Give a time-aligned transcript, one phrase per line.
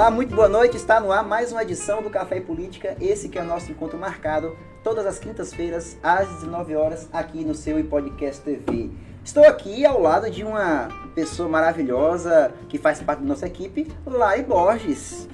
[0.00, 0.78] Olá, muito boa noite.
[0.78, 2.96] Está no ar mais uma edição do Café e Política.
[2.98, 7.54] Esse que é o nosso encontro marcado todas as quintas-feiras às 19 horas aqui no
[7.54, 8.90] seu podcast TV.
[9.22, 14.42] Estou aqui ao lado de uma pessoa maravilhosa que faz parte da nossa equipe, Lai
[14.42, 15.28] Borges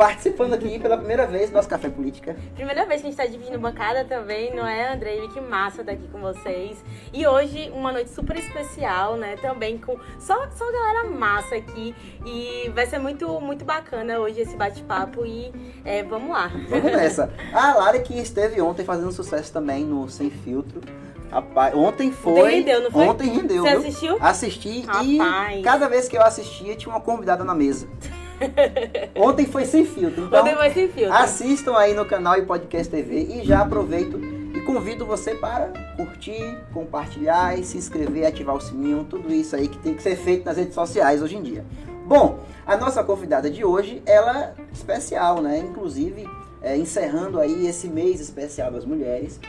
[0.00, 2.34] participando aqui pela primeira vez do nosso Café Política.
[2.54, 5.28] Primeira vez que a gente está dividindo bancada também, não é, Andrei?
[5.28, 6.82] Que massa estar aqui com vocês.
[7.12, 9.36] E hoje, uma noite super especial, né?
[9.36, 11.94] Também com só, só galera massa aqui.
[12.24, 15.26] E vai ser muito, muito bacana hoje esse bate-papo.
[15.26, 15.52] E
[15.84, 16.50] é, vamos lá.
[16.70, 17.30] Vamos nessa.
[17.52, 20.80] A Lara que esteve ontem fazendo sucesso também no Sem Filtro.
[21.30, 22.40] Rapaz, ontem foi.
[22.40, 23.06] Ontem rendeu, não foi?
[23.06, 23.64] Ontem rendeu.
[23.64, 23.78] Você viu?
[23.80, 24.16] assistiu?
[24.18, 25.58] Assisti Rapaz.
[25.58, 27.86] e cada vez que eu assistia tinha uma convidada na mesa.
[29.16, 30.24] Ontem foi sem filtro.
[30.24, 31.12] Então, Ontem vai sem filtro.
[31.12, 34.18] assistam aí no canal e podcast TV e já aproveito
[34.54, 39.68] e convido você para curtir, compartilhar e se inscrever, ativar o sininho, tudo isso aí
[39.68, 41.64] que tem que ser feito nas redes sociais hoje em dia.
[42.06, 45.58] Bom, a nossa convidada de hoje, ela é especial, né?
[45.58, 46.28] Inclusive,
[46.62, 49.40] é, encerrando aí esse mês especial das mulheres,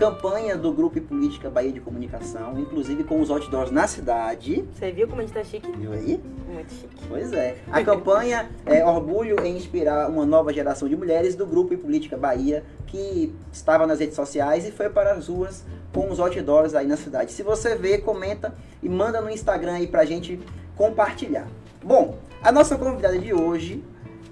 [0.00, 4.64] campanha do Grupo e Política Bahia de Comunicação, inclusive com os outdoors na cidade.
[4.72, 5.70] Você viu como a gente tá chique?
[5.72, 6.18] Viu aí?
[6.48, 7.06] Muito chique.
[7.06, 7.58] Pois é.
[7.70, 12.16] A campanha é Orgulho em Inspirar uma Nova Geração de Mulheres do Grupo e Política
[12.16, 16.86] Bahia, que estava nas redes sociais e foi para as ruas com os outdoors aí
[16.86, 17.30] na cidade.
[17.30, 20.40] Se você vê, comenta e manda no Instagram aí pra gente
[20.76, 21.46] compartilhar.
[21.84, 23.84] Bom, a nossa convidada de hoje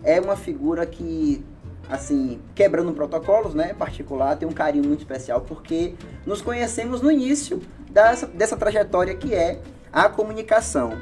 [0.02, 1.44] é uma figura que,
[1.88, 5.94] assim, quebrando protocolos, né, particular, tem um carinho muito especial, porque
[6.26, 9.60] nos conhecemos no início dessa, dessa trajetória que é
[9.92, 10.92] a comunicação.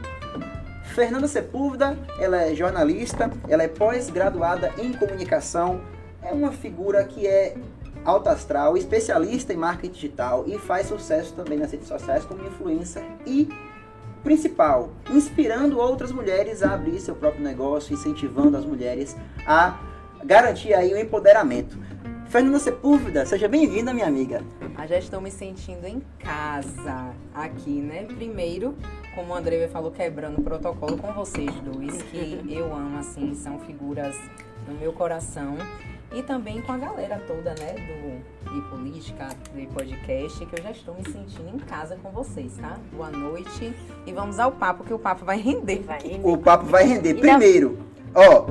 [0.95, 5.81] Fernanda Sepúlveda, ela é jornalista, ela é pós-graduada em comunicação,
[6.23, 7.57] é uma figura que é
[8.05, 13.05] alta astral, especialista em marketing digital e faz sucesso também nas redes sociais como influencer
[13.27, 13.49] e
[14.23, 19.79] principal, inspirando outras mulheres a abrir seu próprio negócio, incentivando as mulheres a
[20.27, 21.79] garantir aí o empoderamento.
[22.29, 24.43] Fernanda Sepúlveda, seja bem-vinda, minha amiga.
[24.77, 28.05] Ah, já estou me sentindo em casa aqui, né?
[28.05, 28.77] Primeiro,
[29.15, 33.61] como o André falou, quebrando o protocolo com vocês dois, que eu amo, assim, são
[33.61, 34.17] figuras
[34.67, 35.57] no meu coração.
[36.13, 40.71] E também com a galera toda, né, do E Política, do Podcast, que eu já
[40.71, 42.77] estou me sentindo em casa com vocês, tá?
[42.93, 43.73] Boa noite
[44.05, 45.83] e vamos ao papo, que o papo vai render.
[45.83, 46.29] Vai render.
[46.29, 47.17] O papo vai render.
[47.17, 47.79] E Primeiro,
[48.15, 48.47] ó,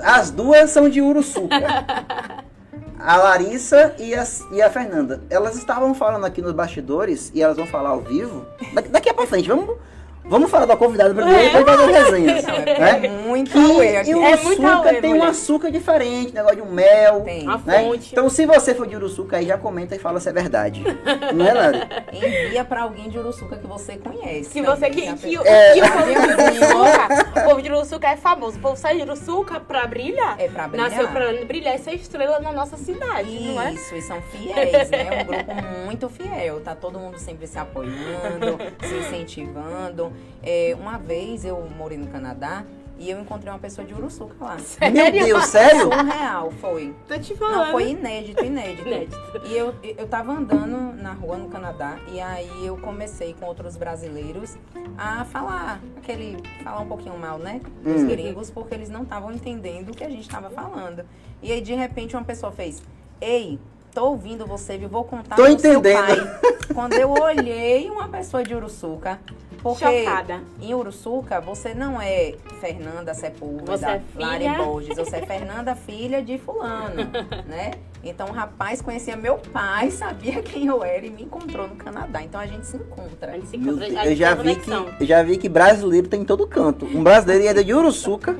[0.00, 2.44] as duas são de Uruçuca.
[2.98, 5.20] A Larissa e a, e a Fernanda.
[5.28, 8.46] Elas estavam falando aqui nos bastidores e elas vão falar ao vivo.
[8.72, 9.76] Daqui, daqui a pra frente, vamos,
[10.24, 12.42] vamos falar da convidada primeiro e depois fazer.
[12.42, 13.00] Não, é, né?
[13.06, 15.28] é muito Que auê e É muito Uruçuca auê, tem um mulher.
[15.30, 17.20] açúcar diferente, negócio de um mel.
[17.22, 17.48] Tem.
[17.48, 17.82] A né?
[17.84, 18.08] fonte.
[18.12, 20.82] Então, se você for de Uruçuca aí, já comenta e fala se é verdade.
[21.34, 21.80] Não é, Lari?
[22.12, 24.50] Envia pra alguém de Uruçuca que você conhece.
[24.50, 25.72] Que você que, já que, o- É.
[25.74, 28.56] que o povo de Uruçuca, o povo de Uruçuca é famoso.
[28.58, 30.40] O povo sai de Uruçuca pra brilhar.
[30.40, 30.90] É pra brilhar.
[30.90, 33.72] Nasceu pra brilhar e ser estrela na nossa cidade, não é?
[33.72, 35.06] Isso, e são fiéis, né?
[35.18, 35.54] É um grupo
[35.84, 36.60] muito fiel.
[36.60, 40.12] Tá todo mundo sempre se apoiando, se incentivando.
[40.42, 42.64] É, uma vez eu morei no Canadá
[42.96, 44.56] e eu encontrei uma pessoa de Uruçuca lá.
[44.92, 45.82] Meu Deus, sério?
[45.92, 46.94] Surreal, foi.
[47.08, 47.64] Tô te falando.
[47.64, 48.86] Não, foi inédito, inédito.
[48.86, 49.18] Inédito.
[49.46, 53.76] E eu, eu tava andando na rua no Canadá e aí eu comecei com outros
[53.76, 54.56] brasileiros
[54.96, 56.36] a falar aquele.
[56.62, 57.60] falar um pouquinho mal, né?
[57.82, 58.06] Dos Hum.
[58.06, 61.04] gringos, porque eles não estavam entendendo o que a gente tava falando.
[61.42, 62.80] E aí, de repente, uma pessoa fez:
[63.20, 63.58] Ei,
[63.92, 64.88] tô ouvindo você, viu?
[64.88, 66.28] Vou contar Tô entendendo."
[66.72, 69.18] Quando eu olhei uma pessoa de Uruçuca.
[69.64, 70.42] Porque Chocada.
[70.60, 76.22] em Uruçuca, você não é Fernanda Sepúlveda, Você é Lari Borges, você é Fernanda, filha
[76.22, 77.10] de fulano,
[77.48, 77.70] né?
[78.04, 82.22] Então o rapaz conhecia meu pai, sabia quem eu era e me encontrou no Canadá.
[82.22, 83.32] Então a gente se A encontra.
[83.32, 86.20] gente se encontra, Deus, a eu já vi, que, eu já vi que brasileiro tem
[86.20, 86.84] em todo canto.
[86.84, 88.36] Um brasileiro é de Uruçuca.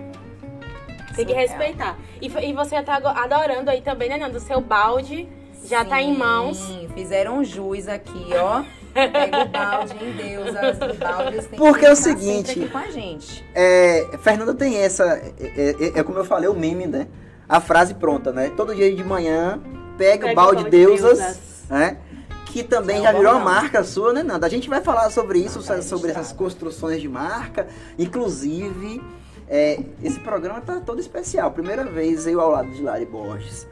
[1.17, 1.97] Tem que respeitar.
[2.21, 4.37] E, e você tá adorando aí também, né, Nando?
[4.37, 5.27] O seu balde
[5.65, 6.79] já tá em Sim, mãos.
[6.93, 8.63] Fizeram jus aqui, ó.
[8.95, 12.79] Pega o balde em Deus, as baldes tem Porque que é o seguinte, aqui com
[12.79, 13.45] a gente.
[13.55, 15.05] É, Fernanda tem essa.
[15.39, 17.09] É, é- é como eu falei, o meme, né?
[17.49, 18.51] A frase pronta, né?
[18.57, 19.61] Todo dia de manhã,
[19.99, 21.39] pega, o Pega balde o balde deusas, deusas.
[21.69, 21.99] né?
[22.47, 23.53] Que também É já virou uma bordão.
[23.63, 24.47] marca sua, né, Nanda?
[24.47, 27.67] A gente vai falar sobre isso, Não, tá sobre essas construções de marca.
[27.99, 29.03] Inclusive,
[29.49, 31.51] é, esse programa tá todo especial.
[31.51, 33.67] Primeira vez eu ao lado de Lari Borges,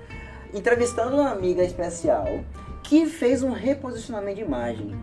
[0.52, 2.26] entrevistando uma amiga especial
[2.82, 4.94] que fez um reposicionamento de imagem.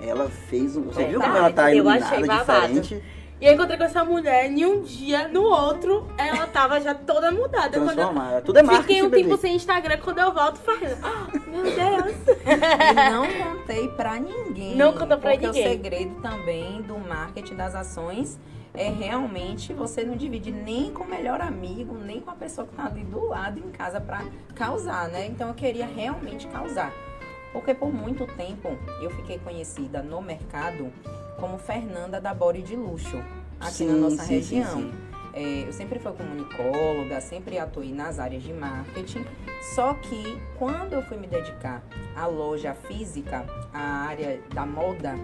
[0.00, 0.82] Ela fez um.
[0.84, 2.80] Você viu como ela tá Eu iluminada, achei babado.
[2.80, 3.04] diferente?
[3.40, 7.30] E eu encontrei com essa mulher e um dia, no outro, ela tava já toda
[7.30, 7.78] mudada.
[7.78, 8.40] Quando eu Transformada.
[8.42, 9.22] Tudo é marketing, fiquei um bebê.
[9.22, 10.96] tempo sem Instagram, quando eu volto, fazendo.
[11.04, 12.16] "Ah, Meu Deus!
[12.44, 14.74] E não contei pra ninguém.
[14.74, 15.66] Não contou pra porque ninguém.
[15.66, 18.40] o segredo também do marketing das ações
[18.74, 22.74] é realmente você não divide nem com o melhor amigo, nem com a pessoa que
[22.74, 24.24] tá ali do lado em casa pra
[24.56, 25.26] causar, né?
[25.26, 26.92] Então eu queria realmente causar.
[27.58, 28.68] Porque por muito tempo
[29.02, 30.92] eu fiquei conhecida no mercado
[31.40, 33.16] como Fernanda da Body de Luxo,
[33.58, 34.72] aqui na Sim, nossa sim, sim, região.
[34.76, 34.92] sim.
[35.34, 39.24] É, eu sempre fui comunicóloga, sempre atuei nas áreas de marketing.
[39.74, 41.82] Só que quando eu fui me dedicar
[42.14, 43.44] à loja física,
[43.74, 45.16] à área da moda,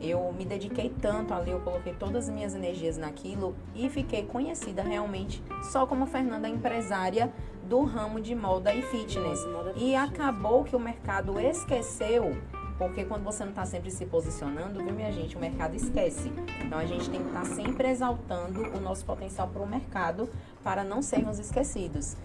[0.00, 4.82] eu me dediquei tanto ali, eu coloquei todas as minhas energias naquilo e fiquei conhecida
[4.82, 7.32] realmente só como Fernanda empresária
[7.70, 9.46] do ramo de moda e fitness.
[9.76, 12.36] E acabou que o mercado esqueceu,
[12.76, 16.32] porque quando você não está sempre se posicionando, viu, minha gente, o mercado esquece.
[16.64, 20.28] Então a gente tem que estar sempre exaltando o nosso potencial para o mercado
[20.64, 22.16] para não sermos esquecidos.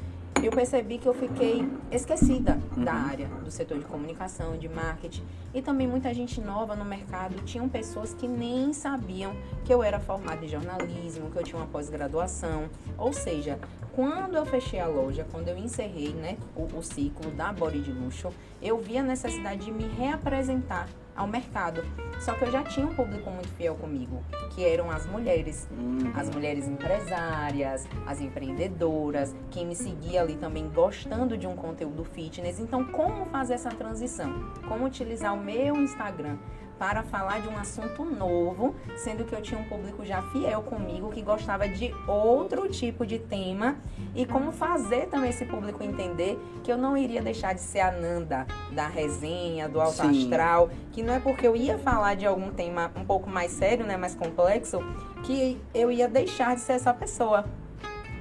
[0.43, 5.23] Eu percebi que eu fiquei esquecida da área do setor de comunicação, de marketing
[5.53, 7.41] e também muita gente nova no mercado.
[7.45, 11.67] Tinham pessoas que nem sabiam que eu era formada em jornalismo, que eu tinha uma
[11.67, 12.69] pós-graduação.
[12.97, 13.57] Ou seja,
[13.93, 17.91] quando eu fechei a loja, quando eu encerrei né, o, o ciclo da Body de
[17.91, 18.31] Luxo,
[18.61, 21.83] eu vi a necessidade de me reapresentar ao mercado.
[22.19, 25.67] Só que eu já tinha um público muito fiel comigo, que eram as mulheres.
[25.71, 26.11] Uhum.
[26.15, 32.59] As mulheres empresárias, as empreendedoras, quem me seguia ali também gostando de um conteúdo fitness.
[32.59, 34.51] Então, como fazer essa transição?
[34.67, 36.37] Como utilizar o meu Instagram
[36.77, 41.09] para falar de um assunto novo, sendo que eu tinha um público já fiel comigo
[41.09, 43.77] que gostava de outro tipo de tema
[44.13, 47.91] e como fazer também esse público entender que eu não iria deixar de ser a
[47.91, 50.23] Nanda da resenha, do alto Sim.
[50.23, 53.85] astral, que não é porque eu ia falar de algum tema um pouco mais sério,
[53.85, 54.79] né, mais complexo,
[55.23, 57.45] que eu ia deixar de ser essa pessoa.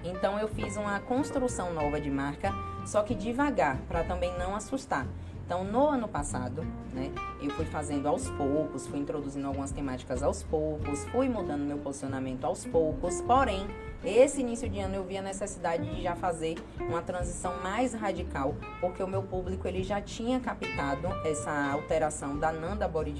[0.04, 2.52] Então eu fiz uma construção nova de marca,
[2.86, 5.06] só que devagar, para também não assustar.
[5.44, 7.12] Então, no ano passado, né,
[7.43, 12.44] eu fui fazendo aos poucos, fui introduzindo algumas temáticas aos poucos, fui mudando meu posicionamento
[12.44, 13.67] aos poucos, porém,
[14.02, 18.55] esse início de ano eu vi a necessidade de já fazer uma transição mais radical,
[18.81, 23.14] porque o meu público ele já tinha captado essa alteração da Nanda Body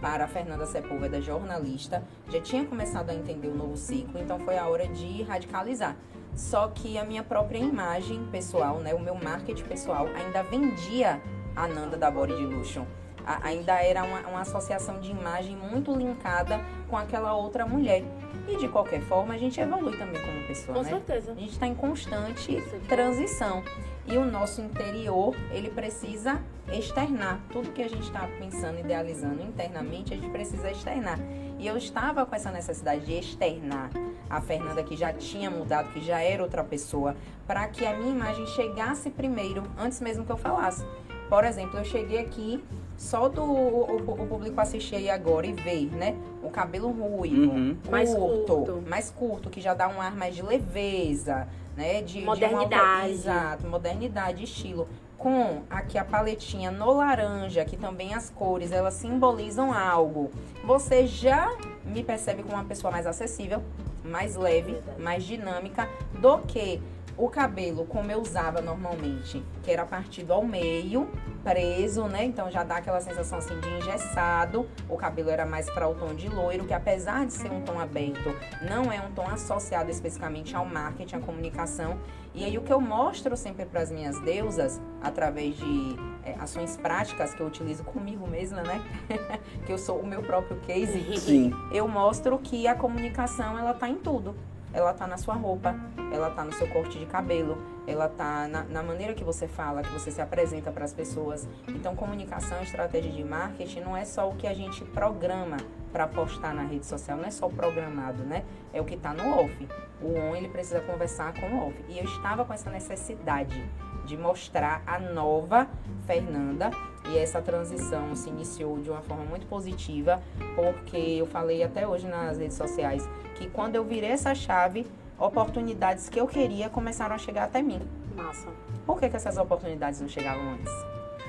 [0.00, 4.56] para a Fernanda Sepúlveda, jornalista, já tinha começado a entender o novo ciclo, então foi
[4.56, 5.96] a hora de radicalizar.
[6.34, 11.20] Só que a minha própria imagem pessoal, né, o meu marketing pessoal ainda vendia
[11.56, 12.86] a Nanda da Body de Luxo.
[13.24, 18.02] A- ainda era uma, uma associação de imagem muito linkada com aquela outra mulher.
[18.48, 20.90] E de qualquer forma, a gente evolui também como pessoa, Com né?
[20.90, 21.30] certeza.
[21.32, 23.62] A gente está em constante transição.
[24.04, 26.40] E o nosso interior, ele precisa
[26.72, 27.38] externar.
[27.52, 31.20] Tudo que a gente está pensando, idealizando internamente, a gente precisa externar.
[31.60, 33.90] E eu estava com essa necessidade de externar
[34.28, 37.14] a Fernanda, que já tinha mudado, que já era outra pessoa,
[37.46, 40.84] para que a minha imagem chegasse primeiro, antes mesmo que eu falasse.
[41.32, 42.62] Por exemplo, eu cheguei aqui,
[42.94, 46.14] só do o, o- público assistir aí agora e ver, né?
[46.42, 47.74] O cabelo ruivo, Uhum.
[47.90, 48.82] Mais curto, curto.
[48.86, 52.02] mais curto, que já dá um ar mais de leveza, né?
[52.02, 53.10] De, de uma Modernidade.
[53.12, 54.86] exato, modernidade, estilo.
[55.16, 60.30] Com aqui a paletinha no laranja, que também as cores, elas simbolizam algo.
[60.66, 61.50] Você já
[61.82, 63.62] me percebe como uma pessoa mais acessível,
[64.04, 65.88] mais leve, mais dinâmica
[66.20, 66.78] do que
[67.16, 71.08] o cabelo como eu usava normalmente, que era partido ao meio,
[71.42, 72.24] preso, né?
[72.24, 74.66] Então já dá aquela sensação assim de engessado.
[74.88, 77.78] O cabelo era mais para o tom de loiro, que apesar de ser um tom
[77.78, 78.34] aberto,
[78.68, 81.98] não é um tom associado especificamente ao marketing, à comunicação.
[82.34, 86.76] E aí o que eu mostro sempre para as minhas deusas, através de é, ações
[86.76, 88.80] práticas que eu utilizo comigo mesma, né?
[89.66, 91.52] que eu sou o meu próprio case Sim.
[91.72, 94.34] eu mostro que a comunicação ela tá em tudo.
[94.72, 95.74] Ela tá na sua roupa,
[96.12, 99.82] ela tá no seu corte de cabelo, ela tá na, na maneira que você fala,
[99.82, 101.48] que você se apresenta para as pessoas.
[101.68, 105.56] Então, comunicação, estratégia de marketing não é só o que a gente programa
[105.92, 108.44] para postar na rede social, não é só o programado, né?
[108.72, 109.68] É o que tá no off.
[110.00, 111.84] O on ele precisa conversar com o off.
[111.88, 113.62] E eu estava com essa necessidade
[114.04, 115.68] de mostrar a nova
[116.06, 116.70] Fernanda
[117.10, 120.22] e essa transição se iniciou de uma forma muito positiva,
[120.54, 124.86] porque eu falei até hoje nas redes sociais que quando eu virei essa chave,
[125.18, 127.80] oportunidades que eu queria começaram a chegar até mim.
[128.16, 128.48] Massa.
[128.86, 130.72] Por que, que essas oportunidades não chegavam antes?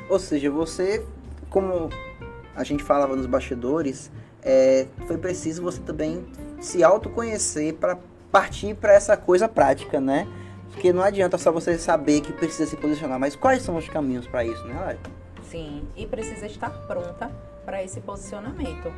[0.10, 1.06] Ou seja, você,
[1.50, 1.90] como
[2.56, 4.12] a gente falava nos bastidores,
[4.42, 6.26] é, foi preciso você também
[6.60, 7.98] se autoconhecer para
[8.32, 10.28] partir para essa coisa prática, né?
[10.74, 14.28] Porque não adianta só você saber que precisa se posicionar, mas quais são os caminhos
[14.28, 15.00] para isso, né, Lari?
[15.44, 17.32] Sim, e precisa estar pronta
[17.64, 18.92] para esse posicionamento.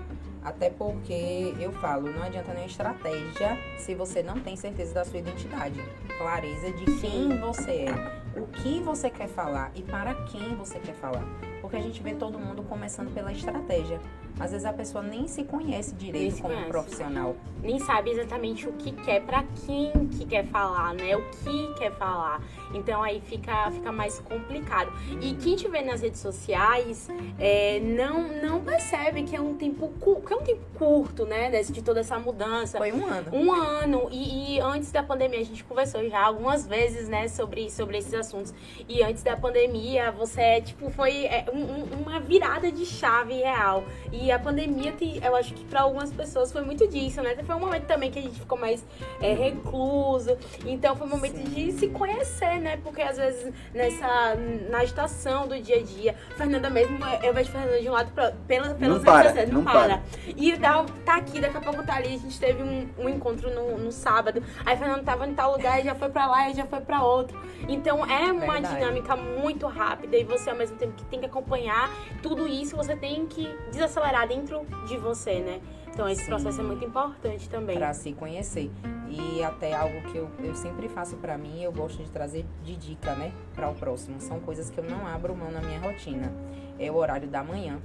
[0.43, 5.19] Até porque eu falo, não adianta nenhuma estratégia se você não tem certeza da sua
[5.19, 5.81] identidade,
[6.17, 8.39] clareza de quem você é.
[8.39, 11.23] o que você quer falar e para quem você quer falar.
[11.61, 13.99] Porque a gente vê todo mundo começando pela estratégia.
[14.39, 16.69] Às vezes a pessoa nem se conhece direito como conhece.
[16.69, 17.35] profissional.
[17.63, 21.15] Nem sabe exatamente o que quer, pra quem que quer falar, né?
[21.15, 22.41] O que quer falar.
[22.73, 24.91] Então aí fica, fica mais complicado.
[25.21, 27.07] E quem te vê nas redes sociais
[27.39, 31.49] é, não, não percebe que é um tempo cu- que é um tempo curto, né?
[31.49, 32.77] Desse, de toda essa mudança.
[32.77, 33.27] Foi um ano.
[33.33, 37.71] Um ano, e, e antes da pandemia, a gente conversou já algumas vezes, né, sobre,
[37.71, 38.53] sobre esses assuntos.
[38.87, 43.83] E antes da pandemia, você, tipo, foi é, um- uma virada de chave real.
[44.11, 47.35] E a pandemia, eu acho que para algumas pessoas foi muito disso, né?
[47.43, 48.85] Foi um momento também que a gente ficou mais
[49.21, 50.37] é, recluso.
[50.65, 51.43] Então foi um momento Sim.
[51.43, 52.77] de se conhecer, né?
[52.77, 54.35] Porque às vezes nessa,
[54.69, 58.31] na estação do dia a dia, Fernanda mesmo, eu vejo Fernanda de um lado pra,
[58.47, 59.97] pela, pelas Não para, redes sociais, não, não para.
[59.97, 60.03] para.
[60.35, 62.15] E tá, tá aqui, daqui a pouco tá ali.
[62.15, 64.41] A gente teve um, um encontro no, no sábado.
[64.65, 67.39] Aí Fernando tava em tal lugar, já foi pra lá e já foi pra outro.
[67.67, 68.75] Então é uma Verdade.
[68.75, 71.89] dinâmica muito rápida e você ao mesmo tempo que tem que acompanhar
[72.21, 75.59] tudo isso, você tem que desacelerar dentro de você, né?
[75.89, 76.27] Então esse Sim.
[76.27, 77.75] processo é muito importante também.
[77.75, 78.69] para se conhecer.
[79.09, 82.75] E até algo que eu, eu sempre faço para mim, eu gosto de trazer de
[82.75, 84.19] dica, né, para o próximo.
[84.19, 86.31] São coisas que eu não abro mão na minha rotina.
[86.77, 87.79] É o horário da manhã.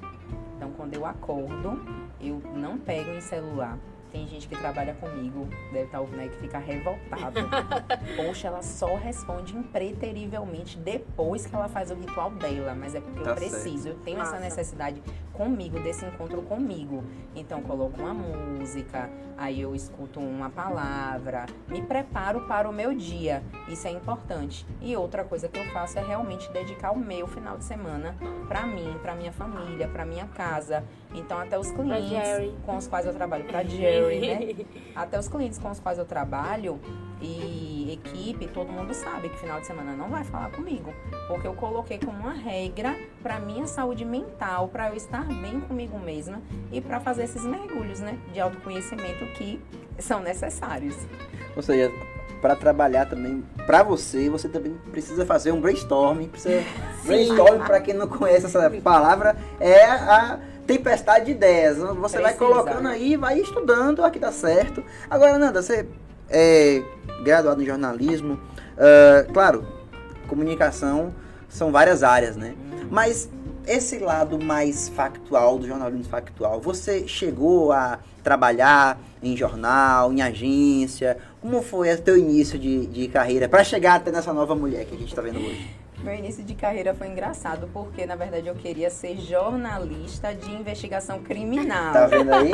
[0.56, 1.80] Então, quando eu acordo,
[2.20, 3.78] eu não pego em celular.
[4.12, 7.40] Tem gente que trabalha comigo, deve estar ouvindo aí que fica revoltado.
[8.16, 12.74] Poxa, ela só responde impreterivelmente depois que ela faz o ritual dela.
[12.74, 15.00] Mas é porque Tá eu preciso, eu tenho essa necessidade
[15.32, 17.04] comigo, desse encontro comigo.
[17.34, 19.08] Então, coloco uma música,
[19.40, 23.42] aí eu escuto uma palavra, me preparo para o meu dia.
[23.68, 24.66] Isso é importante.
[24.82, 28.14] E outra coisa que eu faço é realmente dedicar o meu final de semana
[28.46, 30.84] para mim, para minha família, para minha casa.
[31.14, 34.66] Então, até os clientes com os quais eu trabalho, para Jerry, né?
[34.94, 36.78] Até os clientes com os quais eu trabalho
[37.20, 40.92] e equipe, todo mundo sabe que final de semana não vai falar comigo,
[41.28, 45.98] porque eu coloquei como uma regra para minha saúde mental, para eu estar bem comigo
[45.98, 46.40] mesma
[46.72, 49.60] e para fazer esses mergulhos, né, de autoconhecimento que
[49.98, 50.96] são necessários.
[51.54, 51.92] Ou seja,
[52.40, 56.28] para trabalhar também, para você, você também precisa fazer um brainstorming.
[56.28, 56.62] Precisa...
[57.04, 61.78] Brainstorming, para quem não conhece essa palavra, é a tempestade de ideias.
[61.78, 62.38] Você vai Precisa.
[62.38, 64.82] colocando aí, vai estudando, aqui dá certo.
[65.08, 65.86] Agora, Nanda, você
[66.28, 66.82] é
[67.22, 68.38] graduado em jornalismo.
[68.78, 69.66] ah, claro,
[70.26, 71.12] comunicação
[71.48, 72.54] são várias áreas, né?
[72.90, 73.28] Mas
[73.66, 81.18] esse lado mais factual do jornalismo factual, você chegou a trabalhar em jornal, em agência?
[81.40, 84.94] Como foi o teu início de, de carreira para chegar até nessa nova mulher que
[84.94, 85.79] a gente está vendo hoje?
[86.02, 91.20] Meu início de carreira foi engraçado porque, na verdade, eu queria ser jornalista de investigação
[91.22, 91.92] criminal.
[91.92, 92.52] Tá vendo aí?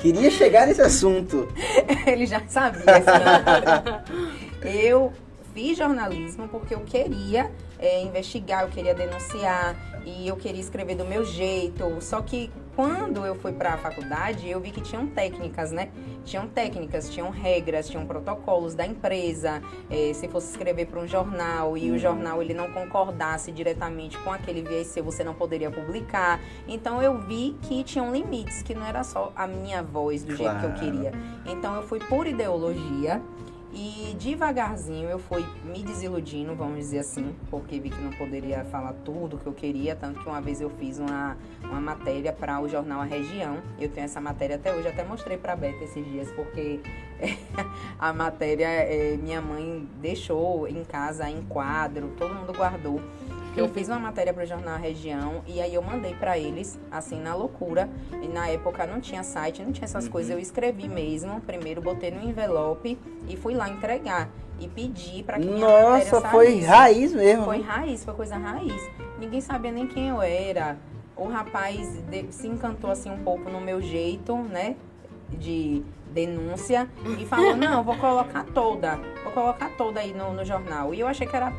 [0.00, 1.46] Queria chegar nesse assunto.
[2.06, 2.82] Ele já sabia.
[2.96, 5.12] assim, eu
[5.54, 11.04] fiz jornalismo porque eu queria é, investigar, eu queria denunciar e eu queria escrever do
[11.04, 11.98] meu jeito.
[12.00, 15.88] Só que quando eu fui para a faculdade, eu vi que tinham técnicas, né?
[16.26, 19.62] Tinham técnicas, tinham regras, tinham protocolos da empresa.
[19.88, 24.30] É, se fosse escrever para um jornal e o jornal ele não concordasse diretamente com
[24.30, 26.38] aquele viés seu, você não poderia publicar.
[26.68, 30.58] Então eu vi que tinham limites, que não era só a minha voz do jeito
[30.58, 30.74] que eu Claro.
[30.80, 31.12] queria.
[31.46, 33.22] Então eu fui por ideologia
[33.76, 38.94] e devagarzinho eu fui me desiludindo, vamos dizer assim, porque vi que não poderia falar
[39.04, 42.68] tudo que eu queria, tanto que uma vez eu fiz uma, uma matéria para o
[42.68, 43.58] jornal A Região.
[43.78, 46.80] Eu tenho essa matéria até hoje, até mostrei para a Beta esses dias, porque
[47.98, 52.98] a matéria eh, minha mãe deixou em casa em quadro, todo mundo guardou.
[53.56, 57.20] Eu fiz uma matéria para o jornal Região e aí eu mandei para eles, assim,
[57.20, 57.88] na loucura.
[58.22, 60.10] E na época não tinha site, não tinha essas Uhum.
[60.10, 60.30] coisas.
[60.30, 61.40] Eu escrevi mesmo.
[61.40, 62.98] Primeiro botei no envelope
[63.28, 64.28] e fui lá entregar.
[64.60, 67.44] E pedi para que minha Nossa, foi raiz mesmo.
[67.44, 68.90] Foi raiz, foi coisa raiz.
[69.18, 70.76] Ninguém sabia nem quem eu era.
[71.16, 74.76] O rapaz se encantou assim um pouco no meu jeito, né?
[75.30, 76.88] De denúncia.
[77.18, 78.96] E falou, não, vou colocar toda.
[79.22, 80.92] Vou colocar toda aí no, no jornal.
[80.94, 81.52] E eu achei que era,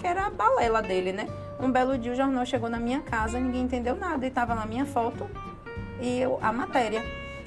[0.00, 1.28] que era a balela dele, né?
[1.60, 4.26] Um belo dia o jornal chegou na minha casa, ninguém entendeu nada.
[4.26, 5.28] E tava na minha foto
[6.00, 7.02] e eu, a matéria.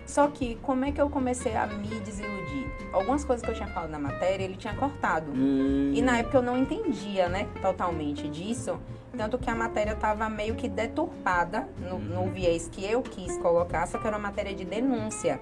[0.06, 2.68] Só que como é que eu comecei a me desiludir?
[2.92, 5.32] Algumas coisas que eu tinha falado na matéria, ele tinha cortado.
[5.32, 8.78] Hum, E na época eu não entendia, né, totalmente disso.
[9.18, 13.88] Tanto que a matéria tava meio que deturpada no, no viés que eu quis colocar,
[13.88, 15.40] só que era uma matéria de denúncia.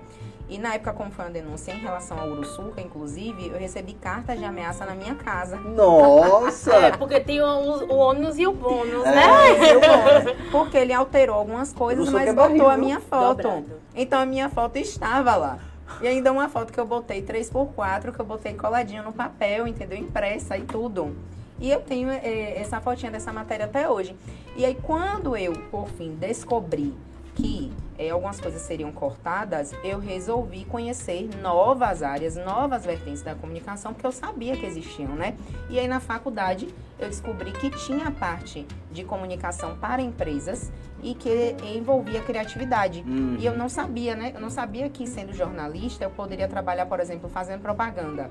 [0.52, 4.38] E na época, como foi uma denúncia em relação ao Uruçuca, inclusive, eu recebi cartas
[4.38, 5.56] de ameaça na minha casa.
[5.56, 6.72] Nossa!
[6.82, 10.36] É, porque tem o, o ônus e o bônus, É, né?
[10.52, 13.44] Porque ele alterou algumas coisas, Uruçuca mas é botou a minha foto.
[13.44, 13.66] Dobrado.
[13.96, 15.60] Então a minha foto estava lá.
[16.02, 19.98] E ainda uma foto que eu botei 3x4, que eu botei coladinha no papel, entendeu?
[19.98, 21.16] Impressa e tudo.
[21.60, 24.16] E eu tenho é, essa fotinha dessa matéria até hoje.
[24.56, 26.94] E aí, quando eu, por fim, descobri
[27.36, 33.94] que é, algumas coisas seriam cortadas, eu resolvi conhecer novas áreas, novas vertentes da comunicação,
[33.94, 35.36] porque eu sabia que existiam, né?
[35.70, 36.68] E aí na faculdade
[37.00, 40.72] eu descobri que tinha a parte de comunicação para empresas
[41.04, 43.04] e que envolvia criatividade.
[43.06, 43.38] Uhum.
[43.40, 44.32] E eu não sabia, né?
[44.34, 48.30] Eu não sabia que sendo jornalista eu poderia trabalhar, por exemplo, fazendo propaganda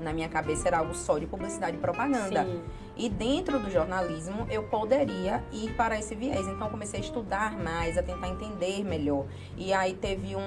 [0.00, 2.44] na minha cabeça era algo só de publicidade e propaganda.
[2.44, 2.62] Sim.
[2.96, 6.46] E dentro do jornalismo eu poderia ir para esse viés.
[6.46, 9.26] Então comecei a estudar mais, a tentar entender melhor.
[9.56, 10.40] E aí teve um,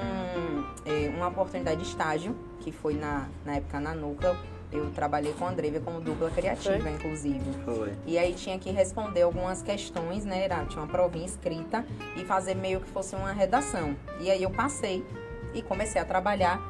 [0.86, 4.36] é, uma oportunidade de estágio, que foi na, na época na Núcleo.
[4.70, 6.92] Eu trabalhei com a Andrevia como dupla criativa, foi?
[6.92, 7.39] inclusive.
[7.63, 7.94] Foi.
[8.06, 10.44] E aí tinha que responder algumas questões, né?
[10.44, 11.86] Era, tinha uma provinha escrita
[12.18, 13.96] e fazer meio que fosse uma redação.
[14.20, 15.06] E aí eu passei
[15.54, 16.62] e comecei a trabalhar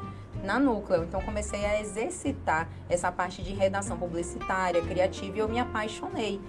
[0.42, 1.04] na Núcleo.
[1.04, 6.40] Então comecei a exercitar essa parte de redação publicitária, criativa e eu me apaixonei.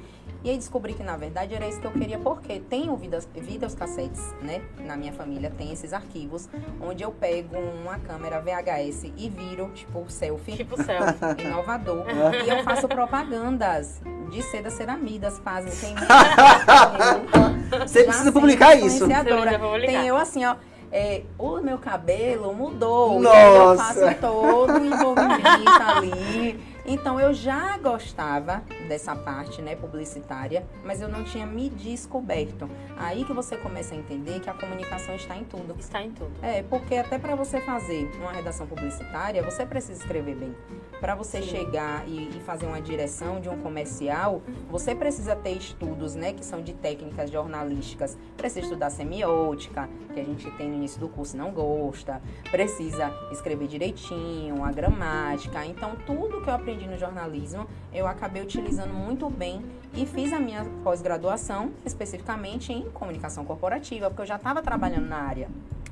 [0.42, 3.76] E aí descobri que na verdade era isso que eu queria, porque tem vidas, vidas
[3.76, 4.62] cassetes, né?
[4.80, 6.48] Na minha família tem esses arquivos,
[6.82, 10.56] onde eu pego uma câmera VHS e viro, tipo, selfie.
[10.56, 11.44] Tipo selfie.
[11.44, 12.06] Inovador.
[12.46, 15.74] e eu faço propagandas de seda ceramidas, fazem.
[15.74, 15.96] Tem
[17.86, 19.06] Você precisa publicar isso.
[19.08, 20.56] Tem eu assim, ó
[20.92, 23.20] é, o meu cabelo mudou.
[23.20, 23.38] Nossa.
[23.38, 26.69] Eu faço todo o envolvimento ali.
[26.92, 32.68] Então eu já gostava dessa parte, né, publicitária, mas eu não tinha me descoberto.
[32.98, 35.76] Aí que você começa a entender que a comunicação está em tudo.
[35.78, 36.32] Está em tudo.
[36.42, 40.56] É, porque até para você fazer uma redação publicitária, você precisa escrever bem.
[41.00, 41.48] Para você Sim.
[41.48, 46.44] chegar e, e, fazer uma direção de um comercial, você precisa ter estudos, né, que
[46.44, 48.18] são de técnicas jornalísticas.
[48.36, 52.20] Precisa estudar semiótica, que a gente tem no início do curso não gosta.
[52.50, 55.64] Precisa escrever direitinho, a gramática.
[55.68, 60.40] Então tudo que eu aprendi no jornalismo, eu acabei utilizando muito bem e fiz a
[60.40, 65.50] minha pós-graduação especificamente em comunicação corporativa, porque eu já estava trabalhando na área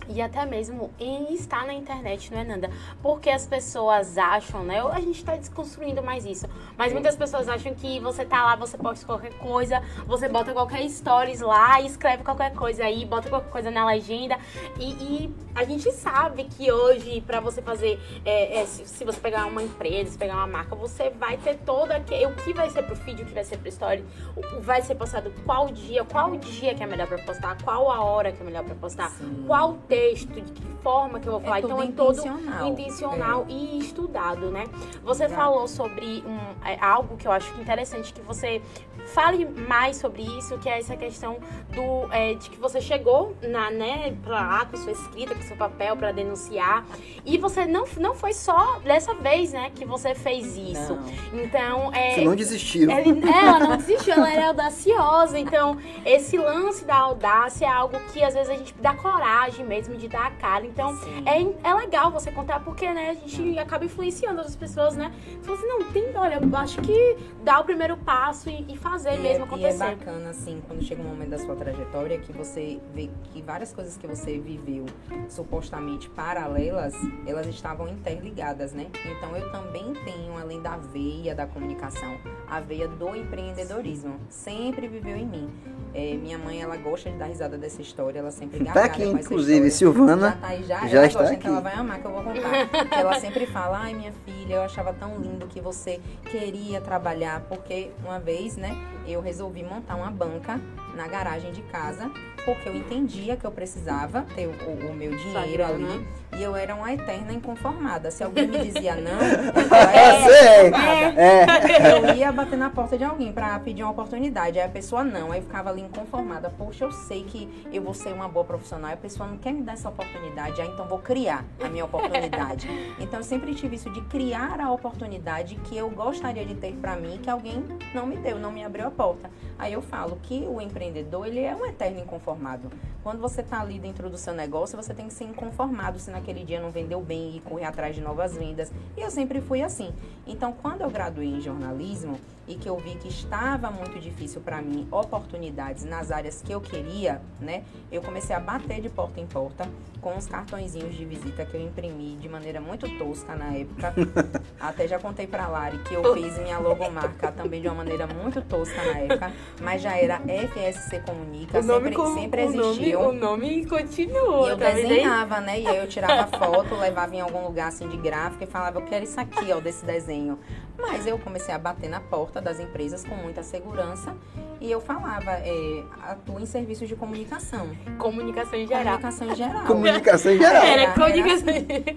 [0.09, 2.69] e até mesmo em estar na internet, não é, Nanda?
[3.01, 4.79] Porque as pessoas acham, né?
[4.81, 6.47] A gente está desconstruindo mais isso.
[6.77, 10.87] Mas muitas pessoas acham que você tá lá, você posta qualquer coisa, você bota qualquer
[10.89, 14.37] stories lá, escreve qualquer coisa aí, bota qualquer coisa na legenda.
[14.79, 19.19] E, e a gente sabe que hoje, para você fazer, é, é, se, se, você
[19.19, 22.27] pegar uma empresa, se pegar uma marca, você vai ter todo aquele.
[22.27, 24.95] O que vai ser pro feed, o que vai ser pro story, o, vai ser
[24.95, 28.45] postado qual dia, qual dia que é melhor para postar, qual a hora que é
[28.45, 29.43] melhor para postar, Sim.
[29.45, 31.57] qual tempo texto, de que forma que eu vou é falar.
[31.57, 33.51] É então é todo intencional é.
[33.51, 34.65] e estudado, né?
[35.03, 35.41] Você Exato.
[35.41, 38.61] falou sobre um, é, algo que eu acho interessante que você
[39.07, 41.37] fale mais sobre isso, que é essa questão
[41.73, 45.57] do é, de que você chegou na, né, pra lá com sua escrita, com seu
[45.57, 46.85] papel para denunciar.
[47.25, 50.95] E você não, não foi só dessa vez, né, que você fez isso.
[50.95, 51.43] Não.
[51.43, 52.89] Então, é, Você não desistiu.
[52.89, 55.39] Ela, ela não desistiu, ela era audaciosa.
[55.39, 59.86] Então, esse lance da audácia é algo que às vezes a gente dá coragem mesmo
[59.95, 60.65] de dar a cara.
[60.65, 65.13] Então, é, é legal você contar, porque, né, a gente acaba influenciando as pessoas, né?
[65.43, 69.15] Fala assim, não, tem, olha, eu acho que dá o primeiro passo e, e fazer
[69.15, 69.83] e mesmo é, acontecer.
[69.83, 73.41] E é bacana, assim, quando chega um momento da sua trajetória que você vê que
[73.41, 74.85] várias coisas que você viveu
[75.29, 76.93] supostamente paralelas,
[77.25, 78.87] elas estavam interligadas, né?
[79.05, 82.17] Então, eu também tenho, além da veia da comunicação,
[82.49, 84.19] a veia do empreendedorismo.
[84.29, 85.49] Sempre viveu em mim.
[85.97, 89.71] É, minha mãe, ela gosta de dar risada dessa história, ela sempre Tá aqui, inclusive,
[89.71, 90.29] Silvana.
[90.29, 91.47] Já tá aí, já, já está gosta, aqui.
[91.47, 92.69] Então ela vai amar que eu vou contar.
[92.95, 97.89] ela sempre fala, ai minha filha, eu achava tão lindo que você queria trabalhar, porque
[98.05, 100.61] uma vez, né, eu resolvi montar uma banca
[100.95, 102.11] na garagem de casa,
[102.45, 106.07] porque eu entendia que eu precisava ter o, o, o meu dinheiro ali.
[106.35, 108.11] E eu era uma eterna inconformada.
[108.11, 112.11] Se alguém me dizia não, eu, é, é.
[112.11, 114.59] eu ia bater na porta de alguém para pedir uma oportunidade.
[114.59, 116.49] Aí a pessoa não, aí ficava ali inconformada.
[116.49, 118.91] Poxa, eu sei que eu vou ser uma boa profissional.
[118.91, 122.67] a pessoa não quer me dar essa oportunidade, aí então vou criar a minha oportunidade.
[122.99, 126.95] Então eu sempre tive isso de criar a oportunidade que eu gostaria de ter para
[126.95, 127.63] mim, que alguém
[127.93, 129.29] não me deu, não me abriu a porta.
[129.57, 132.69] Aí eu falo que o empreendedor, ele é um eterno inconformado.
[133.03, 136.43] Quando você está ali dentro do seu negócio, você tem que ser inconformado se naquele
[136.43, 138.71] dia não vendeu bem e correr atrás de novas vendas.
[138.97, 139.93] E eu sempre fui assim.
[140.25, 144.61] Então, quando eu graduei em jornalismo e que eu vi que estava muito difícil para
[144.61, 147.63] mim oportunidades nas áreas que eu queria, né?
[147.91, 151.61] Eu comecei a bater de porta em porta com os cartõezinhos de visita que eu
[151.61, 153.93] imprimi de maneira muito tosca na época.
[154.59, 158.41] Até já contei para Lari que eu fiz minha logomarca também de uma maneira muito
[158.41, 162.99] tosca na época, mas já era FSC Comunica, sempre, sempre existiu.
[162.99, 164.47] O nome, o nome continua.
[164.47, 165.59] E eu tá desenhava, né?
[165.59, 168.79] E aí eu tirava tirava foto, levava em algum lugar assim de gráfico e falava,
[168.79, 170.39] eu quero isso aqui, ó, desse desenho.
[170.79, 174.15] Mas eu comecei a bater na porta das empresas com muita segurança
[174.61, 177.69] e eu falava, é, atuo em serviços de comunicação.
[177.97, 178.83] Comunicação em geral.
[178.99, 179.65] Comunicação em geral.
[179.65, 180.63] Comunicação em geral.
[180.63, 181.47] Era Era comunicação.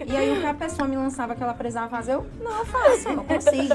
[0.07, 3.09] E aí o que a pessoa me lançava que ela precisava fazer, eu não faço,
[3.09, 3.75] eu consigo.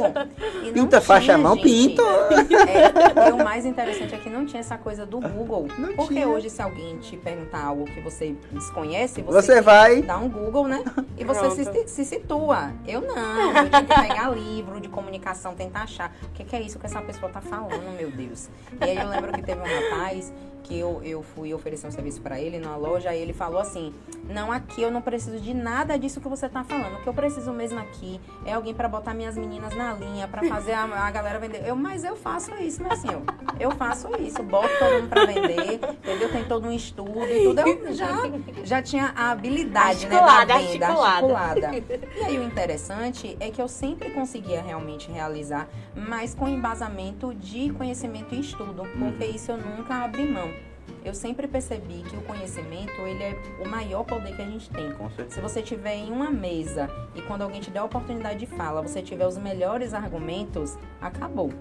[0.64, 2.02] E não Pinta faixa a mão, pinto.
[2.02, 5.68] É, e o mais interessante é que não tinha essa coisa do Google.
[5.78, 6.28] Não porque tinha.
[6.28, 10.02] hoje, se alguém te perguntar algo que você desconhece, você, Você vai.
[10.02, 10.84] dá um Google, né?
[11.18, 12.72] E você se, se situa.
[12.86, 13.58] Eu não.
[13.58, 16.14] Eu tinha que pegar livro de comunicação, tentar achar.
[16.24, 18.50] O que, que é isso que essa pessoa tá falando, meu Deus?
[18.80, 20.34] E aí eu lembro que teve um rapaz
[20.66, 23.94] que eu, eu fui oferecer um serviço pra ele numa loja, ele falou assim:
[24.28, 26.96] Não, aqui eu não preciso de nada disso que você tá falando.
[26.96, 30.44] O que eu preciso mesmo aqui é alguém pra botar minhas meninas na linha, pra
[30.44, 31.64] fazer a, a galera vender.
[31.66, 33.22] Eu, mas eu faço isso, meu senhor.
[33.60, 36.32] Eu faço isso, boto todo mundo pra vender, entendeu?
[36.32, 37.62] Tem todo um estudo e tudo.
[37.62, 38.08] Eu já,
[38.64, 41.68] já tinha a habilidade né, da Articulada, venda articulada.
[41.70, 42.16] articulada.
[42.18, 47.72] E aí o interessante é que eu sempre conseguia realmente realizar, mas com embasamento de
[47.72, 50.50] conhecimento e estudo, porque isso eu nunca abri mão.
[51.04, 54.92] Eu sempre percebi que o conhecimento, ele é o maior poder que a gente tem.
[55.30, 58.82] Se você tiver em uma mesa e quando alguém te der a oportunidade de fala,
[58.82, 61.54] você tiver os melhores argumentos, acabou.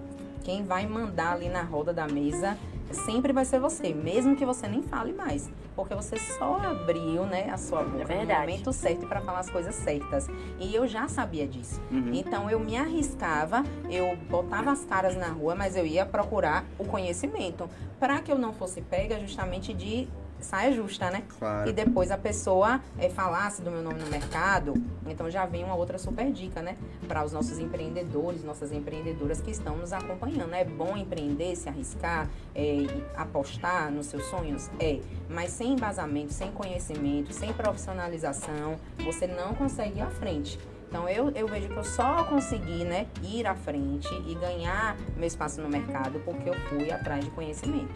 [0.42, 2.56] Quem vai mandar ali na roda da mesa
[2.92, 7.50] sempre vai ser você, mesmo que você nem fale mais, porque você só abriu, né,
[7.50, 8.40] a sua boca no verdade.
[8.40, 10.28] momento certo para falar as coisas certas.
[10.58, 11.80] E eu já sabia disso.
[11.90, 12.10] Uhum.
[12.12, 16.84] Então eu me arriscava, eu botava as caras na rua, mas eu ia procurar o
[16.84, 17.68] conhecimento
[17.98, 20.08] para que eu não fosse pega justamente de
[20.40, 21.22] saia justa, né?
[21.38, 21.68] Claro.
[21.68, 24.74] E depois a pessoa eh, falasse do meu nome no mercado,
[25.06, 26.76] então já vem uma outra super dica, né?
[27.08, 30.54] Para os nossos empreendedores, nossas empreendedoras que estão nos acompanhando.
[30.54, 34.70] É bom empreender, se arriscar, e apostar nos seus sonhos?
[34.78, 35.00] É.
[35.28, 40.58] Mas sem embasamento, sem conhecimento, sem profissionalização, você não consegue ir à frente.
[40.88, 45.26] Então eu, eu vejo que eu só consegui né, ir à frente e ganhar meu
[45.26, 47.92] espaço no mercado porque eu fui atrás de conhecimento.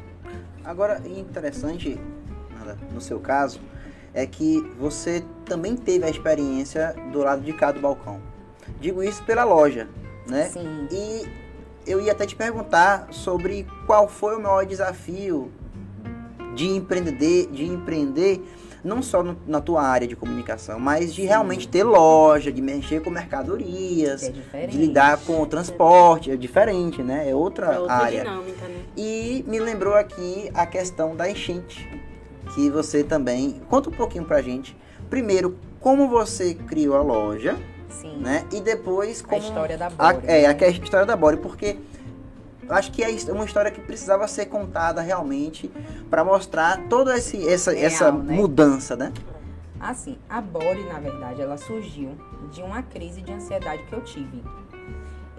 [0.64, 1.98] Agora, interessante,
[2.58, 3.60] Nanda, no seu caso,
[4.14, 8.20] é que você também teve a experiência do lado de cá do balcão.
[8.80, 9.88] Digo isso pela loja,
[10.26, 10.44] né?
[10.44, 10.88] Sim.
[10.90, 11.26] E
[11.86, 15.50] eu ia até te perguntar sobre qual foi o maior desafio
[16.54, 18.42] de empreender, de empreender
[18.84, 21.28] não só no- na tua área de comunicação, mas de Sim.
[21.28, 27.02] realmente ter loja, de mexer com mercadorias, É de lidar com o transporte, é diferente,
[27.02, 27.28] né?
[27.28, 28.22] É outra, É outra área.
[28.24, 28.82] dinâmica, né?
[28.96, 31.88] E me lembrou aqui a questão da enchente,
[32.54, 34.76] que você também conta um pouquinho pra gente.
[35.08, 37.56] Primeiro, como você criou a loja,
[37.88, 38.18] Sim.
[38.18, 38.44] né?
[38.52, 40.26] E depois A como história da a, Bore.
[40.26, 40.46] é, né?
[40.46, 41.78] a, a história da Bore, porque
[42.68, 45.70] acho que é uma história que precisava ser contada realmente
[46.11, 48.34] para mostrar toda esse, essa, Real, essa né?
[48.34, 49.12] mudança, né?
[49.80, 52.11] Assim, a Bore, na verdade, ela surgiu
[52.50, 54.42] de uma crise de ansiedade que eu tive.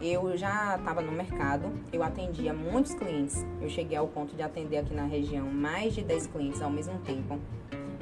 [0.01, 3.45] Eu já estava no mercado, eu atendia muitos clientes.
[3.61, 6.97] Eu cheguei ao ponto de atender aqui na região mais de 10 clientes ao mesmo
[6.99, 7.37] tempo.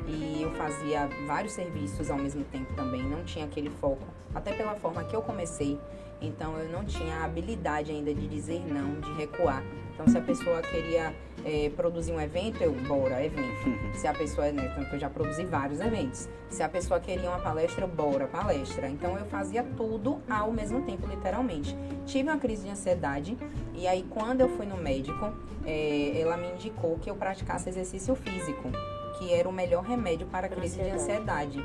[0.07, 4.75] E eu fazia vários serviços ao mesmo tempo também, não tinha aquele foco, até pela
[4.75, 5.79] forma que eu comecei.
[6.21, 9.63] Então eu não tinha a habilidade ainda de dizer não, de recuar.
[9.93, 13.97] Então se a pessoa queria eh, produzir um evento, eu, bora, evento.
[13.97, 16.29] Se a pessoa, né, tanto que eu já produzi vários eventos.
[16.49, 18.87] Se a pessoa queria uma palestra, bora, palestra.
[18.87, 21.75] Então eu fazia tudo ao mesmo tempo, literalmente.
[22.05, 23.37] Tive uma crise de ansiedade
[23.73, 25.33] e aí quando eu fui no médico,
[25.65, 28.69] eh, ela me indicou que eu praticasse exercício físico,
[29.17, 31.63] que era o melhor remédio para a crise de ansiedade.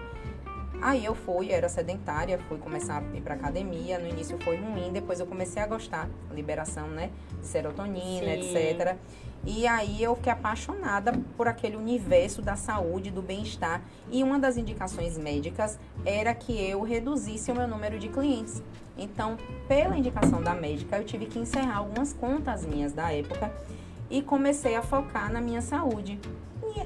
[0.82, 4.00] Aí eu fui, era sedentária, fui começar a ir pra academia.
[4.00, 6.08] No início foi ruim, depois eu comecei a gostar.
[6.32, 7.10] Liberação, né?
[7.40, 8.56] De serotonina, Sim.
[8.56, 8.96] etc.
[9.46, 13.80] E aí eu fiquei apaixonada por aquele universo da saúde, do bem-estar.
[14.10, 18.60] E uma das indicações médicas era que eu reduzisse o meu número de clientes.
[18.98, 19.36] Então,
[19.68, 23.52] pela indicação da médica, eu tive que encerrar algumas contas minhas da época
[24.10, 26.18] e comecei a focar na minha saúde.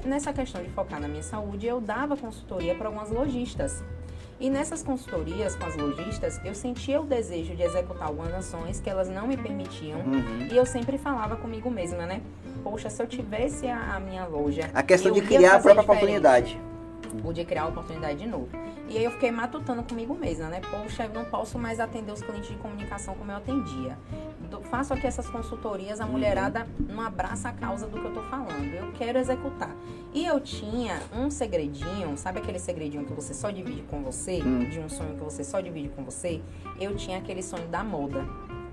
[0.05, 3.83] Nessa questão de focar na minha saúde, eu dava consultoria para algumas lojistas.
[4.39, 8.89] E nessas consultorias com as lojistas, eu sentia o desejo de executar algumas ações que
[8.89, 9.99] elas não me permitiam.
[9.99, 10.47] Uhum.
[10.51, 12.21] E eu sempre falava comigo mesma, né?
[12.63, 14.69] Poxa, se eu tivesse a, a minha loja.
[14.73, 16.59] A questão de ia criar a própria oportunidade.
[17.21, 18.49] Podia criar uma oportunidade de novo.
[18.89, 20.61] E aí eu fiquei matutando comigo mesma, né?
[20.69, 23.97] Poxa, eu não posso mais atender os clientes de comunicação como eu atendia.
[24.49, 26.11] Do- faço aqui essas consultorias, a Uhum.
[26.13, 28.73] mulherada não abraça a causa do que eu tô falando.
[28.73, 29.75] Eu quero executar.
[30.13, 34.41] E eu tinha um segredinho, sabe aquele segredinho que você só divide com você?
[34.43, 34.59] Hum.
[34.69, 36.41] De um sonho que você só divide com você?
[36.79, 38.25] Eu tinha aquele sonho da moda.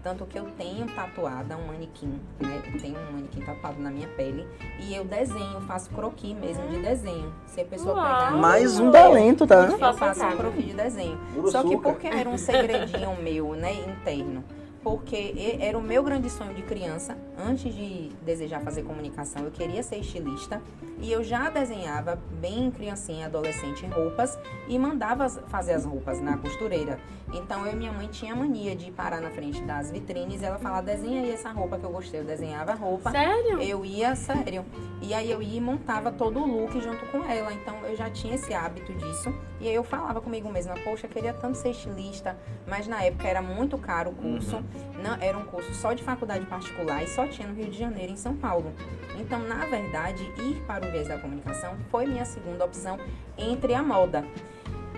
[0.03, 2.63] Tanto que eu tenho tatuada um manequim, né?
[2.75, 4.47] Eu tenho um manequim tatuado na minha pele.
[4.81, 7.33] E eu desenho, faço croquis mesmo de desenho.
[7.47, 8.05] Se a pessoa Uau.
[8.05, 8.31] pegar.
[8.33, 9.65] Mais um talento, tá?
[9.65, 10.37] Eu faço um cara.
[10.37, 11.19] croquis de desenho.
[11.51, 14.45] Só que porque era um segredinho meu, né, interno.
[14.85, 17.17] Porque era o meu grande sonho de criança.
[17.39, 20.61] Antes de desejar fazer comunicação, eu queria ser estilista.
[21.01, 24.39] E eu já desenhava bem criancinha, adolescente, roupas.
[24.69, 27.01] E mandava fazer as roupas na costureira.
[27.35, 30.57] Então eu e minha mãe tinha mania de parar na frente das vitrines e ela
[30.57, 32.21] falar, desenha aí essa roupa que eu gostei.
[32.21, 33.11] Eu desenhava a roupa.
[33.11, 33.61] Sério?
[33.61, 34.65] Eu ia, sério.
[35.03, 37.53] E aí eu ia e montava todo o look junto com ela.
[37.53, 39.35] Então eu já tinha esse hábito disso.
[39.61, 43.27] E aí eu falava comigo mesma, poxa, eu queria tanto ser estilista, mas na época
[43.27, 44.63] era muito caro o curso.
[45.03, 48.11] Não, era um curso só de faculdade particular e só tinha no Rio de Janeiro
[48.11, 48.73] e em São Paulo.
[49.19, 52.99] Então, na verdade, ir para o viés da comunicação foi minha segunda opção
[53.37, 54.25] entre a moda.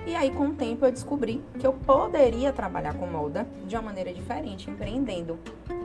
[0.07, 3.83] E aí, com o tempo, eu descobri que eu poderia trabalhar com moda de uma
[3.83, 5.37] maneira diferente, empreendendo.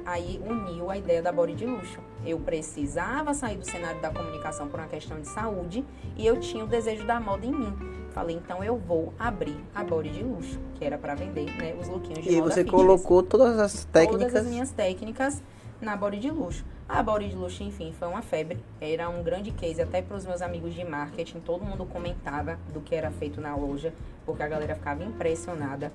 [0.06, 2.00] Aí uniu a ideia da body de luxo.
[2.24, 5.84] Eu precisava sair do cenário da comunicação por uma questão de saúde
[6.16, 7.74] e eu tinha o desejo da moda em mim.
[8.12, 11.88] Falei, então eu vou abrir a body de luxo, que era para vender né, os
[11.88, 14.28] lookinhos de E moda você fitness colocou todas as técnicas.
[14.28, 15.42] todas as minhas técnicas
[15.82, 16.64] na body de luxo.
[16.94, 18.60] A body de luxo, enfim, foi uma febre.
[18.82, 21.40] Era um grande case até para os meus amigos de marketing.
[21.40, 23.94] Todo mundo comentava do que era feito na loja,
[24.26, 25.90] porque a galera ficava impressionada.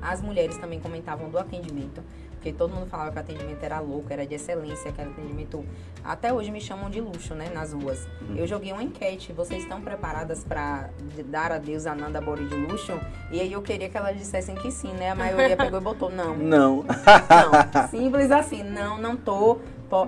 [0.00, 4.12] As mulheres também comentavam do atendimento, porque todo mundo falava que o atendimento era louco,
[4.12, 5.64] era de excelência, que era atendimento.
[6.04, 8.08] Até hoje me chamam de luxo, né, nas ruas.
[8.36, 10.88] Eu joguei uma enquete, vocês estão preparadas para
[11.26, 12.92] dar adeus a Nanda Body de luxo?
[13.30, 15.10] E aí eu queria que elas dissessem que sim, né?
[15.10, 16.36] A maioria pegou e botou não.
[16.36, 16.84] Não.
[16.84, 19.58] Não, simples assim, não, não tô.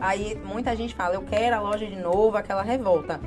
[0.00, 3.20] Aí muita gente fala, eu quero a loja de novo, aquela revolta.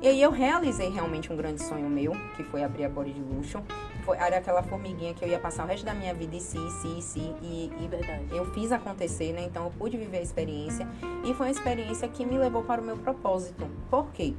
[0.00, 3.20] E aí eu realizei realmente um grande sonho meu, que foi abrir a Body de
[3.20, 3.62] Luxo.
[4.04, 6.58] Foi, era aquela formiguinha que eu ia passar o resto da minha vida e si,
[6.82, 7.34] si, si.
[7.42, 8.24] E, e Verdade.
[8.30, 9.42] eu fiz acontecer, né?
[9.44, 10.86] Então eu pude viver a experiência.
[11.24, 13.66] E foi uma experiência que me levou para o meu propósito.
[13.90, 14.34] Por quê?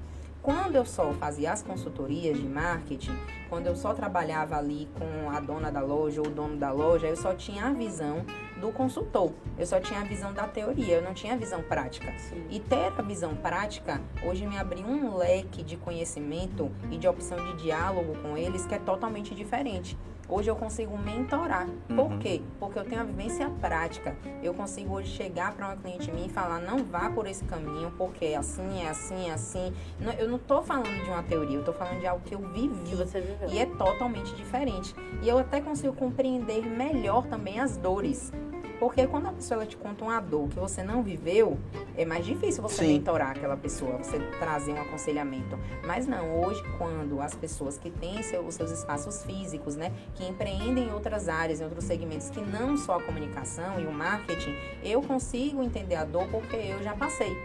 [0.48, 3.12] Quando eu só fazia as consultorias de marketing,
[3.50, 7.06] quando eu só trabalhava ali com a dona da loja ou o dono da loja,
[7.06, 9.34] eu só tinha a visão do consultor.
[9.58, 12.18] Eu só tinha a visão da teoria, eu não tinha a visão prática.
[12.18, 12.46] Sim.
[12.50, 17.38] E ter a visão prática hoje me abriu um leque de conhecimento e de opção
[17.46, 19.98] de diálogo com eles que é totalmente diferente.
[20.30, 21.68] Hoje eu consigo mentorar.
[21.88, 22.20] Por Uhum.
[22.20, 22.42] quê?
[22.60, 24.13] Porque eu tenho a vivência prática.
[24.44, 27.92] Eu consigo hoje chegar para uma cliente minha e falar: não vá por esse caminho,
[27.98, 29.74] porque é assim, é assim, é assim.
[30.00, 32.40] Não- eu não tô falando de uma teoria, eu tô falando de algo que eu
[32.40, 32.96] Que vivi.
[32.96, 33.50] você viveu.
[33.50, 34.94] E é totalmente diferente.
[35.22, 38.32] E eu até consigo compreender melhor também as dores.
[38.80, 41.58] Porque quando a pessoa te conta uma dor que você não viveu,
[41.98, 42.94] é mais difícil você Sim.
[42.94, 45.58] mentorar aquela pessoa, você trazer um aconselhamento.
[45.86, 50.24] Mas não, hoje, quando as pessoas que têm seu- os seus espaços físicos, né, que
[50.28, 54.56] empreendem em outras áreas, em outros segmentos, que não só a comunicação e o marketing,
[54.84, 57.36] eu consigo entender a dor porque eu já passei.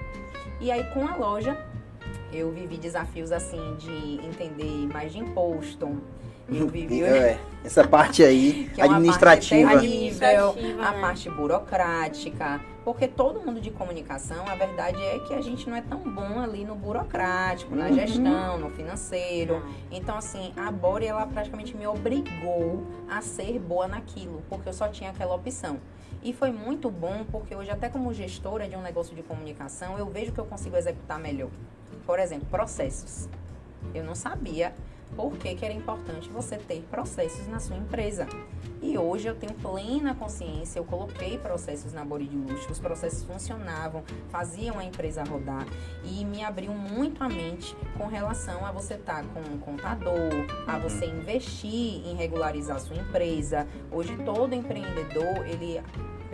[0.60, 1.56] E aí, com a loja,
[2.32, 5.88] eu vivi desafios assim de entender mais de imposto.
[6.58, 9.30] Eu vivi É, essa parte aí, Que é administrativa.
[9.30, 11.00] parte terrível, Administrativa, a né?
[11.00, 12.60] parte burocrática.
[12.84, 16.40] Porque todo mundo de comunicação, a verdade é que a gente não é tão bom
[16.40, 17.94] ali no burocrático, na Uhum.
[17.94, 19.62] gestão, no financeiro.
[19.90, 24.88] Então, assim, a Bori, ela praticamente me obrigou a ser boa naquilo, porque eu só
[24.88, 25.78] tinha aquela opção.
[26.24, 30.06] E foi muito bom, porque hoje, até como gestora de um negócio de comunicação, eu
[30.06, 31.50] vejo que eu consigo executar melhor.
[32.04, 33.28] Por exemplo, processos.
[33.94, 34.72] Eu não sabia
[35.16, 38.26] por que, que era importante você ter processos na sua empresa.
[38.80, 43.22] E hoje eu tenho plena consciência, eu coloquei processos na Bori de Luxo, os processos
[43.22, 45.66] funcionavam, faziam a empresa rodar
[46.04, 50.32] e me abriu muito a mente com relação a você estar com um contador,
[50.66, 53.68] a você investir em regularizar a sua empresa.
[53.90, 55.80] Hoje todo empreendedor, ele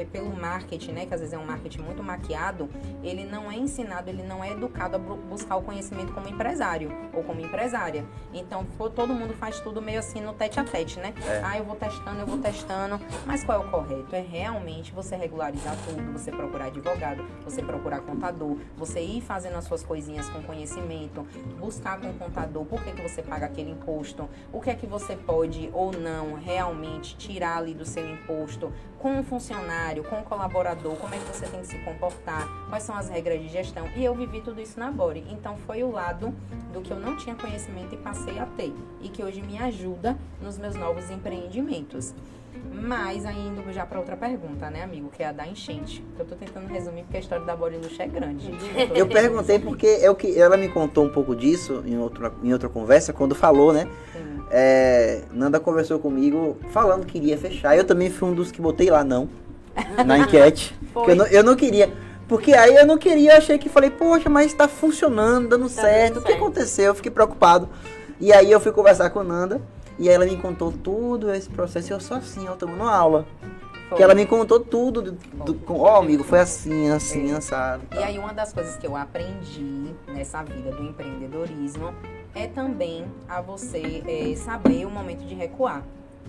[0.04, 2.68] pelo marketing, né, que às vezes é um marketing muito maquiado,
[3.02, 6.90] ele não é ensinado, ele não é educado a bu- buscar o conhecimento como empresário
[7.12, 8.04] ou como empresária.
[8.32, 11.12] Então, todo mundo faz tudo meio assim no tete a tete, né?
[11.26, 11.40] É.
[11.44, 13.00] Ah, eu vou testando, eu vou testando.
[13.26, 14.14] Mas qual é o correto?
[14.14, 19.64] É realmente você regularizar tudo, você procurar advogado, você procurar contador, você ir fazendo as
[19.64, 21.26] suas coisinhas com conhecimento,
[21.58, 24.86] buscar com o contador por que, que você paga aquele imposto, o que é que
[24.86, 30.22] você pode ou não realmente tirar ali do seu imposto com o funcionário, com o
[30.22, 33.88] colaborador, como é que você tem que se comportar, quais são as regras de gestão.
[33.96, 35.24] E eu vivi tudo isso na Bori.
[35.30, 36.34] Então foi o lado
[36.72, 38.72] do que eu não tinha conhecimento e passei a ter.
[39.00, 42.14] E que hoje me ajuda nos meus novos empreendimentos.
[42.72, 45.10] Mas ainda já para outra pergunta, né, amigo?
[45.10, 46.04] Que é a da enchente.
[46.18, 48.46] Eu tô tentando resumir porque a história da Bori Luxo é grande.
[48.46, 48.64] gente.
[48.98, 52.52] Eu perguntei porque é o que ela me contou um pouco disso em outra, em
[52.52, 53.88] outra conversa, quando falou, né?
[54.12, 54.37] Sim.
[54.50, 57.76] É, Nanda conversou comigo falando que iria fechar.
[57.76, 59.28] Eu também fui um dos que botei lá não.
[60.06, 60.74] na enquete.
[61.06, 61.92] Eu não, eu não queria.
[62.26, 66.14] Porque aí eu não queria, achei que falei, poxa, mas tá funcionando, dando Tá certo.
[66.14, 66.42] dando o que certo.
[66.42, 66.84] aconteceu?
[66.86, 67.68] Eu fiquei preocupado.
[68.20, 69.60] E aí eu fui conversar com Nanda.
[69.98, 71.90] E aí ela me contou tudo esse processo.
[71.90, 73.26] E eu só assim, ó, tomando aula.
[73.88, 73.96] Foi.
[73.96, 75.00] Que ela me contou tudo.
[75.02, 77.36] do- do- com- Ó, amigo, foi assim, assim, É.
[77.36, 77.82] assado.
[77.94, 81.92] E aí uma das coisas que eu aprendi nessa vida do empreendedorismo
[82.34, 85.82] é também a você eh, saber o momento de recuar,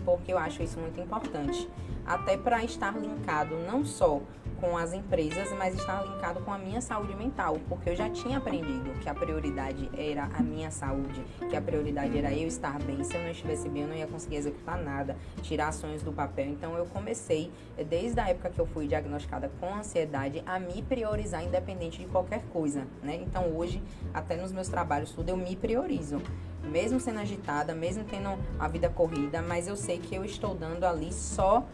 [0.05, 1.69] porque eu acho isso muito importante,
[2.05, 4.21] até para estar linkado não só
[4.59, 8.37] com as empresas, mas estar linkado com a minha saúde mental, porque eu já tinha
[8.37, 13.03] aprendido que a prioridade era a minha saúde, que a prioridade era eu estar bem.
[13.03, 16.47] Se eu não estivesse bem, eu não ia conseguir executar nada, tirar sonhos do papel.
[16.47, 20.81] Então eu comecei, eh, desde a época que eu fui diagnosticada com ansiedade, a me
[20.81, 23.15] priorizar independente de qualquer coisa, né?
[23.15, 23.81] Então hoje,
[24.13, 26.21] até nos meus trabalhos, tudo eu me priorizo.
[26.63, 30.83] Mesmo sendo agitada, mesmo tendo a vida corrida, mas eu sei que eu estou dando
[30.83, 31.65] ali só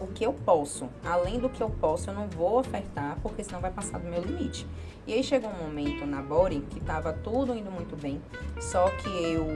[0.00, 0.88] o, o que eu posso.
[1.04, 4.22] Além do que eu posso, eu não vou ofertar, porque senão vai passar do meu
[4.22, 4.66] limite.
[5.06, 8.20] E aí chegou um momento na Body que estava tudo indo muito bem,
[8.60, 9.46] só que eu,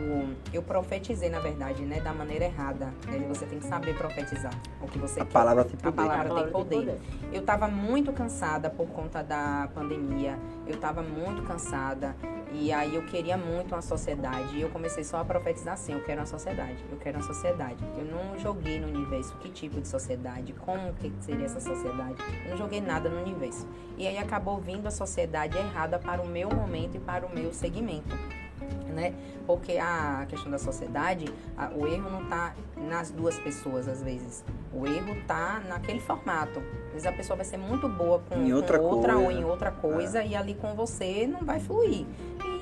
[0.52, 2.86] eu profetizei, na verdade, né, da maneira errada.
[3.06, 3.24] Né?
[3.28, 5.32] Você tem que saber profetizar o que você A quer.
[5.32, 5.96] palavra tem A poder.
[5.96, 7.00] palavra Palavra tem tem poder.
[7.32, 10.38] Eu tava muito cansada por conta da pandemia.
[10.66, 12.16] Eu tava muito cansada.
[12.60, 14.56] E aí eu queria muito uma sociedade.
[14.56, 17.84] E eu comecei só a profetizar assim, eu quero uma sociedade, eu quero uma sociedade.
[17.96, 22.16] Eu não joguei no universo que tipo de sociedade, como que seria essa sociedade.
[22.44, 23.66] Eu não joguei nada no universo.
[23.98, 27.52] E aí acabou vindo a sociedade errada para o meu momento e para o meu
[27.52, 28.16] segmento.
[28.94, 29.12] Né?
[29.44, 31.24] Porque a questão da sociedade,
[31.56, 34.44] a- o erro não tá nas duas pessoas às vezes.
[34.72, 36.60] O erro tá naquele formato.
[36.86, 39.30] Às vezes a pessoa vai ser muito boa com, Em com outra outra, ou.
[39.30, 39.34] É.
[39.34, 42.06] em outra coisa e ali com você não vai fluir.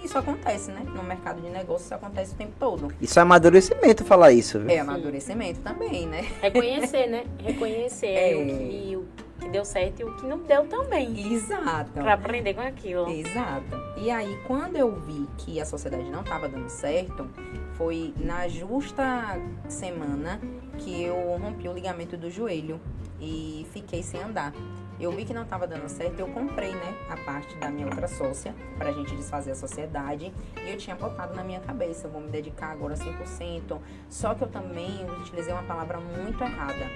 [0.02, 0.80] E isso acontece, né?
[0.86, 2.88] No mercado de negócios isso acontece o tempo todo.
[3.00, 4.70] Isso é amadurecimento falar isso, viu?
[4.70, 6.22] É amadurecimento também, né?
[6.40, 7.24] Reconhecer, né?
[7.38, 8.34] Reconhecer É.
[8.34, 9.06] o, que, o
[9.42, 11.32] que deu certo e o que não deu também.
[11.32, 11.92] Exato.
[11.92, 13.08] Pra aprender com aquilo.
[13.10, 13.76] Exato.
[13.96, 17.28] E aí, quando eu vi que a sociedade não estava dando certo,
[17.74, 20.40] foi na justa semana
[20.78, 22.80] que eu rompi o ligamento do joelho
[23.20, 24.52] e fiquei sem andar.
[25.00, 28.06] Eu vi que não estava dando certo, eu comprei, né, a parte da minha outra
[28.06, 30.32] sócia pra gente desfazer a sociedade
[30.64, 33.80] e eu tinha botado na minha cabeça, eu vou me dedicar agora 100%.
[34.08, 36.86] Só que eu também utilizei uma palavra muito errada,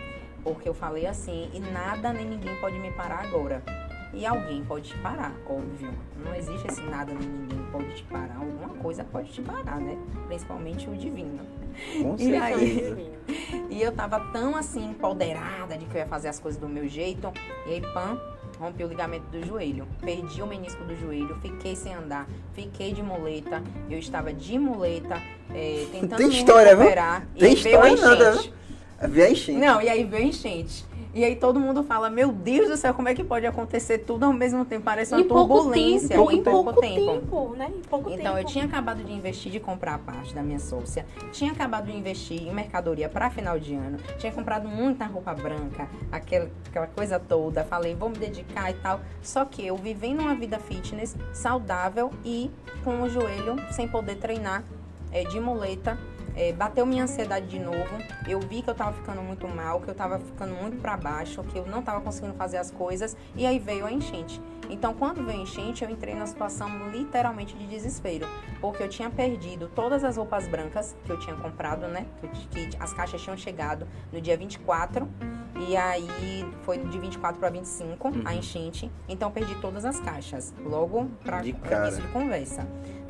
[0.47, 3.61] porque eu falei assim, e nada nem ninguém pode me parar agora.
[4.15, 5.93] E alguém pode te parar, óbvio.
[6.25, 8.37] Não existe esse nada nem ninguém pode te parar.
[8.37, 9.99] Alguma coisa pode te parar, né?
[10.29, 11.41] Principalmente o divino.
[12.01, 12.79] Com E aí?
[12.79, 13.11] certeza.
[13.69, 16.87] E eu tava tão assim, empoderada de que eu ia fazer as coisas do meu
[16.89, 17.31] jeito.
[17.67, 18.19] E aí, pam,
[18.61, 19.87] rompi o ligamento do joelho.
[20.01, 23.61] Perdi o menisco do joelho, fiquei sem andar, fiquei de muleta.
[23.91, 25.21] Eu estava de muleta,
[25.53, 26.85] eh, tentando Tem me história, viu?
[26.85, 27.27] recuperar.
[27.35, 28.55] E Tem aí veio a história nada, enchente.
[29.03, 29.59] Vê a enchente.
[29.59, 30.85] Não, e aí veio a enchente.
[31.13, 34.25] E aí todo mundo fala, meu Deus do céu, como é que pode acontecer tudo
[34.25, 34.85] ao mesmo tempo?
[34.85, 36.09] Parece uma Em pouco turbulência.
[36.11, 37.71] tempo, em em pouco tempo, né?
[37.75, 38.51] Em pouco Então, eu tempo.
[38.51, 42.43] tinha acabado de investir de comprar a parte da minha sócia, tinha acabado de investir
[42.47, 47.65] em mercadoria para final de ano, tinha comprado muita roupa branca, aquela, aquela coisa toda.
[47.65, 49.01] Falei, vou me dedicar e tal.
[49.23, 52.51] Só que eu vivendo uma vida fitness, saudável e
[52.85, 54.63] com o joelho sem poder treinar,
[55.11, 55.97] é, de muleta.
[56.37, 57.97] É, bateu minha ansiedade de novo.
[58.29, 61.43] Eu vi que eu tava ficando muito mal, que eu tava ficando muito para baixo,
[61.43, 63.17] que eu não tava conseguindo fazer as coisas.
[63.35, 64.41] E aí veio a enchente.
[64.69, 68.27] Então, quando veio a enchente, eu entrei numa situação literalmente de desespero,
[68.61, 72.07] porque eu tinha perdido todas as roupas brancas que eu tinha comprado, né?
[72.21, 75.09] Que, que as caixas tinham chegado no dia 24,
[75.69, 76.09] e aí
[76.63, 78.91] foi de 24 para 25 a enchente.
[79.09, 82.67] Então, perdi todas as caixas, logo para início de conversa.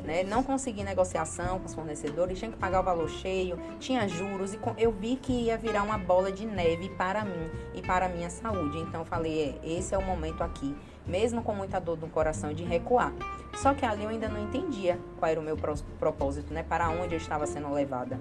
[0.07, 0.23] Né?
[0.23, 4.59] Não consegui negociação com os fornecedores, tinha que pagar o valor cheio, tinha juros e
[4.77, 8.29] eu vi que ia virar uma bola de neve para mim e para a minha
[8.29, 8.77] saúde.
[8.77, 10.73] Então falei, é, esse é o momento aqui,
[11.05, 13.11] mesmo com muita dor no coração, de recuar.
[13.57, 15.57] Só que ali eu ainda não entendia qual era o meu
[15.99, 16.63] propósito, né?
[16.63, 18.17] Para onde eu estava sendo levada.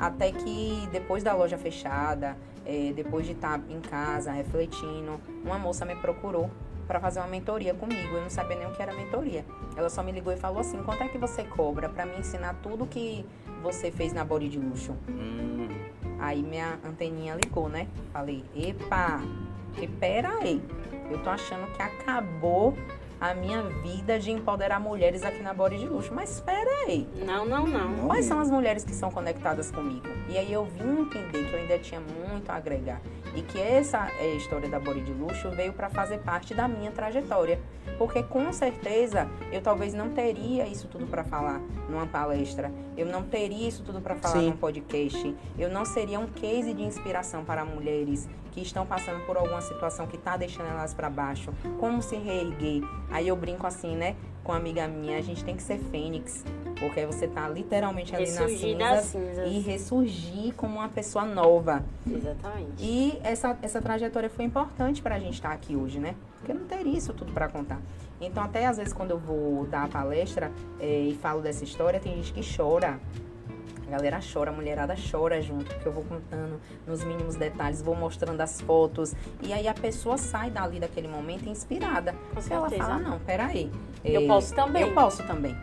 [0.00, 5.84] Até que depois da loja fechada, eh, depois de estar em casa refletindo, uma moça
[5.84, 6.50] me procurou
[6.90, 8.16] para fazer uma mentoria comigo.
[8.16, 9.44] Eu não sabia nem o que era mentoria.
[9.76, 12.56] Ela só me ligou e falou assim: quanto é que você cobra para me ensinar
[12.64, 13.24] tudo que
[13.62, 14.96] você fez na Body de Luxo?
[15.08, 15.68] Hum,
[16.18, 17.86] Aí minha anteninha ligou, né?
[18.12, 19.22] Falei: epa,
[19.74, 20.60] que pera aí.
[21.08, 22.76] Eu tô achando que acabou
[23.20, 26.12] a minha vida de empoderar mulheres aqui na Body de Luxo.
[26.12, 27.06] Mas espera aí.
[27.24, 28.08] Não, não, não.
[28.08, 30.08] Quais são as mulheres que são conectadas comigo?
[30.28, 33.00] E aí eu vim entender que eu ainda tinha muito a agregar.
[33.34, 36.90] E que essa é, história da Body de Luxo veio para fazer parte da minha
[36.90, 37.60] trajetória.
[37.96, 42.72] Porque com certeza eu talvez não teria isso tudo para falar numa palestra.
[43.00, 44.50] Eu não teria isso tudo para falar Sim.
[44.50, 45.34] num podcast.
[45.58, 50.06] Eu não seria um case de inspiração para mulheres que estão passando por alguma situação
[50.06, 51.50] que está deixando elas para baixo.
[51.78, 52.82] Como se reerguer?
[53.10, 54.16] Aí eu brinco assim, né?
[54.44, 56.44] Com uma amiga minha, a gente tem que ser fênix,
[56.78, 59.50] porque você tá literalmente ali nas Ressurgir das cinzas cinzas.
[59.52, 61.84] e ressurgir como uma pessoa nova.
[62.10, 62.82] Exatamente.
[62.82, 66.14] E essa, essa trajetória foi importante pra gente estar aqui hoje, né?
[66.38, 67.80] Porque não teria isso tudo pra contar.
[68.20, 71.98] Então, até às vezes, quando eu vou dar a palestra eh, e falo dessa história,
[71.98, 73.00] tem gente que chora.
[73.86, 77.96] A galera chora, a mulherada chora junto, porque eu vou contando nos mínimos detalhes, vou
[77.96, 79.16] mostrando as fotos.
[79.42, 82.12] E aí a pessoa sai dali daquele momento inspirada.
[82.12, 82.88] Com Porque ela certeza.
[82.88, 83.68] fala, não, peraí.
[84.04, 84.82] Eu eh, posso também.
[84.82, 85.56] Eu posso também.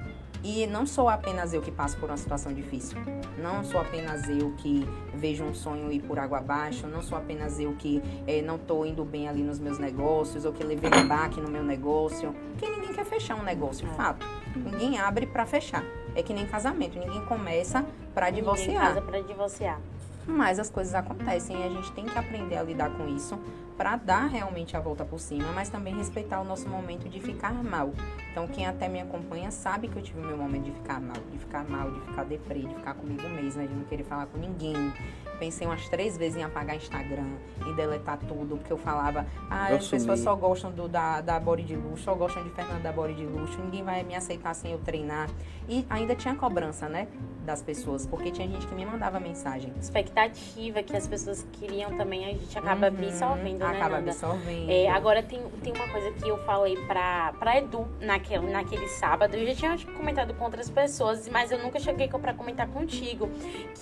[0.50, 2.98] E não sou apenas eu que passo por uma situação difícil.
[3.38, 6.88] Não sou apenas eu que vejo um sonho ir por água abaixo.
[6.88, 10.54] Não sou apenas eu que eh, não tô indo bem ali nos meus negócios ou
[10.54, 12.34] que levei um baque no meu negócio.
[12.54, 13.92] Porque ninguém quer fechar um negócio, É.
[13.96, 14.26] fato.
[14.56, 15.84] Ninguém abre pra fechar.
[16.16, 16.98] É que nem casamento.
[16.98, 17.86] Ninguém começa
[18.30, 18.82] Ninguém divorciar.
[18.88, 19.82] casa pra divorciar.
[20.28, 23.40] Mas as coisas acontecem e a gente tem que aprender a lidar com isso
[23.78, 27.54] para dar realmente a volta por cima, mas também respeitar o nosso momento de ficar
[27.64, 27.94] mal.
[28.32, 31.38] Então, quem até me acompanha sabe que eu tive meu momento de ficar mal, de
[31.38, 34.92] ficar mal, de ficar deprê, de ficar comigo mesma, de não querer falar com ninguém.
[35.38, 37.28] Pensei umas três vezes em apagar Instagram,
[37.68, 40.24] em deletar tudo, porque eu falava, ah, Eu as pessoas sumi.
[40.24, 43.26] só gostam do, da, da Body de Luxo, só gostam de Fernanda da Body de
[43.28, 45.30] Luxo, ninguém vai me aceitar sem eu treinar.
[45.70, 47.08] E ainda tinha cobrança, né,
[47.48, 49.72] das pessoas, porque tinha gente que me mandava mensagem.
[49.80, 54.12] Expectativa que as pessoas queriam também, a gente acaba Uhum, absorvendo, né, Acaba Nanda?
[54.12, 54.70] absorvendo.
[54.70, 59.36] É, agora tem, tem uma coisa que eu falei pra, pra Edu naquele, naquele sábado.
[59.36, 63.30] Eu já tinha comentado com outras pessoas, mas eu nunca cheguei pra comentar contigo.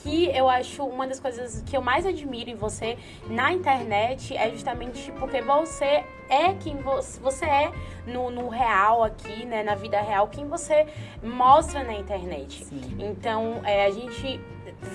[0.04, 2.98] Que eu acho uma das coisas que eu mais admiro em você
[3.28, 7.72] na internet é justamente porque você é quem você, você é
[8.06, 9.64] no, no real aqui, né?
[9.64, 10.86] Na vida real, quem você
[11.24, 12.64] mostra na internet.
[12.66, 12.82] Sim.
[13.00, 14.40] Então, é, a gente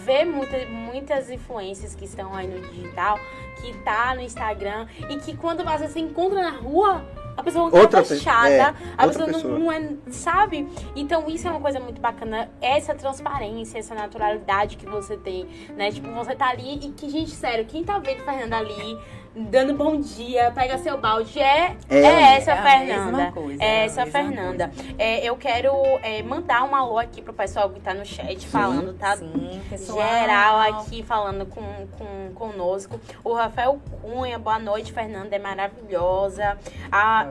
[0.04, 3.18] vê muita, muitas influências que estão aí no digital,
[3.61, 7.04] que tá no Instagram, e que quando às vezes você encontra na rua,
[7.36, 8.62] a pessoa não Outra tá fechada, é,
[8.98, 9.58] a outra pessoa não, pessoa.
[9.58, 10.68] não é, sabe?
[10.94, 15.46] Então isso é uma coisa muito bacana, essa transparência, essa naturalidade que você tem,
[15.76, 15.90] né?
[15.90, 18.98] Tipo, você tá ali e que, gente, sério, quem tá vendo Fernanda ali,
[19.35, 23.33] dando bom dia, pega seu balde, é, É, é essa é a Fernanda.
[23.33, 24.72] coisa, é é a essa Fernanda.
[24.99, 25.72] É, eu quero
[26.03, 29.16] é, mandar um alô aqui pro pessoal que tá no chat falando, tá?
[29.16, 29.99] Sim, pessoal.
[30.07, 31.62] Geral aqui falando com,
[31.97, 33.01] com, conosco.
[33.22, 36.59] O Rafael Cunha, boa noite, Fernanda, é maravilhosa.
[36.91, 37.26] A,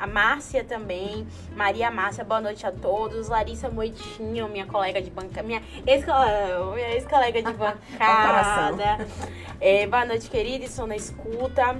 [0.00, 1.26] a Márcia também.
[1.54, 3.28] Maria Márcia, boa noite a todos.
[3.28, 5.42] Larissa Moitinho, minha colega de bancada.
[5.42, 9.06] Minha ex-colega minha ex-colega de bancada.
[9.90, 10.64] Boa noite, querida.
[10.64, 10.96] Estou na
[11.34, 11.76] escuta.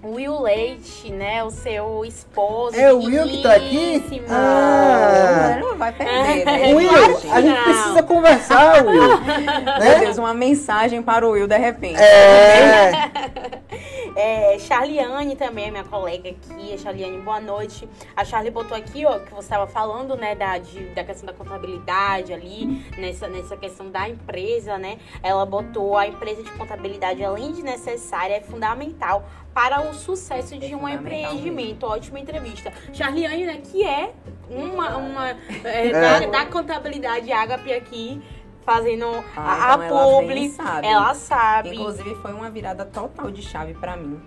[0.00, 1.42] Will Leite, né?
[1.42, 2.78] O seu esposo.
[2.78, 4.22] É o Will que tá aqui?
[4.28, 5.58] Ah.
[5.60, 6.70] Não, vai perder, né?
[6.72, 6.88] Will,
[7.32, 8.94] a gente precisa conversar, Will.
[8.94, 9.98] Meu né?
[9.98, 12.00] Deus, uma mensagem para o Will de repente.
[12.00, 13.10] É,
[14.16, 16.74] É, Charliane também é minha colega aqui.
[16.74, 17.88] A Charliane, boa noite.
[18.16, 21.32] A Charlie botou aqui, ó, que você estava falando, né, da, de- da questão da
[21.32, 24.98] contabilidade ali, nessa, nessa questão da empresa, né?
[25.22, 30.72] Ela botou a empresa de contabilidade, além de necessária, é fundamental para o sucesso de
[30.72, 31.84] É um empreendimento.
[31.86, 32.72] Ótima entrevista.
[32.92, 34.12] Charliane, né, que é
[34.48, 35.30] uma, uma
[35.64, 38.22] é, Da, da contabilidade Agape aqui,
[38.68, 40.34] fazendo Ah, a, então a ela publi.
[40.34, 40.86] bem sabe.
[40.86, 41.70] Ela sabe.
[41.70, 44.20] Inclusive, foi uma virada total de chave para mim.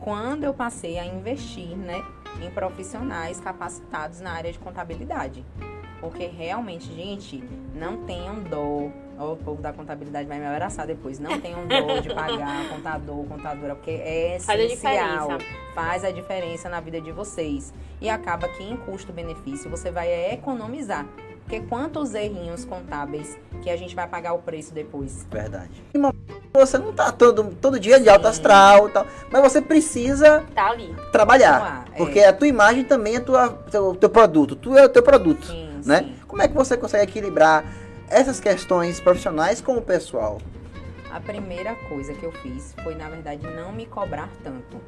[0.00, 2.04] Quando eu passei a investir, né,
[2.42, 5.44] em profissionais capacitados na área de contabilidade.
[6.00, 7.42] Porque realmente, gente,
[7.72, 8.90] não tenham dó.
[9.16, 11.20] O povo da contabilidade vai me abraçar depois.
[11.20, 15.28] Não tenham dó de pagar contador, contadora, porque é Faz a essencial.
[15.72, 17.72] Faz a diferença na vida de vocês.
[18.00, 21.06] E acaba que em custo-benefício você vai economizar.
[21.44, 25.26] Porque quantos errinhos contábeis que a gente vai pagar o preço depois?
[25.30, 25.70] verdade.
[26.54, 28.26] Você não tá todo, todo dia de Sim.
[28.26, 30.94] astral e tal, mas você precisa Tá ali.
[31.12, 31.84] trabalhar.
[31.92, 31.96] É.
[31.98, 34.56] Porque a tua imagem também é tua, teu, teu produto.
[34.56, 35.46] Tu é o teu produto.
[35.46, 35.98] Sim, né?
[35.98, 36.14] sim.
[36.26, 37.64] Como é que você consegue equilibrar
[38.08, 40.40] essas questões profissionais com o pessoal?
[41.12, 44.80] A primeira coisa que eu fiz foi, na verdade, não me cobrar tanto.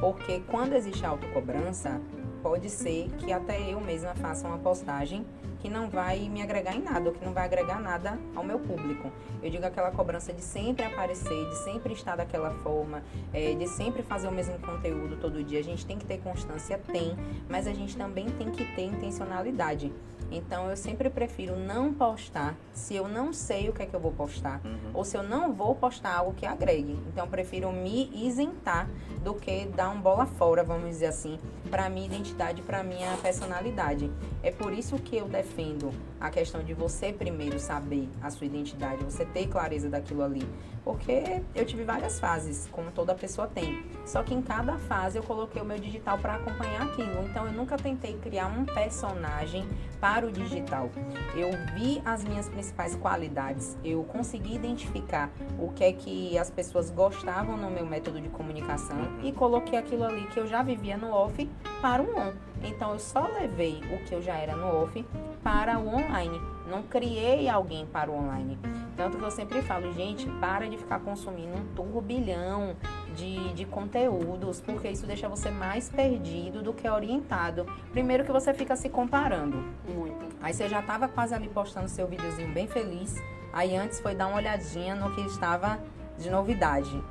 [0.00, 2.00] Porque quando existe autocobrança,
[2.42, 5.26] pode ser que até eu mesma faça uma postagem
[5.66, 8.56] que não vai me agregar em nada, ou que não vai agregar nada ao meu
[8.56, 9.10] público.
[9.42, 13.02] Eu digo aquela cobrança de sempre aparecer, de sempre estar daquela forma,
[13.32, 15.58] é, de sempre fazer o mesmo conteúdo todo dia.
[15.58, 17.16] A gente tem que ter constância, tem,
[17.48, 19.92] mas a gente também tem que ter intencionalidade.
[20.30, 24.00] Então eu sempre prefiro não postar se eu não sei o que é que eu
[24.00, 24.60] vou postar
[24.92, 26.98] ou se eu não vou postar algo que agregue.
[27.08, 28.88] Então eu prefiro me isentar
[29.22, 31.38] do que dar um bola fora, vamos dizer assim,
[31.70, 34.10] para minha identidade, para minha personalidade.
[34.42, 35.90] É por isso que eu defendo
[36.26, 40.46] a questão de você primeiro saber a sua identidade, você ter clareza daquilo ali.
[40.84, 43.84] Porque eu tive várias fases, como toda pessoa tem.
[44.04, 47.24] Só que em cada fase eu coloquei o meu digital para acompanhar aquilo.
[47.24, 49.68] Então eu nunca tentei criar um personagem
[50.00, 50.90] para o digital.
[51.34, 56.90] Eu vi as minhas principais qualidades, eu consegui identificar o que é que as pessoas
[56.90, 59.20] gostavam no meu método de comunicação uhum.
[59.24, 61.48] e coloquei aquilo ali que eu já vivia no off
[61.80, 62.32] para o on.
[62.62, 65.04] Então eu só levei o que eu já era no off
[65.42, 66.40] para o online.
[66.68, 68.58] Não criei alguém para o online.
[68.96, 72.74] Tanto que eu sempre falo, gente, para de ficar consumindo um turbilhão
[73.14, 77.66] de, de conteúdos, porque isso deixa você mais perdido do que orientado.
[77.92, 79.62] Primeiro que você fica se comparando.
[79.86, 80.26] Muito.
[80.40, 83.14] Aí você já estava quase ali postando seu videozinho bem feliz.
[83.52, 85.78] Aí antes foi dar uma olhadinha no que estava
[86.18, 87.02] de novidade.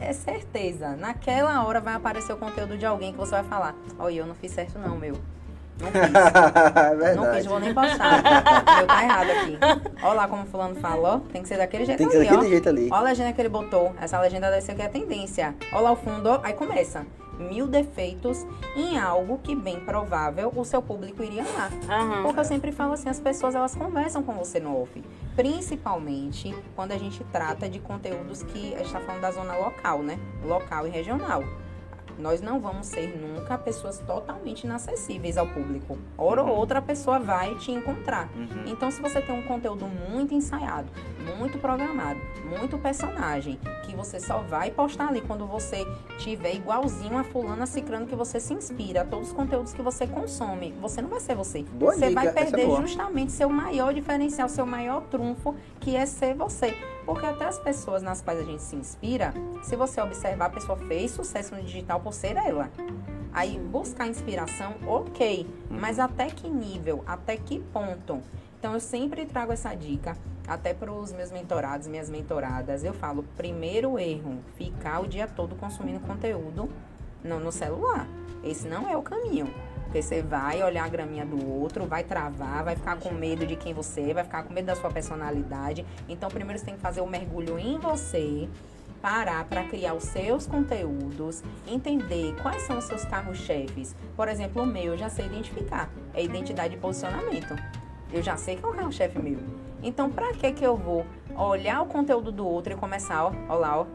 [0.00, 4.14] É certeza, naquela hora vai aparecer o conteúdo de alguém que você vai falar: Olha,
[4.14, 5.14] eu não fiz certo, não, meu.
[5.80, 6.10] Não fiz.
[7.16, 8.22] não fiz, vou nem postar.
[8.78, 9.58] Meu tá errado aqui.
[10.02, 11.20] Olha lá como o fulano falou.
[11.32, 12.50] Tem que ser daquele jeito Tem que ser ali, daquele ó.
[12.50, 12.88] jeito ali.
[12.90, 13.94] Olha a legenda que ele botou.
[14.00, 15.54] Essa legenda deve ser que é a tendência.
[15.72, 16.40] Olha lá o fundo.
[16.42, 17.06] Aí começa.
[17.38, 18.44] Mil defeitos
[18.76, 21.72] em algo que, bem provável, o seu público iria amar.
[21.72, 22.22] Uhum.
[22.24, 25.02] Porque eu sempre falo assim, as pessoas elas conversam com você no off.
[25.36, 30.02] Principalmente quando a gente trata de conteúdos que a gente está falando da zona local,
[30.02, 30.18] né?
[30.44, 31.44] Local e regional.
[32.18, 35.98] Nós não vamos ser nunca pessoas totalmente inacessíveis ao público.
[36.16, 36.54] Hora ou uhum.
[36.56, 38.28] outra a pessoa vai te encontrar.
[38.34, 38.64] Uhum.
[38.66, 40.88] Então, se você tem um conteúdo muito ensaiado,
[41.36, 45.84] muito programado, muito personagem, que você só vai postar ali quando você
[46.18, 50.74] tiver igualzinho a fulana ciclano que você se inspira, todos os conteúdos que você consome,
[50.80, 51.62] você não vai ser você.
[51.62, 52.20] Boa você dica.
[52.22, 56.76] vai perder é justamente seu maior diferencial, seu maior trunfo, que é ser você.
[57.08, 59.32] Porque até as pessoas nas quais a gente se inspira,
[59.62, 62.70] se você observar, a pessoa fez sucesso no digital por ser ela.
[63.32, 68.20] Aí buscar inspiração, ok, mas até que nível, até que ponto?
[68.58, 72.84] Então eu sempre trago essa dica, até para os meus mentorados, minhas mentoradas.
[72.84, 76.68] Eu falo, primeiro erro, ficar o dia todo consumindo conteúdo
[77.24, 78.06] no, no celular.
[78.44, 79.48] Esse não é o caminho.
[79.88, 83.56] Porque você vai olhar a graminha do outro, vai travar, vai ficar com medo de
[83.56, 85.84] quem você é, vai ficar com medo da sua personalidade.
[86.06, 88.46] Então, primeiro você tem que fazer o mergulho em você,
[89.00, 93.96] parar para criar os seus conteúdos, entender quais são os seus carros-chefes.
[94.14, 97.56] Por exemplo, o meu eu já sei identificar, é identidade e posicionamento.
[98.12, 99.38] Eu já sei qual é o chefe meu.
[99.82, 103.54] Então, para que que eu vou olhar o conteúdo do outro e começar, ó, ó
[103.54, 103.86] lá, ó,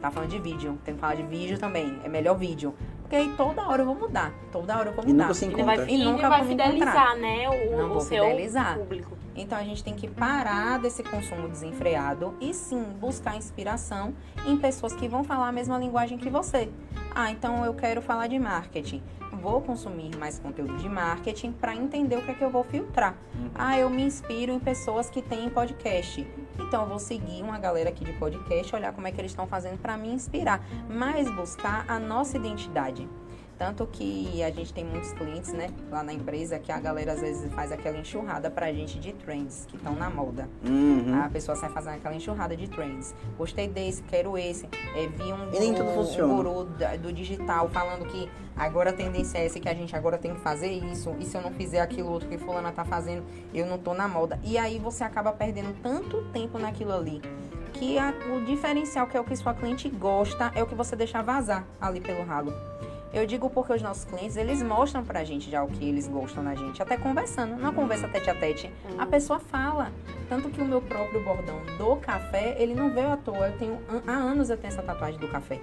[0.00, 2.74] tá falando de vídeo, tem que falar de vídeo também, é melhor vídeo.
[3.12, 4.32] Porque aí toda hora eu vou mudar.
[4.50, 5.10] Toda hora eu vou mudar.
[5.10, 5.64] E nunca se encontra.
[5.66, 7.46] Vai, e, e nunca vai fidelizar, né?
[7.46, 8.78] O, Não o vou seu fidelizar.
[8.78, 9.18] público.
[9.36, 14.14] Então a gente tem que parar desse consumo desenfreado e sim buscar inspiração
[14.46, 16.70] em pessoas que vão falar a mesma linguagem que você.
[17.14, 19.02] Ah, então eu quero falar de marketing.
[19.42, 23.14] Vou consumir mais conteúdo de marketing para entender o que é que eu vou filtrar.
[23.34, 23.50] Uhum.
[23.54, 26.26] Ah, eu me inspiro em pessoas que têm podcast.
[26.58, 29.46] Então eu vou seguir uma galera aqui de podcast, olhar como é que eles estão
[29.46, 33.08] fazendo para me inspirar, mas buscar a nossa identidade.
[33.62, 37.20] Tanto que a gente tem muitos clientes, né, lá na empresa, que a galera às
[37.20, 40.48] vezes faz aquela enxurrada pra gente de trends que estão na moda.
[40.66, 41.22] Uhum.
[41.22, 43.14] A pessoa sai fazendo aquela enxurrada de trends.
[43.38, 44.66] Gostei desse, quero esse.
[44.96, 46.32] É, vi um, e nem tudo funciona.
[46.32, 46.64] um guru
[47.00, 50.40] do digital falando que agora a tendência é essa, que a gente agora tem que
[50.40, 51.14] fazer isso.
[51.20, 53.22] E se eu não fizer aquilo outro que fulana tá fazendo,
[53.54, 54.40] eu não tô na moda.
[54.42, 57.22] E aí você acaba perdendo tanto tempo naquilo ali
[57.74, 60.96] que a, o diferencial que é o que sua cliente gosta é o que você
[60.96, 62.52] deixa vazar ali pelo ralo.
[63.12, 66.42] Eu digo porque os nossos clientes, eles mostram pra gente já o que eles gostam
[66.42, 68.72] na gente, até conversando, numa conversa tete a tete.
[68.98, 69.92] A pessoa fala.
[70.28, 73.48] Tanto que o meu próprio bordão do café, ele não veio à toa.
[73.48, 75.60] Eu tenho, há anos eu tenho essa tatuagem do café.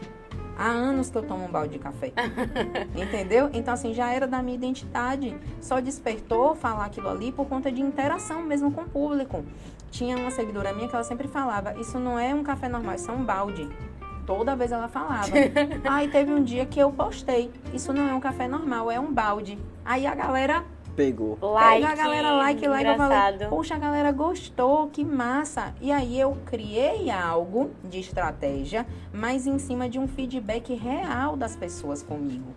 [0.55, 2.11] Há anos que eu tomo um balde de café.
[2.93, 3.49] Entendeu?
[3.51, 5.35] Então, assim, já era da minha identidade.
[5.59, 9.43] Só despertou falar aquilo ali por conta de interação mesmo com o público.
[9.89, 13.09] Tinha uma seguidora minha que ela sempre falava: Isso não é um café normal, isso
[13.09, 13.67] é um balde.
[14.29, 15.31] Toda vez ela falava.
[15.89, 17.49] Aí teve um dia que eu postei.
[17.73, 19.57] Isso não é um café normal, é um balde.
[19.83, 20.63] Aí a galera
[20.95, 21.35] pegou.
[21.41, 22.83] Like, a galera like, like.
[22.83, 23.33] Engraçado.
[23.33, 25.73] Eu falei, poxa, a galera gostou, que massa.
[25.81, 31.55] E aí eu criei algo de estratégia, mas em cima de um feedback real das
[31.55, 32.53] pessoas comigo.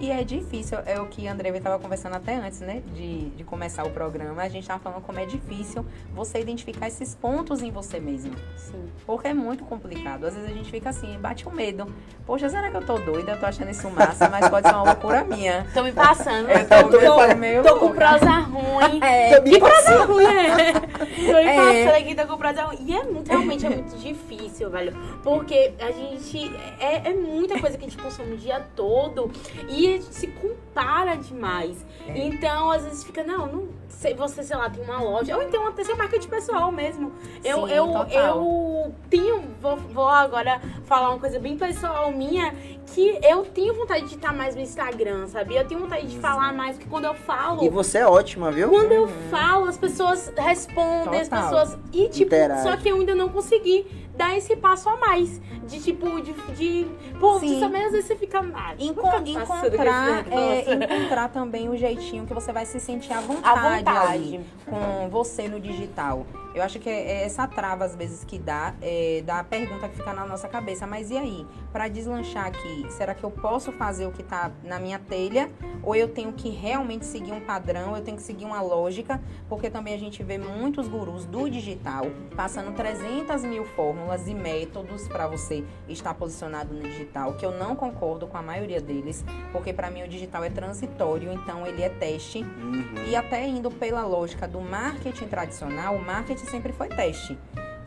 [0.00, 2.82] E é difícil, é o que a André estava conversando até antes, né?
[2.94, 4.42] De, de começar o programa.
[4.42, 8.34] A gente estava falando como é difícil você identificar esses pontos em você mesmo.
[8.56, 8.88] Sim.
[9.06, 10.24] Porque é muito complicado.
[10.24, 11.86] Às vezes a gente fica assim, bate o um medo.
[12.26, 13.32] Poxa, será que eu tô doida?
[13.32, 15.66] Eu tô achando isso massa, mas pode ser uma loucura minha.
[15.72, 16.48] Tô me passando.
[16.50, 19.00] Eu tô, tô, tô, meio tô com prosa ruim.
[19.00, 20.72] É, que prosa ruim é?
[20.72, 22.78] Tô me passando aqui, tô com prosa ruim.
[22.80, 24.92] E é muito, realmente é muito difícil, velho.
[25.22, 26.50] Porque a gente.
[26.80, 29.30] É, é muita coisa que a gente consome o dia todo.
[29.68, 31.84] E E se compara demais.
[32.06, 32.18] É.
[32.26, 35.66] Então, às vezes fica, não, não sei, você, sei lá, tem uma loja, ou então
[35.66, 37.12] até seu marketing pessoal mesmo.
[37.42, 38.10] Eu, Sim, eu, total.
[38.12, 42.54] eu tenho, vou, vou agora falar uma coisa bem pessoal minha,
[42.86, 45.56] que eu tenho vontade de estar mais no Instagram, sabe?
[45.56, 47.64] Eu tenho vontade de falar mais, porque quando eu falo.
[47.64, 48.68] E você é ótima, viu?
[48.68, 51.42] Quando eu falo, as pessoas respondem, as Total.
[51.44, 51.78] pessoas.
[51.92, 52.62] E, tipo, Interage.
[52.62, 53.86] só que eu ainda não consegui
[54.16, 55.40] dar esse passo a mais.
[55.66, 56.32] De, tipo, de.
[56.54, 56.86] de
[57.18, 57.54] pô, Sim.
[57.54, 58.40] você também às vezes você fica.
[58.54, 63.12] Ah, Enco- desse encontrar, é, negócio." encontrar também o jeitinho que você vai se sentir
[63.12, 64.12] à À vontade, vontade.
[64.12, 66.26] ali com você no digital.
[66.54, 69.96] Eu acho que é é essa trava, às vezes, que dá, é, da pergunta que
[69.96, 70.86] fica na nossa cabeça.
[70.86, 71.46] Mas e aí?
[71.72, 75.50] Para deslanchar aqui, será que eu posso fazer o que tá na minha telha?
[75.82, 77.96] Ou eu tenho que realmente seguir um padrão?
[77.96, 79.20] Eu tenho que seguir uma lógica?
[79.48, 85.06] Porque também a gente vê muitos gurus do digital passando 300 mil fórmulas e métodos
[85.08, 89.72] para você estar posicionado no digital, que eu não concordo com a maioria deles, porque
[89.72, 92.42] para mim o digital é transitório, então ele é teste.
[92.42, 93.04] Uhum.
[93.06, 97.38] E até indo pela lógica do marketing tradicional, o marketing sempre foi teste.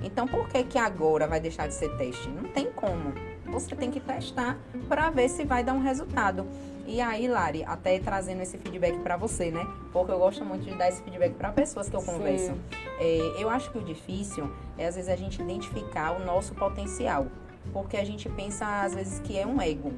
[0.02, 2.30] Então por que que agora vai deixar de ser teste?
[2.30, 3.14] Não tem como.
[3.46, 6.46] Você tem que testar para ver se vai dar um resultado.
[6.86, 9.66] E aí, Lari, até trazendo esse feedback para você, né?
[9.92, 12.54] Porque eu gosto muito de dar esse feedback para pessoas que eu converso.
[12.98, 17.28] É, eu acho que o difícil é às vezes a gente identificar o nosso potencial.
[17.74, 19.92] Porque a gente pensa às vezes que é um ego.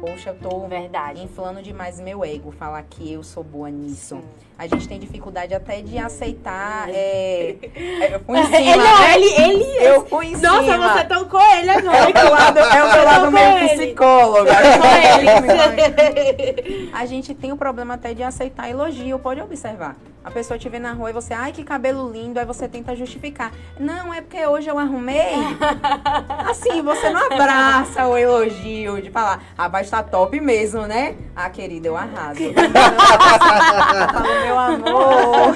[0.00, 1.22] Poxa, eu tô Verdade.
[1.22, 4.16] inflando demais meu ego, falar que eu sou boa nisso.
[4.16, 4.24] Sim.
[4.58, 6.88] A gente tem dificuldade até de aceitar.
[6.88, 9.14] É, é, eu fui em Ele, cima, né?
[9.14, 9.64] ele, ele.
[9.86, 10.92] Eu fui em Nossa, cima.
[10.92, 11.96] você tocou ele agora.
[11.96, 13.68] É o meu lado, é o meu lado Tocou meio ele.
[13.86, 14.48] psicólogo.
[15.82, 16.90] Ele.
[16.92, 19.96] A gente tem o problema até de aceitar elogio, pode observar.
[20.24, 22.94] A pessoa te vê na rua e você, ai, que cabelo lindo, aí você tenta
[22.94, 23.50] justificar.
[23.80, 25.34] Não, é porque hoje eu arrumei.
[26.48, 31.16] Assim, você não abraça o elogio de falar, rapaz, tá top mesmo, né?
[31.34, 32.38] Ah, querida, eu arraso.
[34.12, 35.54] Fala, meu amor.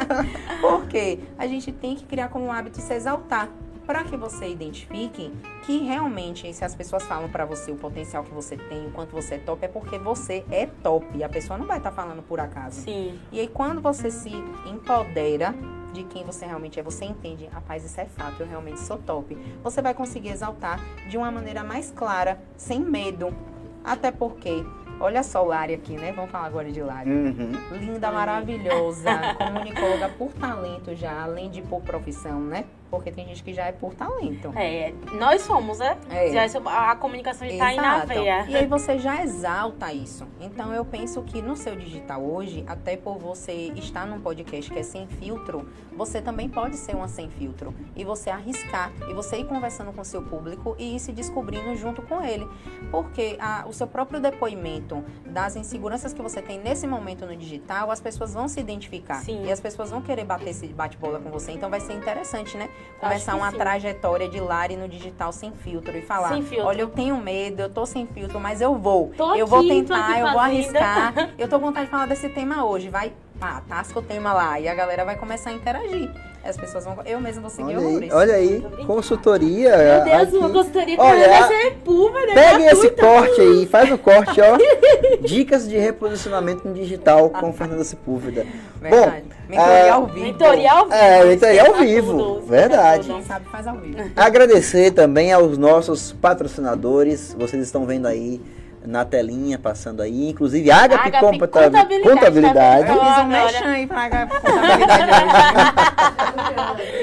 [0.60, 1.20] Por quê?
[1.38, 3.48] A gente tem que criar como hábito se exaltar.
[3.86, 5.32] Para que você identifique
[5.64, 9.12] que realmente, se as pessoas falam para você o potencial que você tem, o quanto
[9.12, 11.06] você é top, é porque você é top.
[11.14, 12.82] E a pessoa não vai estar falando por acaso.
[12.82, 13.18] Sim.
[13.32, 14.28] E aí, quando você se
[14.66, 15.54] empodera
[15.92, 19.36] de quem você realmente é, você entende, rapaz, isso é fato, eu realmente sou top.
[19.62, 23.34] Você vai conseguir exaltar de uma maneira mais clara, sem medo.
[23.82, 24.64] Até porque,
[25.00, 26.12] olha só o Lari aqui, né?
[26.12, 27.10] Vamos falar agora de Lari.
[27.10, 27.52] Uhum.
[27.72, 32.64] Linda, maravilhosa, comunicóloga por talento já, além de por profissão, né?
[32.90, 34.52] Porque tem gente que já é por talento.
[34.56, 35.98] É, nós somos, né?
[36.10, 36.30] É.
[36.32, 38.46] Já isso- a comunicação está aí na veia.
[38.48, 40.26] E aí você já exalta isso.
[40.40, 44.78] Então eu penso que no seu digital hoje, até por você estar num podcast que
[44.78, 47.74] é sem filtro, você também pode ser uma sem filtro.
[47.94, 51.74] E você arriscar, e você ir conversando com o seu público e ir se descobrindo
[51.76, 52.48] junto com ele.
[52.90, 57.90] Porque a- o seu próprio depoimento das inseguranças que você tem nesse momento no digital,
[57.90, 59.16] as pessoas vão se identificar.
[59.22, 59.44] Sim.
[59.46, 61.52] E as pessoas vão querer bater esse bate-bola com você.
[61.52, 62.68] Então vai ser interessante, né?
[62.98, 63.56] Começar uma sim.
[63.56, 66.66] trajetória de Lari no digital sem filtro e falar: filtro.
[66.66, 69.12] olha, eu tenho medo, eu tô sem filtro, mas eu vou.
[69.16, 71.14] Tô eu vou aqui, tô tentar, eu vou arriscar.
[71.38, 72.88] eu tô com vontade de falar desse tema hoje.
[72.88, 74.58] Vai, pá, tasca o tema lá.
[74.58, 76.10] E a galera vai começar a interagir.
[76.44, 76.96] As pessoas vão.
[77.04, 78.12] Eu mesmo vou seguir Olha aí, horrores.
[78.12, 79.76] olha aí, consultoria.
[79.76, 80.36] Meu Deus, aqui.
[80.36, 84.56] uma consultoria que Olha, vai ser pública, Pegue esse corte aí, faz o corte, ó.
[85.26, 88.46] Dicas de reposicionamento no digital com Fernanda Sepúlveda.
[88.80, 89.24] Verdade.
[89.28, 90.26] Bom, Mentoria ah, ao vivo.
[90.26, 90.94] Mentoria ao vivo.
[90.94, 93.08] É, mentoria ao vivo, verdade.
[93.08, 93.98] Quem sabe faz ao vivo.
[94.14, 97.34] Agradecer também aos nossos patrocinadores.
[97.38, 98.40] Vocês estão vendo aí
[98.88, 100.30] na telinha, passando aí.
[100.30, 102.02] Inclusive, Agape, Agape Contabilidade.
[102.02, 102.86] Contabilidade, contabilidade.
[102.86, 105.10] tá fiz um mexão aí pra contabilidade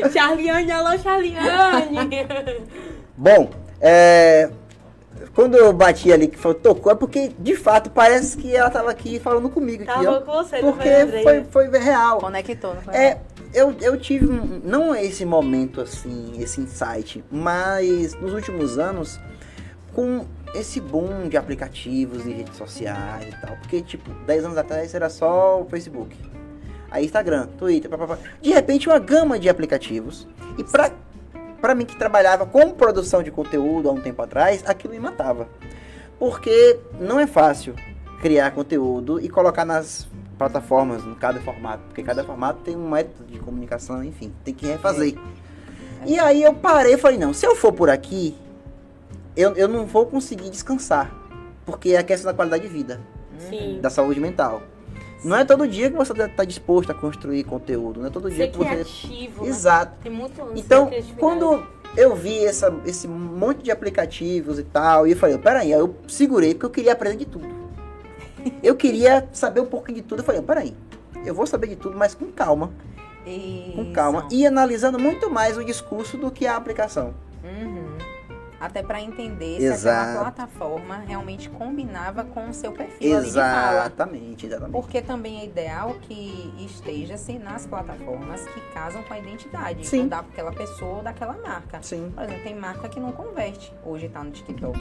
[0.02, 0.12] hoje.
[0.14, 2.28] Charliane, alô, Charliane.
[3.16, 4.50] Bom, é,
[5.36, 8.90] quando eu bati ali que falou, tocou, é porque de fato parece que ela estava
[8.90, 10.22] aqui falando comigo aqui, Tava ó.
[10.22, 10.90] com você, Porque
[11.24, 12.18] foi, foi, foi real.
[12.18, 12.96] Conectou, não foi?
[12.96, 13.20] É,
[13.54, 19.20] eu, eu tive, um- não esse momento assim, esse insight, mas nos últimos anos,
[19.94, 20.26] com
[20.56, 25.10] esse boom de aplicativos e redes sociais e tal, porque tipo, 10 anos atrás era
[25.10, 26.16] só o Facebook,
[26.90, 28.18] aí Instagram, Twitter, papapá.
[28.42, 30.28] de repente uma gama de aplicativos,
[30.58, 30.92] e pra,
[31.62, 35.48] pra mim que trabalhava com produção de conteúdo há um tempo atrás, aquilo me matava,
[36.18, 37.76] porque não é fácil
[38.22, 43.26] criar conteúdo e colocar nas plataformas, em cada formato, porque cada formato tem um método
[43.32, 45.16] de comunicação, enfim, tem que refazer.
[46.06, 48.36] E aí eu parei e falei, não, se eu for por aqui,
[49.36, 51.14] eu, eu não vou conseguir descansar,
[51.66, 53.02] porque é a questão da qualidade de vida,
[53.50, 53.80] Sim.
[53.82, 54.62] da saúde mental.
[55.24, 58.46] Não é todo dia que você está disposto a construir conteúdo, não é todo dia
[58.46, 58.70] Ser que você...
[58.70, 59.44] criativo.
[59.44, 59.50] né?
[59.50, 59.94] Exato.
[60.04, 61.66] Tem muito Então, quando
[61.98, 65.96] eu vi essa, esse monte de aplicativos e tal, e eu falei, peraí, aí eu
[66.08, 67.48] segurei porque eu queria aprender de tudo.
[68.62, 70.20] eu queria saber um pouquinho de tudo.
[70.20, 70.76] Eu falei, peraí,
[71.26, 72.72] eu vou saber de tudo, mas com calma.
[73.76, 74.28] Com calma.
[74.28, 74.36] Isso.
[74.36, 77.16] E analisando muito mais o discurso do que a aplicação.
[78.66, 80.10] Até para entender se Exato.
[80.10, 83.72] aquela plataforma realmente combinava com o seu perfil ali de fala.
[83.74, 84.72] Exatamente, exatamente.
[84.72, 90.08] Porque também é ideal que esteja-se nas plataformas que casam com a identidade Sim.
[90.08, 91.78] daquela pessoa ou daquela marca.
[91.84, 92.12] Sim.
[92.16, 94.80] Por exemplo, tem marca que não converte, hoje tá no TikTok.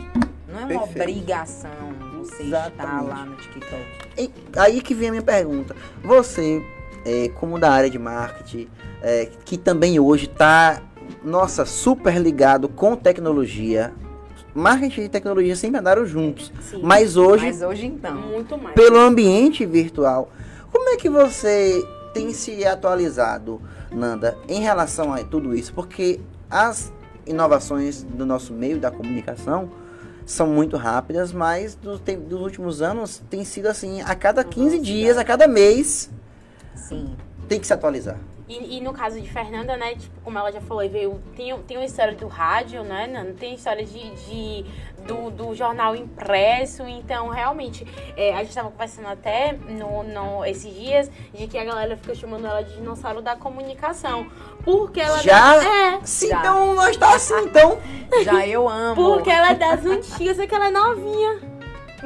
[0.49, 1.11] Não é uma Perfeito.
[1.11, 1.71] obrigação
[2.19, 3.09] você estar Exatamente.
[3.09, 3.85] lá no TikTok.
[4.17, 5.77] E aí que vem a minha pergunta.
[6.03, 6.65] Você,
[7.05, 8.69] é, como da área de marketing,
[9.03, 10.81] é, que também hoje está,
[11.23, 13.93] nossa, super ligado com tecnologia.
[14.55, 16.53] Marketing e tecnologia sempre andaram juntos.
[16.61, 16.81] Sim.
[16.83, 18.15] Mas hoje, Mas hoje então.
[18.15, 18.75] Muito mais.
[18.75, 20.31] pelo ambiente virtual,
[20.71, 25.73] como é que você tem se atualizado, Nanda, em relação a tudo isso?
[25.75, 26.93] Porque as
[27.27, 29.71] inovações do nosso meio da comunicação
[30.25, 34.79] são muito rápidas, mas do tem- dos últimos anos tem sido assim, a cada 15
[34.79, 36.11] dias, a cada mês,
[36.77, 37.17] Sim.
[37.49, 38.19] tem que se atualizar.
[38.47, 41.79] E, e no caso de Fernanda, né, tipo, como ela já falou, veio, tem, tem
[41.79, 43.33] uma história do rádio, né, Nando?
[43.35, 44.65] Tem história de, de-
[45.07, 47.87] do, do jornal impresso, então realmente,
[48.17, 52.15] é, a gente tava conversando até no, no, esses dias de que a galera fica
[52.15, 54.27] chamando ela de dinossauro da comunicação.
[54.63, 55.63] Porque ela Já?
[55.63, 56.39] é, Sim, Já.
[56.41, 57.79] então nós tá assim, então.
[58.25, 58.95] Já eu amo.
[58.95, 61.54] porque ela é das antigas, é que ela é novinha.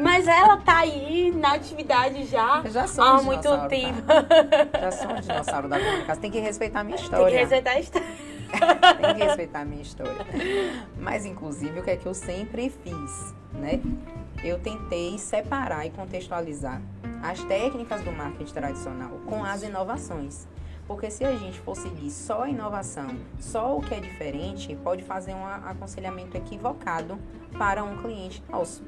[0.02, 4.02] Mas ela tá aí na atividade já Eu já sou há um muito tempo.
[4.02, 4.80] tá?
[4.80, 6.20] Já sou um dinossauro da comunicação.
[6.20, 7.38] Tem que respeitar a minha Tem que história.
[7.40, 8.06] respeitar a história.
[9.00, 10.26] Tem que respeitar a minha história.
[10.98, 13.80] Mas, inclusive, o que é que eu sempre fiz, né?
[14.42, 16.80] Eu tentei separar e contextualizar
[17.22, 20.46] as técnicas do marketing tradicional com as inovações.
[20.86, 25.02] Porque se a gente for seguir só a inovação, só o que é diferente, pode
[25.02, 27.18] fazer um aconselhamento equivocado
[27.58, 28.82] para um cliente nosso.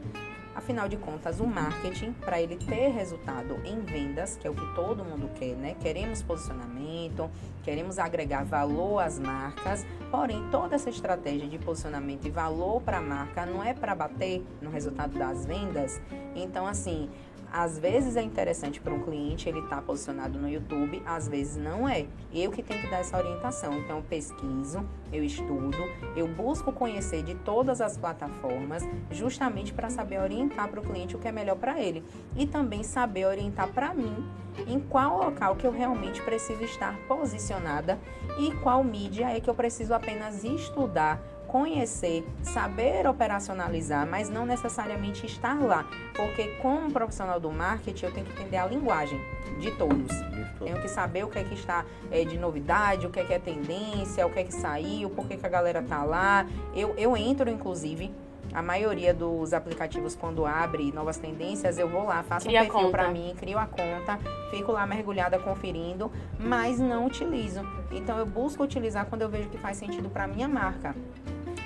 [0.55, 4.75] Afinal de contas, o marketing, para ele ter resultado em vendas, que é o que
[4.75, 5.77] todo mundo quer, né?
[5.81, 7.31] Queremos posicionamento,
[7.63, 13.01] queremos agregar valor às marcas, porém toda essa estratégia de posicionamento e valor para a
[13.01, 16.01] marca não é para bater no resultado das vendas.
[16.35, 17.09] Então, assim,
[17.53, 21.89] às vezes é interessante para um cliente ele estar posicionado no YouTube, às vezes não
[21.89, 22.07] é.
[22.33, 23.79] Eu que tenho que dar essa orientação.
[23.79, 25.79] Então eu pesquiso, eu estudo,
[26.17, 31.19] eu busco conhecer de todas as plataformas, justamente para saber orientar para o cliente o
[31.19, 32.05] que é melhor para ele
[32.37, 34.25] e também saber orientar para mim
[34.67, 37.99] em qual local que eu realmente preciso estar posicionada
[38.39, 41.21] e qual mídia é que eu preciso apenas estudar
[41.51, 45.85] conhecer, saber operacionalizar, mas não necessariamente estar lá.
[46.15, 49.21] Porque como profissional do marketing, eu tenho que entender a linguagem
[49.59, 50.17] de todos.
[50.61, 53.35] Tenho que saber o que é que está é, de novidade, o que é que
[53.35, 56.47] é tendência, o que é que saiu, por que, que a galera tá lá.
[56.73, 58.15] Eu, eu entro, inclusive,
[58.53, 62.91] a maioria dos aplicativos, quando abre novas tendências, eu vou lá, faço Cria um perfil
[62.91, 64.19] para mim, crio a conta,
[64.51, 67.61] fico lá mergulhada conferindo, mas não utilizo.
[67.91, 70.95] Então eu busco utilizar quando eu vejo que faz sentido para minha marca.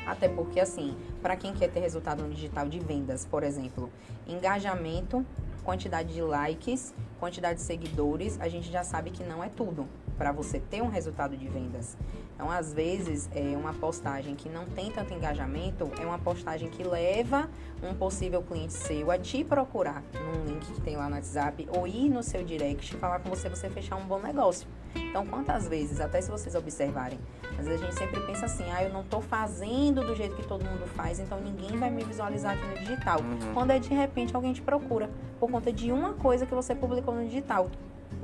[0.07, 3.91] Até porque, assim, para quem quer ter resultado no digital de vendas, por exemplo,
[4.27, 5.25] engajamento,
[5.65, 9.89] quantidade de likes, quantidade de seguidores, a gente já sabe que não é tudo
[10.19, 11.97] para você ter um resultado de vendas.
[12.35, 16.83] Então, às vezes, é uma postagem que não tem tanto engajamento é uma postagem que
[16.83, 17.49] leva
[17.83, 21.87] um possível cliente seu a te procurar num link que tem lá no WhatsApp ou
[21.87, 24.67] ir no seu direct e falar com você, você fechar um bom negócio.
[24.95, 27.19] Então, quantas vezes, até se vocês observarem,
[27.59, 30.47] às vezes a gente sempre pensa assim, ah, eu não tô fazendo do jeito que
[30.47, 33.21] todo mundo faz, então ninguém vai me visualizar aqui no digital.
[33.21, 33.55] Uhum.
[33.55, 35.09] Quando é de repente alguém te procura
[35.39, 37.71] por conta de uma coisa que você publicou no digital.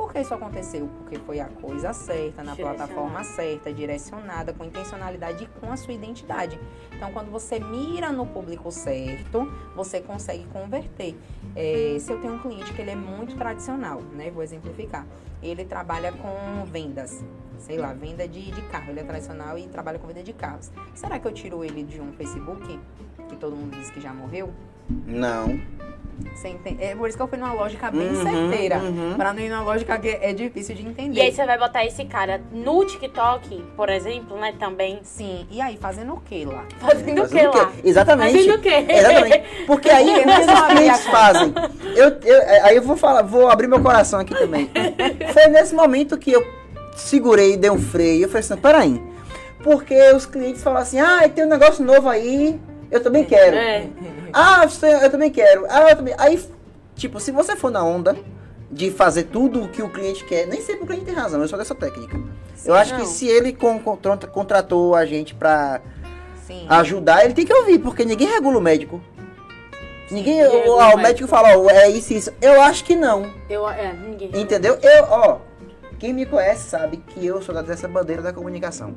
[0.01, 0.88] Por que isso aconteceu?
[0.96, 5.92] Porque foi a coisa certa, na plataforma certa, direcionada, com intencionalidade e com a sua
[5.92, 6.59] identidade.
[6.90, 9.42] Então, quando você mira no público certo,
[9.76, 11.14] você consegue converter.
[11.55, 14.30] É, se eu tenho um cliente que ele é muito tradicional, né?
[14.30, 15.07] Vou exemplificar.
[15.42, 17.22] Ele trabalha com vendas,
[17.59, 18.92] sei lá, venda de, de carro.
[18.92, 20.72] Ele é tradicional e trabalha com venda de carros.
[20.94, 22.80] Será que eu tiro ele de um Facebook,
[23.28, 24.51] que todo mundo diz que já morreu?
[25.07, 25.61] Não.
[26.78, 28.78] É por isso que eu fui numa lógica bem Uhum, certeira.
[28.78, 29.14] uhum.
[29.16, 31.18] Pra não ir numa lógica que é difícil de entender.
[31.18, 35.00] E aí você vai botar esse cara no TikTok, por exemplo, né, também.
[35.02, 36.64] Sim, e aí, fazendo o que lá?
[36.80, 37.72] Fazendo o que Fazendo lá?
[37.84, 38.36] Exatamente.
[38.38, 38.86] Fazendo o quê?
[38.88, 39.42] Exatamente.
[39.66, 41.54] Porque aí o que é os clientes fazem?
[41.94, 44.70] Eu, eu- aí eu vou falar, vou abrir meu coração aqui também.
[45.32, 46.46] Foi nesse momento que eu
[46.96, 48.24] segurei dei um freio.
[48.24, 49.02] Eu falei assim, peraí.
[49.62, 52.58] Porque os clientes falam assim, ah, tem um negócio novo aí,
[52.91, 53.57] eu também quero.
[53.57, 53.88] É.
[54.32, 54.66] Ah,
[55.03, 55.66] eu também quero.
[55.68, 56.14] Ah, eu também.
[56.18, 56.43] Aí,
[56.95, 58.16] tipo, se você for na onda
[58.70, 61.49] de fazer tudo o que o cliente quer, nem sempre o cliente tem razão, eu
[61.49, 62.18] sou dessa técnica.
[62.64, 63.07] eu acho que não.
[63.07, 65.80] se ele con- contra- contratou a gente pra
[66.47, 66.66] Sim.
[66.68, 69.01] ajudar, ele tem que ouvir, porque ninguém regula o médico.
[70.11, 72.32] Ninguém, o, ó, o médico fala, ó, é isso, isso.
[72.41, 73.30] Eu acho que não.
[73.49, 74.30] Eu, é, ninguém.
[74.34, 74.76] Entendeu?
[74.82, 75.38] Eu, ó,
[76.01, 78.95] quem me conhece sabe que eu sou dessa bandeira da comunicação.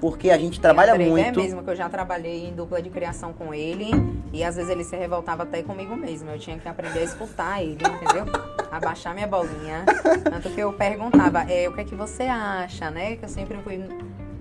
[0.00, 1.40] Porque a gente trabalha Andrei, muito.
[1.40, 3.90] É mesmo que eu já trabalhei em dupla de criação com ele
[4.32, 6.30] e às vezes ele se revoltava até comigo mesmo.
[6.30, 8.26] Eu tinha que aprender a escutar ele, entendeu?
[8.70, 9.84] Abaixar minha bolinha.
[10.24, 13.16] Tanto que eu perguntava, é, o que é que você acha, né?
[13.16, 13.82] Que eu sempre fui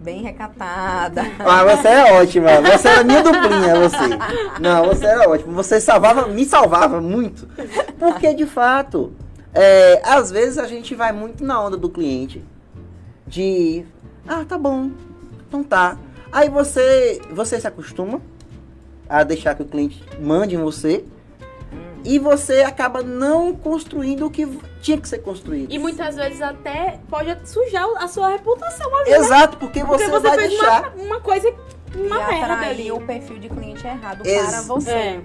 [0.04, 1.22] bem recatada.
[1.40, 2.50] Ah, você é ótima.
[2.62, 4.60] Você era minha duplinha, você.
[4.60, 5.54] Não, você era ótima.
[5.54, 7.48] Você salvava, me salvava muito.
[7.98, 9.14] Porque, de fato,
[9.54, 12.44] é, às vezes a gente vai muito na onda do cliente.
[13.26, 13.86] De,
[14.28, 14.92] ah, tá bom.
[15.54, 16.00] Então tá.
[16.32, 18.20] Aí você, você se acostuma
[19.08, 21.06] a deixar que o cliente mande em você.
[22.04, 24.46] E você acaba não construindo o que
[24.82, 25.72] tinha que ser construído.
[25.72, 29.18] E muitas vezes até pode sujar a sua reputação ali, né?
[29.18, 30.94] Exato, porque você, Porque você vai fez deixar.
[30.96, 31.54] uma, uma coisa,
[31.96, 32.92] uma e merda ali.
[32.92, 34.90] o perfil de cliente errado Ex- para você.
[34.92, 35.22] É.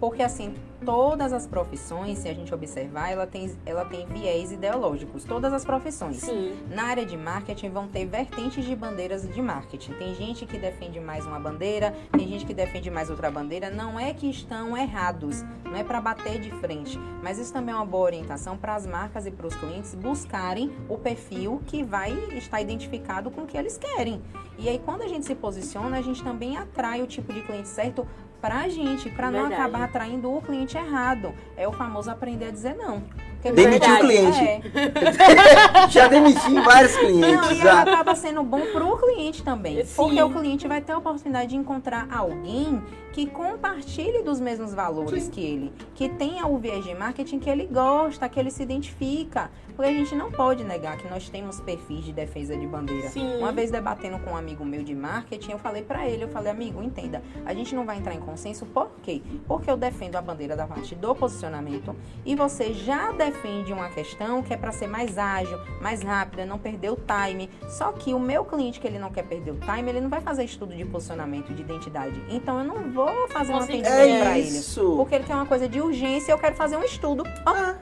[0.00, 0.54] Porque assim,
[0.84, 5.24] todas as profissões, se a gente observar, ela tem, ela tem viés ideológicos.
[5.24, 6.18] Todas as profissões.
[6.18, 6.56] Sim.
[6.70, 9.92] Na área de marketing vão ter vertentes de bandeiras de marketing.
[9.94, 13.70] Tem gente que defende mais uma bandeira, tem gente que defende mais outra bandeira.
[13.70, 17.76] Não é que estão errados, não é para bater de frente, mas isso também é
[17.76, 22.12] uma boa orientação para as marcas e para os clientes buscarem o perfil que vai
[22.36, 24.22] estar identificado com o que eles querem.
[24.58, 27.68] E aí quando a gente se posiciona, a gente também atrai o tipo de cliente
[27.68, 28.06] certo
[28.40, 31.32] pra gente, para não acabar atraindo o cliente errado.
[31.56, 33.02] É o famoso aprender a dizer não.
[33.34, 34.72] Porque Demitir o verdade, cliente.
[34.76, 35.88] é.
[35.88, 37.50] Já demiti vários Não, clientes.
[37.52, 37.80] e Já.
[37.82, 39.82] acaba sendo bom pro cliente também.
[39.84, 39.94] Sim.
[39.96, 42.82] Porque o cliente vai ter a oportunidade de encontrar alguém
[43.12, 47.66] que compartilhe dos mesmos valores que ele, que tenha o viés de marketing que ele
[47.66, 49.50] gosta, que ele se identifica.
[49.74, 53.08] Porque a gente não pode negar que nós temos perfis de defesa de bandeira.
[53.08, 53.38] Sim.
[53.38, 56.52] Uma vez debatendo com um amigo meu de marketing, eu falei pra ele, eu falei,
[56.52, 59.22] amigo, entenda, a gente não vai entrar em consenso, por quê?
[59.46, 61.96] Porque eu defendo a bandeira da parte do posicionamento
[62.26, 66.58] e você já defende uma questão que é pra ser mais ágil, mais rápida, não
[66.58, 67.48] perder o time.
[67.68, 70.20] Só que o meu cliente que ele não quer perder o time, ele não vai
[70.20, 72.22] fazer estudo de posicionamento, de identidade.
[72.28, 73.90] Então eu não vou fazer um atendimento
[74.20, 74.48] pra É ele.
[74.48, 74.94] isso.
[74.96, 77.24] Porque ele quer uma coisa de urgência, eu quero fazer um estudo.
[77.46, 77.74] Ó,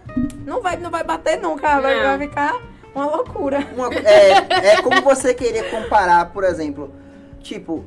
[0.45, 2.03] não vai, não vai bater nunca, vai, Não.
[2.05, 2.61] vai ficar
[2.95, 3.66] uma loucura.
[3.77, 6.93] Uma- é, é como você querer comparar, por exemplo,
[7.41, 7.85] tipo,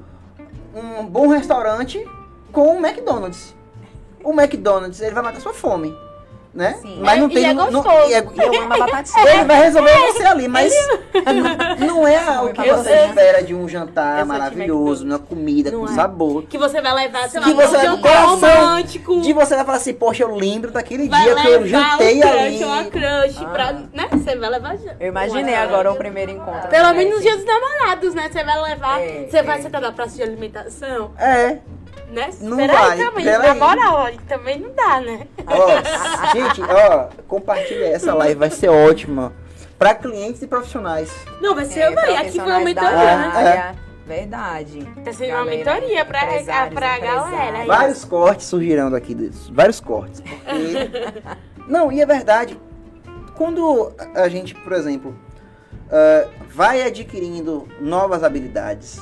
[0.73, 2.03] um bom restaurante
[2.51, 3.55] com um McDonald's.
[4.23, 5.93] O McDonald's, ele vai matar sua fome,
[6.53, 6.77] né?
[6.81, 6.99] Sim.
[7.01, 7.43] Mas não É, tem...
[7.43, 8.09] e é não- gostoso.
[8.09, 9.23] e é- E eu amo a batatinha.
[9.33, 10.73] ele vai resolver você ali, mas
[11.79, 13.05] não é o que você sei.
[13.05, 15.95] espera de um jantar maravilhoso, uma comida Não com é.
[15.95, 16.43] sabor.
[16.43, 19.21] Que você vai levar, sei lá, Que um você vai com jantar coração romântico.
[19.21, 22.21] De você vai falar assim, poxa, eu lembro daquele vai dia que eu jantei um
[22.21, 22.63] crush ali.
[22.63, 23.45] uma crush Ah.
[23.45, 24.07] pra, né?
[24.11, 24.75] Você vai levar...
[24.99, 26.69] Eu imaginei uma- agora o primeiro encontro.
[26.69, 27.27] Pelo menos no assim.
[27.27, 28.29] dia dos namorados, né?
[28.31, 29.61] Você vai levar, É, você vai é.
[29.61, 31.57] sentar na praça de alimentação, É,
[32.11, 32.29] né?
[32.41, 33.47] Não vai, também, peraí.
[33.47, 35.27] na moral, também não dá, né?
[35.47, 39.33] Ó, gente, ó, compartilha essa live, vai ser ótima.
[39.79, 41.11] Pra clientes e profissionais.
[41.41, 43.31] Não, vai ser, É, vai, aqui foi uma mentoria, né?
[43.33, 44.85] área, Verdade.
[45.03, 47.57] Tá sendo uma mentoria pra, empresários, pra galera.
[47.59, 47.67] aí.
[47.67, 49.51] Vários cortes surgirão daqui disso.
[49.53, 50.21] Vários cortes.
[50.21, 51.31] Porque...
[51.67, 52.59] Não, e é verdade.
[53.35, 55.15] Quando a gente, por exemplo,
[55.91, 58.97] ah, vai adquirindo novas habilidades,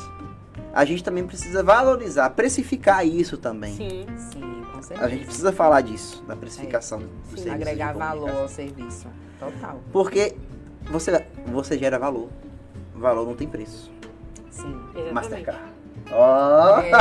[0.73, 3.73] a gente também precisa valorizar, precificar isso também.
[3.75, 4.05] Sim.
[4.31, 5.09] Sim, com A certeza.
[5.09, 7.05] gente precisa falar disso, da precificação do
[7.37, 7.43] Sim.
[7.43, 9.07] serviço Agregar valor ao serviço.
[9.39, 9.79] Total.
[9.91, 10.35] Porque
[10.83, 12.29] você, você gera valor.
[12.95, 13.91] Valor não tem preço.
[14.49, 14.75] Sim.
[14.89, 15.13] Exatamente.
[15.13, 15.61] Mastercard.
[16.11, 16.79] Ó!
[16.79, 16.91] É,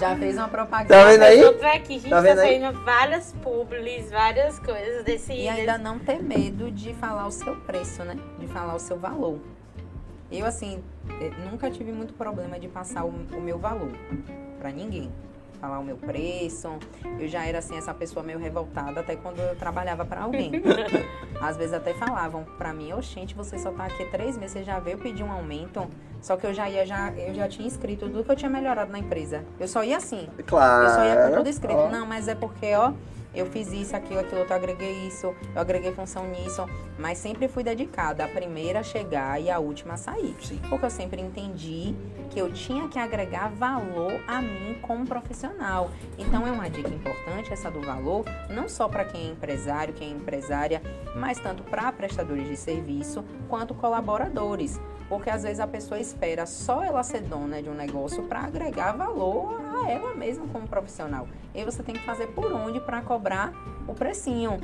[0.00, 0.88] já fez uma propaganda.
[0.92, 1.44] Tá vendo aí?
[1.44, 2.60] Outra aqui, gente, Tá tá, vendo aí?
[2.60, 5.32] saindo várias publis, várias coisas desse...
[5.32, 8.16] E ainda não ter medo de falar o seu preço, né?
[8.40, 9.38] De falar o seu valor.
[10.30, 10.82] Eu, assim,
[11.20, 13.92] eh, nunca tive muito problema de passar o, o meu valor
[14.58, 15.10] pra ninguém.
[15.60, 16.68] Falar o meu preço.
[17.18, 20.52] Eu já era, assim, essa pessoa meio revoltada até quando eu trabalhava pra alguém.
[21.40, 24.78] Às vezes até falavam pra mim, oxente, você só tá aqui três meses, você já
[24.78, 25.86] veio pedir um aumento.
[26.20, 28.90] Só que eu já ia, já, eu já tinha escrito tudo que eu tinha melhorado
[28.90, 29.44] na empresa.
[29.60, 30.28] Eu só ia assim.
[30.46, 30.84] Claro.
[30.84, 31.76] Eu só ia com tudo escrito.
[31.76, 31.90] Ó.
[31.90, 32.92] Não, mas é porque, ó,
[33.34, 36.66] eu fiz isso, aquilo, aquilo, outro, eu agreguei isso, eu agreguei função nisso.
[36.98, 40.34] Mas sempre fui dedicada, a primeira a chegar e a última a sair.
[40.40, 40.60] Sim.
[40.68, 41.94] Porque eu sempre entendi
[42.30, 45.90] que eu tinha que agregar valor a mim como profissional.
[46.18, 50.08] Então é uma dica importante essa do valor, não só para quem é empresário, quem
[50.08, 50.82] é empresária,
[51.16, 54.80] mas tanto para prestadores de serviço quanto colaboradores.
[55.08, 58.92] Porque às vezes a pessoa espera só ela ser dona de um negócio para agregar
[58.92, 61.28] valor a ela mesma como profissional.
[61.54, 63.52] E você tem que fazer por onde para cobrar
[63.86, 64.58] o precinho.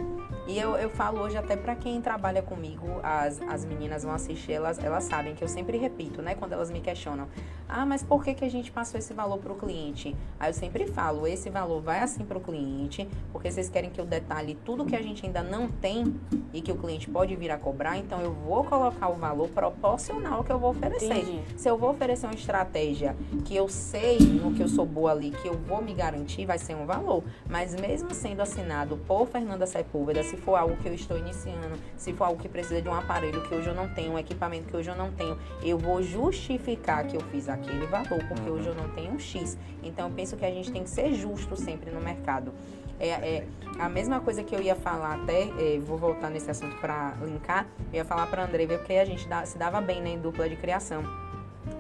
[0.51, 4.51] E eu, eu falo hoje até para quem trabalha comigo, as, as meninas vão assistir,
[4.51, 6.35] elas, elas sabem que eu sempre repito, né?
[6.35, 7.29] Quando elas me questionam,
[7.69, 10.17] ah, mas por que, que a gente passou esse valor para o cliente?
[10.41, 14.01] Aí eu sempre falo, esse valor vai assim para o cliente, porque vocês querem que
[14.01, 16.19] eu detalhe tudo que a gente ainda não tem
[16.53, 20.43] e que o cliente pode vir a cobrar, então eu vou colocar o valor proporcional
[20.43, 21.17] que eu vou oferecer.
[21.17, 21.43] Entendi.
[21.57, 25.31] Se eu vou oferecer uma estratégia que eu sei no que eu sou boa ali,
[25.31, 27.23] que eu vou me garantir, vai ser um valor.
[27.49, 32.13] Mas mesmo sendo assinado por Fernanda Sepúlveda, se for algo que eu estou iniciando, se
[32.13, 34.77] for algo que precisa de um aparelho que hoje eu não tenho, um equipamento que
[34.77, 38.75] hoje eu não tenho, eu vou justificar que eu fiz aquele valor, porque hoje eu
[38.75, 39.57] não tenho um X.
[39.83, 42.53] Então eu penso que a gente tem que ser justo sempre no mercado.
[42.99, 43.47] É, é
[43.79, 47.67] a mesma coisa que eu ia falar até, é, vou voltar nesse assunto para linkar,
[47.93, 50.49] eu ia falar para André, porque a gente dá- se dava bem né, em dupla
[50.49, 51.03] de criação.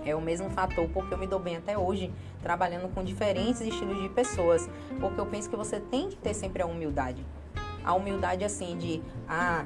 [0.04, 2.10] É o mesmo fator porque eu me dou bem até hoje,
[2.42, 4.68] trabalhando com diferentes estilos de pessoas.
[4.98, 7.24] Porque eu penso que você tem que ter sempre a humildade.
[7.84, 9.64] A humildade, assim, de, ah,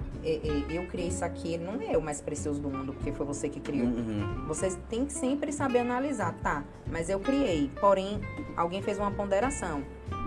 [0.70, 3.60] eu criei isso aqui, não é o mais precioso do mundo, porque foi você que
[3.60, 3.86] criou.
[3.86, 4.44] Uhum.
[4.46, 6.64] Você tem que sempre saber analisar, tá?
[6.90, 8.20] Mas eu criei, porém,
[8.56, 9.82] alguém fez uma ponderação.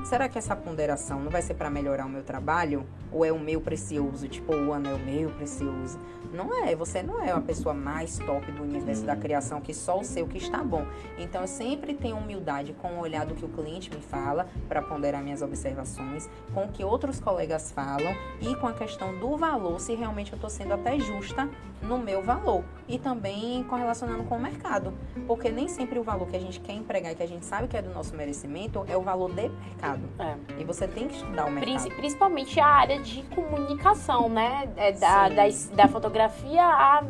[0.07, 2.85] Será que essa ponderação não vai ser para melhorar o meu trabalho?
[3.11, 4.27] Ou é o meu precioso?
[4.29, 5.99] Tipo, o anel meu precioso?
[6.31, 9.99] Não é, você não é a pessoa mais top do universo da criação, que só
[9.99, 10.85] o seu que está bom.
[11.17, 14.81] Então, eu sempre tenho humildade com o olhar do que o cliente me fala, para
[14.81, 19.79] ponderar minhas observações, com o que outros colegas falam e com a questão do valor,
[19.79, 21.49] se realmente eu estou sendo até justa
[21.81, 22.63] no meu valor.
[22.87, 24.93] E também correlacionando com o mercado.
[25.25, 27.67] Porque nem sempre o valor que a gente quer empregar e que a gente sabe
[27.67, 30.01] que é do nosso merecimento é o valor de mercado.
[30.19, 30.35] É.
[30.59, 31.63] E você tem que estudar o mercado.
[31.69, 34.69] Princi- Principalmente a área de comunicação, né?
[34.75, 35.43] É da, da,
[35.73, 37.03] da fotografia a-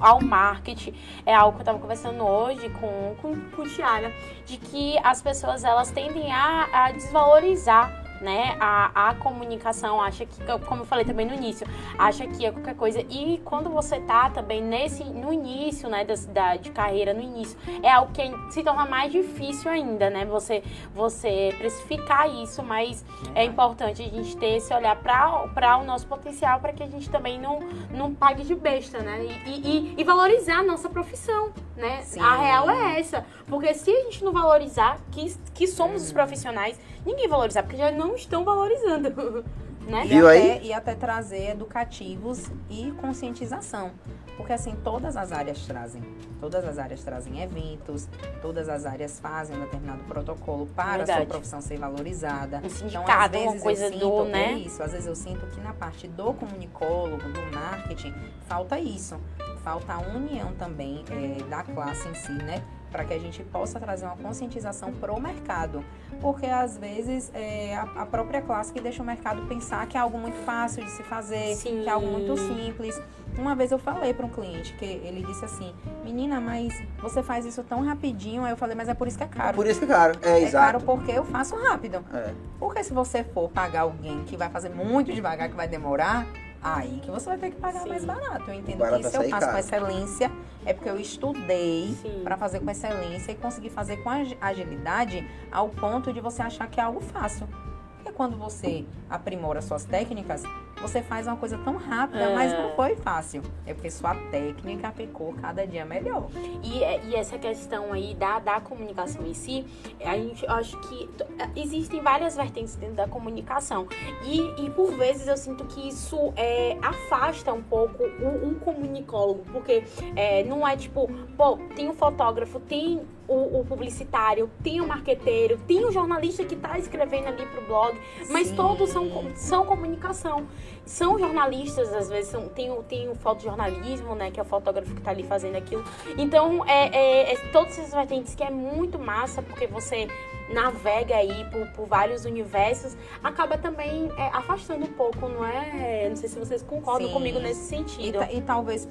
[0.00, 0.94] ao marketing.
[1.26, 4.12] É algo que eu estava conversando hoje com, com, com Tiara,
[4.46, 8.01] de que as pessoas elas tendem a, a desvalorizar.
[8.22, 11.66] Né, a, a comunicação acha que, como eu falei também no início,
[11.98, 13.00] acha que é qualquer coisa.
[13.10, 17.58] E quando você tá também nesse, no início, né, da, da- de carreira, no início,
[17.82, 20.24] é algo que se torna mais difícil ainda, né?
[20.26, 20.62] Você,
[20.94, 23.04] você precificar isso, mas
[23.34, 27.10] é importante a gente ter esse olhar para o nosso potencial para que a gente
[27.10, 27.58] também não,
[27.90, 29.20] não pague de besta, né?
[29.46, 32.02] E, e, e valorizar a nossa profissão, né?
[32.02, 32.20] Sim.
[32.20, 33.26] A real é essa.
[33.48, 37.90] Porque se a gente não valorizar que, que somos os profissionais, ninguém valorizar, porque já
[37.90, 39.44] não estão valorizando,
[39.86, 40.04] né?
[40.04, 40.66] E Viu até, aí?
[40.66, 43.90] E até trazer educativos e conscientização.
[44.36, 46.02] Porque assim, todas as áreas trazem.
[46.40, 48.08] Todas as áreas trazem eventos,
[48.40, 51.18] todas as áreas fazem um determinado protocolo para a Verdade.
[51.18, 52.56] sua profissão ser valorizada.
[52.56, 54.52] Um Então, às sindicato, uma vezes coisa eu sinto, do, é né?
[54.54, 58.14] isso, às vezes eu sinto que na parte do comunicólogo, do marketing,
[58.48, 59.20] falta isso.
[59.62, 62.64] Falta a união também é, da classe em si, né?
[62.92, 65.82] Para que a gente possa trazer uma conscientização pro mercado.
[66.20, 70.00] Porque às vezes é a, a própria classe que deixa o mercado pensar que é
[70.00, 71.82] algo muito fácil de se fazer, Sim.
[71.82, 73.00] que é algo muito simples.
[73.36, 75.74] Uma vez eu falei para um cliente que ele disse assim:
[76.04, 78.44] Menina, mas você faz isso tão rapidinho.
[78.44, 79.56] Aí eu falei: Mas é por isso que é caro.
[79.56, 80.18] Por isso que é caro.
[80.22, 80.66] É, É exato.
[80.72, 82.04] caro porque eu faço rápido.
[82.12, 82.34] É.
[82.60, 86.26] Porque se você for pagar alguém que vai fazer muito devagar, que vai demorar,
[86.62, 87.88] aí que você vai ter que pagar Sim.
[87.88, 88.44] mais barato.
[88.50, 90.30] Eu entendo Barato que se eu faço com excelência,
[90.64, 95.68] é porque eu estudei para fazer com excelência e conseguir fazer com agi- agilidade ao
[95.68, 97.48] ponto de você achar que é algo fácil.
[97.96, 100.42] Porque quando você aprimora suas técnicas,
[100.82, 102.34] você faz uma coisa tão rápida, É.
[102.34, 103.40] mas não foi fácil.
[103.66, 106.26] É porque sua técnica ficou cada dia melhor.
[106.62, 109.64] E, é- e essa questão aí da, da comunicação em si,
[110.04, 111.26] a gente eu acho que t-
[111.56, 113.86] existem várias vertentes dentro da comunicação.
[114.24, 119.84] E, e por vezes eu sinto que isso é, afasta um pouco o, comunicólogo, porque
[120.16, 123.00] é, não é tipo, pô, tem o fotógrafo, tem
[123.32, 127.98] o, o publicitário, tem o marqueteiro, tem o jornalista que tá escrevendo ali pro blog,
[128.30, 128.56] mas Sim.
[128.56, 130.46] todos são, são comunicação.
[130.84, 134.32] São jornalistas, às vezes são, tem, o- tem o fotojornalismo, né?
[134.32, 135.84] Que é o fotógrafo que tá ali fazendo aquilo.
[136.18, 140.08] Então, é, é, é todas essas vertentes que é muito massa, porque você
[140.52, 146.08] navega aí por, por vários universos, acaba também é, afastando um pouco, não é?
[146.08, 147.14] Não sei se vocês concordam Sim.
[147.14, 148.18] comigo nesse E, sentido.
[148.18, 148.88] ta- e talvez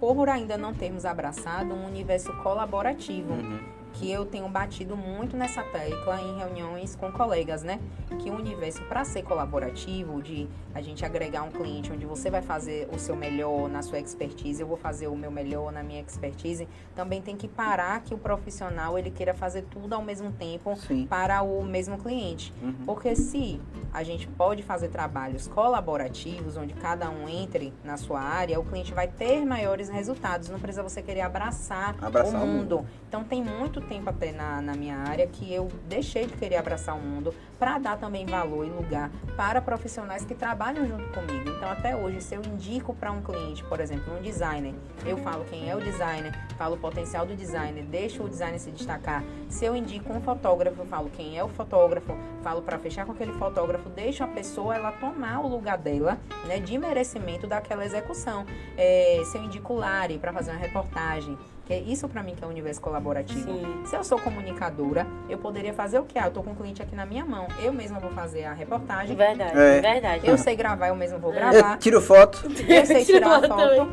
[0.00, 3.32] por ainda não termos abraçado um universo colaborativo.
[3.32, 3.77] Uhum.
[3.94, 7.80] Que eu tenho batido muito nessa tecla em reuniões com colegas, né?
[8.20, 12.42] Que o universo, para ser colaborativo, de a gente agregar um cliente onde você vai
[12.42, 16.00] fazer o seu melhor na sua expertise, eu vou fazer o meu melhor na minha
[16.00, 20.76] expertise, também tem que parar que o profissional ele queira fazer tudo ao mesmo tempo
[20.76, 21.06] Sim.
[21.06, 22.52] para o mesmo cliente.
[22.62, 22.84] Uhum.
[22.86, 23.60] Porque se
[23.92, 28.92] a gente pode fazer trabalhos colaborativos, onde cada um entre na sua área, o cliente
[28.92, 30.48] vai ter maiores resultados.
[30.48, 32.86] Não precisa você querer abraçar, Abraçar o o mundo.
[33.08, 36.96] Então tem muito tempo até na, na minha área que eu deixei de querer abraçar
[36.96, 41.50] o mundo para dar também valor e lugar para profissionais que trabalham junto comigo.
[41.50, 44.74] Então, até hoje, se eu indico para um cliente, por exemplo, um designer,
[45.04, 48.70] eu falo quem é o designer, falo o potencial do designer, deixo o designer se
[48.70, 49.24] destacar.
[49.48, 53.12] Se eu indico um fotógrafo, eu falo quem é o fotógrafo, falo para fechar com
[53.12, 58.46] aquele fotógrafo, deixo a pessoa ela tomar o lugar dela, né, de merecimento daquela execução.
[58.76, 61.36] É, se eu indico Lari para fazer uma reportagem,
[61.68, 63.42] que é isso para mim que é o universo colaborativo.
[63.52, 63.82] Sim.
[63.84, 66.18] Se eu sou comunicadora, eu poderia fazer o quê?
[66.18, 67.46] Ah, eu tô com um cliente aqui na minha mão.
[67.62, 69.14] Eu mesma vou fazer a reportagem.
[69.14, 69.78] Verdade, É.
[69.78, 70.26] verdade.
[70.26, 71.76] Eu sei gravar, eu mesma vou Eu gravar.
[71.76, 72.42] tiro foto.
[72.66, 73.92] Eu sei tirar foto.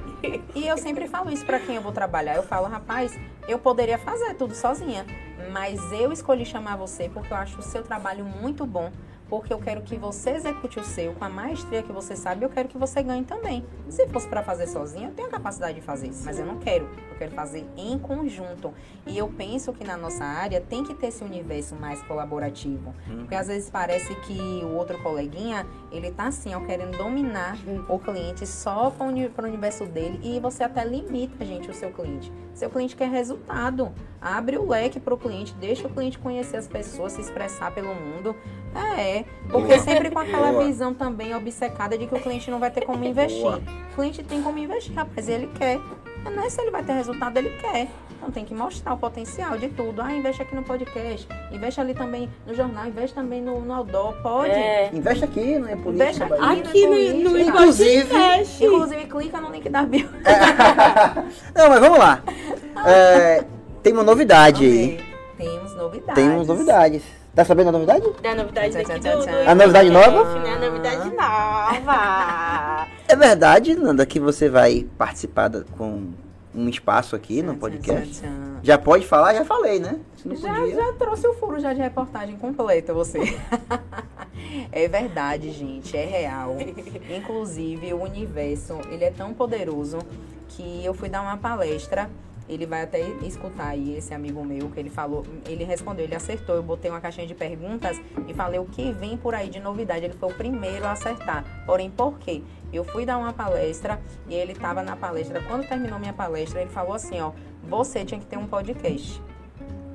[0.56, 2.36] E eu sempre falo isso pra quem eu vou trabalhar.
[2.36, 5.06] Eu falo, rapaz, eu poderia fazer tudo sozinha.
[5.52, 8.90] Mas eu escolhi chamar você porque eu acho o seu trabalho muito bom.
[9.30, 12.46] Porque eu quero que você execute o seu com a maestria que você sabe.
[12.46, 13.66] Eu quero que você ganhe também.
[13.90, 16.12] Se fosse pra fazer sozinha, eu tenho a capacidade de fazer.
[16.24, 16.88] Mas eu não quero.
[17.12, 18.74] Eu quero fazer em conjunto.
[19.08, 22.94] E eu penso que na nossa área tem que ter esse universo mais colaborativo.
[23.18, 27.58] Porque às vezes parece que o outro coleguinha, ele tá assim, ó, querendo dominar
[27.90, 30.20] o cliente só para o universo dele.
[30.24, 32.32] E você até limita, gente, o seu cliente.
[32.56, 33.92] Seu cliente quer resultado.
[34.22, 37.94] Abre o leque para o cliente, deixa o cliente conhecer as pessoas, se expressar pelo
[37.94, 38.36] mundo.
[38.98, 39.80] É, porque Boa.
[39.80, 40.66] sempre com aquela Boa.
[40.66, 43.42] visão também obcecada de que o cliente não vai ter como investir.
[43.42, 43.62] Boa.
[43.92, 45.80] O cliente tem como investir, rapaz, ele quer.
[46.24, 47.88] Não é se ele vai ter resultado, ele quer.
[48.18, 50.02] Então tem que mostrar o potencial de tudo.
[50.02, 54.14] Ah, investe aqui no podcast, investe ali também no jornal, investe também no, no outdoor,
[54.24, 54.52] pode.
[54.52, 54.90] É.
[54.94, 55.84] Investe aqui, não é Investe
[56.22, 56.26] política.
[56.26, 56.40] aqui.
[56.42, 56.64] Bahia.
[56.64, 56.92] Aqui no,
[57.32, 58.66] no Inclusive- Inclusive, investe.
[58.66, 60.10] Inclusive, clica no link da bio.
[61.56, 62.22] Não, mas vamos lá.
[62.88, 63.44] É,
[63.84, 64.96] tem uma novidade aí.
[65.34, 66.16] Ok, Temos novidades.
[66.16, 67.04] Tem novidades.
[67.36, 68.06] Tá sabendo a novidade?
[68.24, 69.50] Da novidade daqui do.
[69.50, 70.40] A novidade nova?
[70.40, 70.54] Né?
[70.54, 72.88] A novidade nova.
[73.08, 76.12] É verdade, Nanda, que você vai participar da- com
[76.56, 78.24] um espaço aqui no podcast?
[78.64, 79.34] Já pode falar?
[79.34, 80.00] Já falei, né?
[80.26, 83.20] Já, já trouxe o furo já de reportagem completa, você.
[84.72, 86.56] é verdade, gente, é real.
[87.16, 90.00] Inclusive, o universo, ele é tão poderoso
[90.50, 92.10] que eu fui dar uma palestra.
[92.48, 96.56] Ele vai até escutar aí esse amigo meu que ele falou, ele respondeu, ele acertou.
[96.56, 100.06] Eu botei uma caixinha de perguntas e falei o que vem por aí de novidade.
[100.06, 101.64] Ele foi o primeiro a acertar.
[101.66, 102.44] Porém, por quê?
[102.72, 105.42] Eu fui dar uma palestra e ele estava na palestra.
[105.42, 107.32] Quando terminou minha palestra, ele falou assim, ó,
[107.64, 109.22] você tinha que ter um podcast.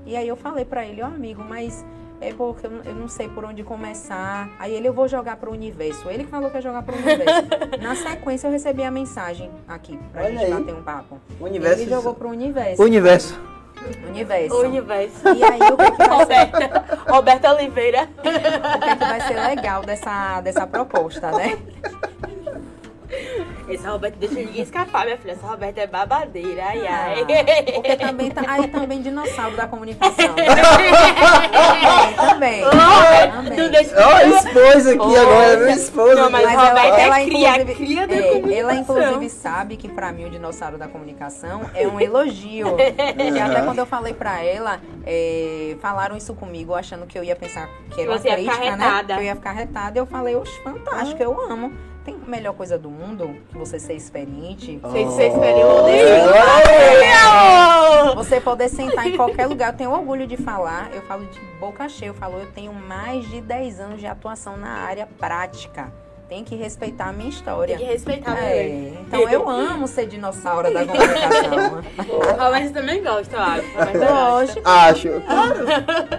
[0.04, 1.84] E aí eu falei pra ele, ó amigo, mas
[2.20, 4.48] é porque eu não- eu não sei por onde começar.
[4.58, 6.08] Aí ele, eu vou jogar pro universo.
[6.10, 7.48] Ele que falou que ia jogar pro universo.
[7.80, 10.50] Na sequência eu recebi a mensagem aqui, pra Olha gente aí.
[10.54, 11.18] bater um papo.
[11.40, 11.80] O universo.
[11.82, 12.82] Ele jogou pro universo.
[12.82, 13.40] Universo.
[14.06, 14.54] Universo.
[14.54, 15.28] O universo.
[15.34, 18.08] E aí o que, que vai ser, Roberta, Roberta Oliveira.
[18.18, 21.56] o que, que vai ser legal dessa, dessa proposta, né?
[23.74, 25.32] Essa Roberta deixa ninguém escapar, minha filha.
[25.32, 26.62] Essa Roberta é babadeira.
[26.64, 27.22] Ai, ai.
[27.22, 30.14] Ah, porque também tá, aí também dinossauro da comunicação.
[32.16, 32.62] também.
[32.64, 33.56] também.
[33.56, 35.22] Tu deixa- Ó, expôs aqui Poxa.
[35.22, 36.14] agora, meu esposo.
[36.16, 38.58] Não, mas Mas Roberta ela, é ela, cria, inclusive, cria da é, comunicação.
[38.58, 42.76] ela inclusive sabe que pra mim o dinossauro da comunicação é um elogio.
[42.78, 47.36] E até quando eu falei pra ela, é, falaram isso comigo achando que eu ia
[47.36, 48.84] pensar que era uma Você ia ficar crítica, né?
[48.84, 49.14] retada.
[49.14, 49.98] Que eu ia ficar retada.
[49.98, 51.72] Eu falei, oxe, fantástico, eu amo.
[52.04, 54.78] Tem melhor coisa do mundo que você ser experiente.
[54.82, 55.10] Você Oh.
[55.10, 55.84] se espelhou
[58.14, 59.72] Você poder sentar em qualquer lugar.
[59.72, 60.90] Eu tenho orgulho de falar.
[60.94, 62.08] Eu falo de boca cheia.
[62.10, 65.92] Eu falo, eu tenho mais de 10 anos de atuação na área prática.
[66.30, 67.76] Tem que respeitar a minha história.
[67.76, 68.98] Tem que respeitar É, mesmo.
[69.00, 71.82] então eu amo ser dinossauro da comunicação.
[72.38, 73.66] A Roberta também gosta, eu acho.
[73.76, 74.12] A.
[74.30, 74.60] Lógico.
[74.64, 75.08] Acho.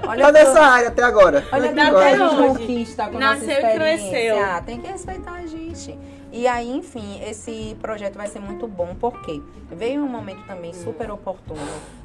[0.10, 1.46] Olha, Tá nessa área até agora.
[1.52, 2.48] olha Até que a gente hoje.
[2.60, 4.44] conquista com a nossa Nasceu e cresceu.
[4.44, 5.98] Ah, tem que respeitar a gente.
[6.34, 9.42] E aí, enfim, esse projeto vai ser muito bom, porque
[9.72, 11.60] veio um momento também super oportuno,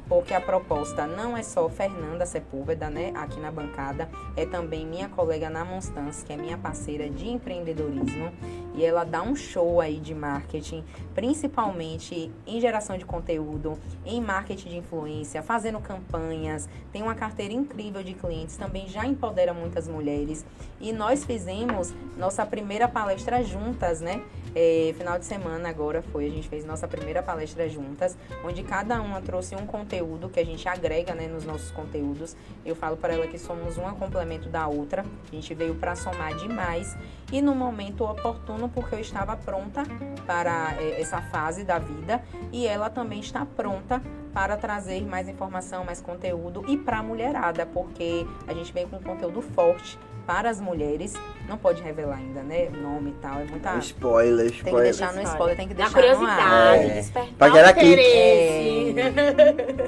[0.07, 5.09] porque a proposta não é só Fernanda Sepúlveda, né, aqui na bancada, é também minha
[5.09, 8.31] colega na Monstance, que é minha parceira de empreendedorismo,
[8.73, 10.83] e ela dá um show aí de marketing,
[11.13, 18.03] principalmente em geração de conteúdo, em marketing de influência, fazendo campanhas, tem uma carteira incrível
[18.03, 20.45] de clientes, também já empodera muitas mulheres.
[20.79, 24.21] E nós fizemos nossa primeira palestra juntas, né?
[24.55, 29.01] É, final de semana agora foi, a gente fez nossa primeira palestra juntas, onde cada
[29.01, 29.96] uma trouxe um conteúdo
[30.31, 32.35] que a gente agrega né, nos nossos conteúdos.
[32.65, 36.35] Eu falo para ela que somos uma complemento da outra, a gente veio para somar
[36.35, 36.95] demais.
[37.31, 39.83] E no momento oportuno, porque eu estava pronta
[40.25, 42.23] para é, essa fase da vida.
[42.51, 44.01] E ela também está pronta
[44.33, 48.99] para trazer mais informação, mais conteúdo e para a mulherada, porque a gente vem com
[48.99, 49.97] conteúdo forte
[50.27, 51.13] para as mulheres.
[51.47, 52.69] Não pode revelar ainda, né?
[52.69, 53.39] Nome e tal.
[53.39, 53.77] É muita.
[53.77, 54.83] Spoiler, Tem que spoiler.
[54.91, 56.15] deixar no spoiler, tem que Na deixar no ar.
[56.17, 56.93] curiosidade, É.
[56.93, 58.95] despertar Pra o interesse.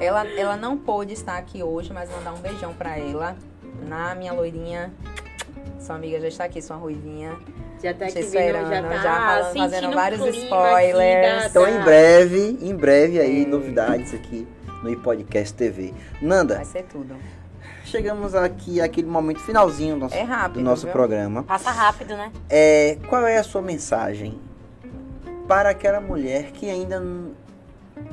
[0.00, 3.36] Ela, ela não pôde estar aqui hoje, mas mandar um beijão pra ela.
[3.86, 4.90] Na minha loirinha.
[5.78, 7.36] Sua amiga já está aqui, sua ruivinha.
[7.82, 11.46] Já tá Te aqui vendo, já esperando, tá já falando- fazendo o vários spoilers.
[11.46, 13.46] Então, em breve, em breve aí, É.
[13.46, 14.46] novidades aqui
[14.82, 15.94] no iPodcast TV.
[16.20, 17.16] Nanda, Vai ser tudo.
[17.90, 20.54] Chegamos aqui àquele momento finalzinho do nosso, É rápido.
[20.60, 20.92] do nosso viu?
[20.92, 21.42] programa.
[21.42, 22.32] Passa rápido, né?
[22.48, 24.38] É, qual é a sua mensagem
[25.48, 27.02] para aquela mulher que ainda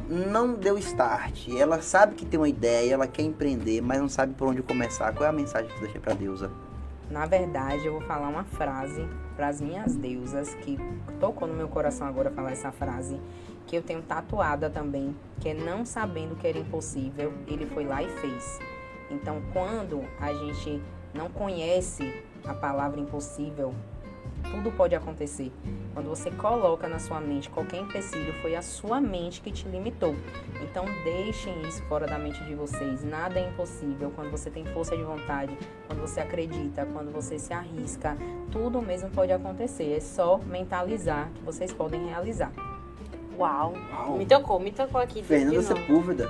[0.09, 1.47] não deu start?
[1.49, 5.13] Ela sabe que tem uma ideia, ela quer empreender, mas não sabe por onde começar.
[5.13, 6.51] Qual é a mensagem que você deixa para Deusa?
[7.09, 10.77] Na verdade, eu vou falar uma frase para as minhas deusas, que
[11.21, 13.17] tocou no meu coração agora falar essa frase,
[13.65, 18.03] que eu tenho tatuada também, que é não sabendo que era impossível, ele foi lá
[18.03, 18.59] e fez.
[19.09, 20.81] Então, quando a gente
[21.13, 22.13] não conhece
[22.45, 23.73] a palavra impossível,
[24.51, 25.51] tudo pode acontecer.
[25.93, 30.15] Quando você coloca na sua mente qualquer empecilho, foi a sua mente que te limitou.
[30.61, 33.03] Então deixem isso fora da mente de vocês.
[33.03, 35.57] Nada é impossível quando você tem força de vontade,
[35.87, 38.15] quando você acredita, quando você se arrisca.
[38.51, 39.95] Tudo mesmo pode acontecer.
[39.95, 42.51] É só mentalizar que vocês podem realizar.
[43.37, 43.73] Uau.
[43.91, 44.17] Uau.
[44.17, 45.21] Me tocou, me tocou aqui.
[45.23, 45.61] Fernanda.
[45.61, 46.29] Sepúlveda.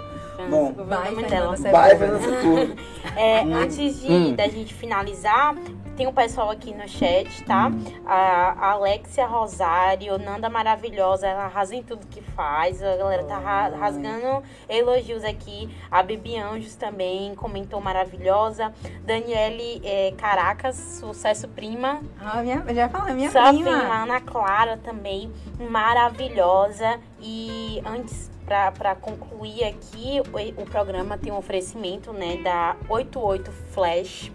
[0.49, 0.73] Bom.
[0.73, 2.75] Vai, Fernanda Sepúlveda.
[3.15, 4.35] É, Hum, antes de hum.
[4.35, 5.55] da gente finalizar,
[5.97, 7.67] tem um pessoal aqui no chat, tá?
[7.67, 7.83] Hum.
[8.05, 12.83] A Alexia Rosário, Nanda Maravilhosa, ela arrasa em tudo que faz.
[12.83, 15.75] A galera tá rasgando elogios aqui.
[15.89, 18.71] A Bibi Anjos também comentou maravilhosa.
[19.03, 21.99] Daniele é, Caracas, sucesso prima.
[22.21, 23.71] Ah, minha, já falar, minha Só prima.
[23.71, 26.99] Ana Clara também, maravilhosa.
[27.19, 34.31] E antes, para concluir aqui, o, o programa tem um oferecimento né, da 88 Flash,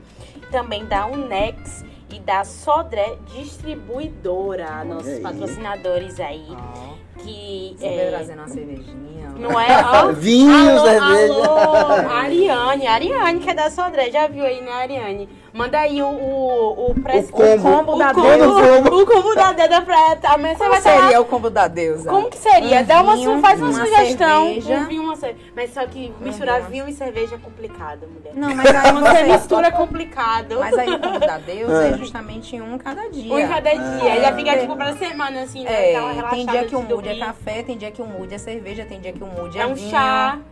[0.53, 5.21] também da Unex e da Sodré Distribuidora, nossos aí.
[5.21, 6.47] patrocinadores aí.
[6.51, 6.93] Ó,
[7.23, 9.29] Que você é, veio trazendo uma cervejinha.
[9.37, 9.67] não é?
[10.05, 11.35] Ó, Vinho, alô, cerveja.
[11.35, 15.29] alô, Ariane, Ariane que é da Sodré, já viu aí, né, Ariane?
[15.53, 17.63] Manda aí o, o, o, press- O combo.
[17.63, 18.81] combo da o combo, deusa.
[18.81, 22.09] o combo da Deda pra amanhã você Como vai seria o combo da deusa?
[22.09, 22.81] como que seria?
[22.81, 24.45] Um Dá uma, vinho, faz uma, uma sugestão.
[24.47, 24.77] cerveja.
[24.79, 25.47] Um vinho, uma cerveja.
[25.55, 26.71] Mas só que misturar vinho.
[26.71, 28.33] vinho e cerveja é complicado, mulher.
[28.35, 30.59] Não, mas aí você mistura é complicado.
[30.59, 31.87] Mas aí o combo da deusa Ah.
[31.89, 33.35] é justamente um cada dia.
[33.35, 34.13] Um em cada dia.
[34.15, 34.21] Ah.
[34.21, 35.93] Já fica tipo pra semana, assim, né?
[35.93, 38.87] É, tem dia que o mood é café, tem dia que o mood é cerveja,
[38.87, 39.91] tem dia que o mood é, É um vinho.
[39.91, 40.52] chá, É,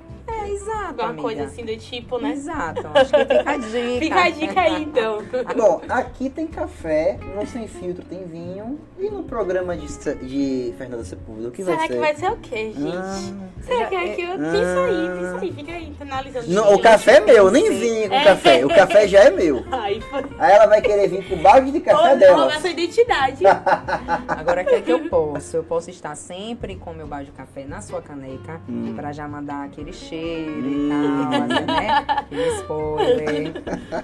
[0.53, 1.23] exato, alguma amiga.
[1.23, 2.33] coisa assim do tipo, né?
[2.33, 3.71] Exato, acho que fica a dica.
[4.11, 5.19] Fica a dica aí, então.
[5.57, 9.87] Bom, aqui tem café, no Sem Filtro tem vinho e no programa de,
[10.27, 12.01] de Fernanda Sepúlveda, o que Será vai que ser?
[12.01, 12.97] vai ser o quê, gente?
[12.97, 13.21] Ah,
[13.63, 14.31] Será que é que eu...
[14.39, 15.17] Pensa aí, Ah.
[15.17, 16.49] pensa aí, fica aí, analisando.
[16.49, 18.25] não, o café é meu, nem vim com É.
[18.25, 18.65] café.
[18.65, 19.65] O café já é meu.
[19.71, 20.25] Ai, foi...
[20.39, 22.61] Aí ela vai querer vir com o balde de café Roubar dela.
[22.61, 23.45] sua identidade.
[24.29, 25.57] Agora, o que é que eu posso?
[25.57, 28.95] Eu posso estar sempre com meu bar de café na sua caneca, Hum.
[28.97, 32.05] pra já mandar aquele cheiro E tal, assim, né?
[32.09, 33.53] Aquele spoiler.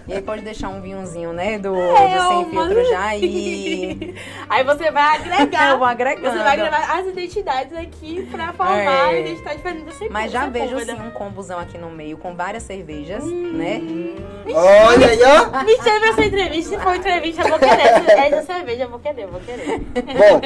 [0.09, 4.15] E aí pode deixar um vinhozinho, né, do, É, do Sem uma- Filtro já aí.
[4.49, 5.71] Aí você vai agregar.
[5.71, 6.31] Eu vou agregando.
[6.37, 9.17] Você vai gravar as identidades aqui pra formar É.
[9.17, 11.03] a identidade diferente você Mas já vejo pode, sim né?
[11.07, 13.53] um combozão aqui no meio com várias cervejas, Hum.
[13.55, 13.83] né?
[14.55, 15.65] Olha aí, ó.
[15.65, 16.77] Me chama essa entrevista.
[16.77, 17.81] Se for entrevista, eu vou querer.
[17.81, 19.79] Essa, essa cerveja eu vou querer, eu vou querer.
[19.81, 20.41] Bom,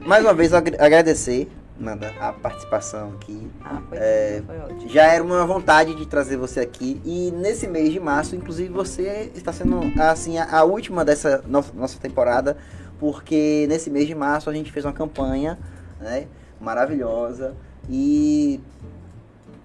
[0.06, 3.50] mais uma vez agra- agradecer, Nanda, a participação aqui.
[3.62, 4.88] Ah, foi, É, foi ótimo.
[4.88, 9.30] Já era uma vontade de trazer você aqui e nesse mês de março, inclusive você
[9.34, 12.56] está sendo assim a, a última dessa no- nossa temporada,
[12.98, 15.58] porque nesse mês de março a gente fez uma campanha,
[16.00, 16.26] né,
[16.58, 17.54] maravilhosa
[17.90, 18.58] e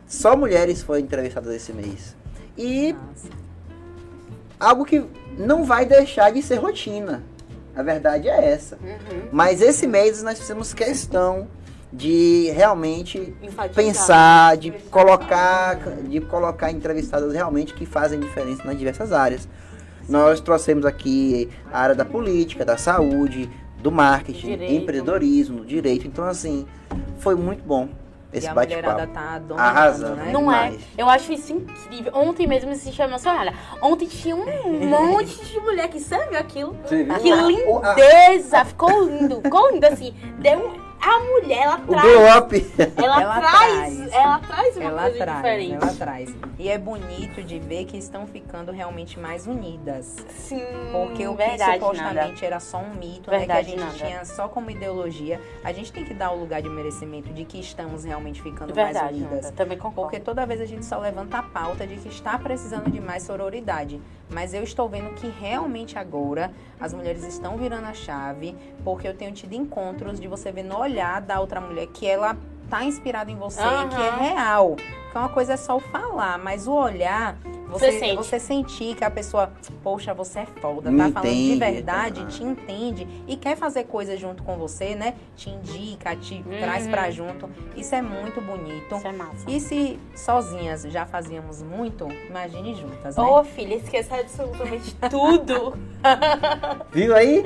[0.06, 2.16] só mulheres foram entrevistadas esse mês.
[2.58, 3.30] E Nossa.
[4.60, 5.06] algo que
[5.38, 7.24] não vai deixar de ser rotina.
[7.74, 8.76] A verdade é essa.
[8.84, 9.30] Uhum.
[9.32, 11.48] Mas esse mês nós fizemos questão
[11.92, 13.84] de realmente Enfatizar.
[13.86, 15.76] pensar, de colocar,
[16.08, 19.48] de colocar entrevistadas realmente que fazem diferença nas diversas áreas.
[20.08, 23.50] Nós trouxemos aqui a área da política, da saúde,
[23.80, 24.74] do marketing, Direito.
[24.74, 26.08] empreendedorismo, do direito.
[26.08, 26.66] Então, assim,
[27.20, 27.90] foi muito bom
[28.34, 29.54] esse e a mulherada bate-papo.
[29.56, 30.16] tá Arrasando.
[30.16, 30.32] né?
[30.32, 30.74] Não é?
[30.98, 32.12] Eu acho isso incrível.
[32.16, 33.54] Ontem mesmo me senti emocionada.
[33.82, 34.46] Ontem tinha um
[34.88, 36.76] monte de mulher que você viu aquilo.
[36.88, 36.96] Que
[37.32, 38.66] a- lindeza!
[38.66, 40.14] Ficou lindo, ficou lindo assim.
[40.40, 42.04] Deu um- a mulher, ela O traz.
[42.04, 42.72] glow up.
[42.98, 44.14] Ela, Ela traz, traz.
[44.14, 45.74] ela traz uma ela coisa traz, diferente.
[45.74, 46.36] ela traz.
[46.60, 50.16] E é bonito de ver que estão ficando realmente mais unidas.
[50.30, 50.62] Sim,
[50.92, 53.38] Porque o que verdade, supostamente era só um mito, né?
[53.46, 53.94] Que a Verdade, gente nada.
[53.94, 55.42] tinha só como ideologia.
[55.64, 59.00] A gente tem que dar o lugar de merecimento de que estamos realmente ficando Verdade,
[59.04, 59.46] mais unidas.
[59.46, 60.02] Nanda, também concordo.
[60.12, 63.24] Porque toda vez a gente só levanta a pauta de que está precisando de mais
[63.24, 64.00] sororidade.
[64.32, 69.14] Mas eu estou vendo que realmente agora as mulheres estão virando a chave, porque eu
[69.14, 72.38] tenho tido encontros de você ver no olhar da outra mulher que ela
[72.70, 73.90] tá inspirada em você, Aham.
[73.90, 74.76] que é real.
[74.78, 77.38] Porque uma coisa é só o falar, mas o olhar,
[77.72, 78.16] Você você, sente.
[78.16, 79.52] você sentir que a pessoa,
[79.84, 82.28] poxa, você é foda, Me tá falando de entende, verdade, tá.
[82.28, 85.14] te entende e quer fazer coisas junto com você, né?
[85.36, 86.60] Te indica, te Uhum.
[86.60, 87.50] traz pra junto.
[87.76, 88.96] Isso é muito bonito.
[88.96, 89.50] Isso é massa.
[89.50, 93.24] E se sozinhas já fazíamos muito, imagine juntas, né?
[93.24, 95.78] Ô, filha, esqueça absolutamente tudo.
[96.92, 97.44] Viu aí?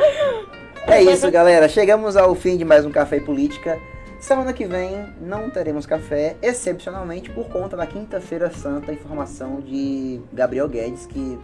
[0.88, 1.68] É isso, galera.
[1.68, 3.80] Chegamos ao fim de mais um Café Política.
[4.26, 10.68] Semana que vem não teremos café, excepcionalmente por conta da Quinta-feira Santa, informação de Gabriel
[10.68, 11.38] Guedes, que.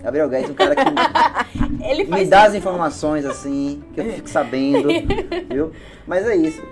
[0.00, 0.84] Gabriel Guedes, um cara que
[2.08, 4.86] me dá as informações assim, que eu fico sabendo,
[5.52, 5.72] viu?
[6.06, 6.62] Mas é isso.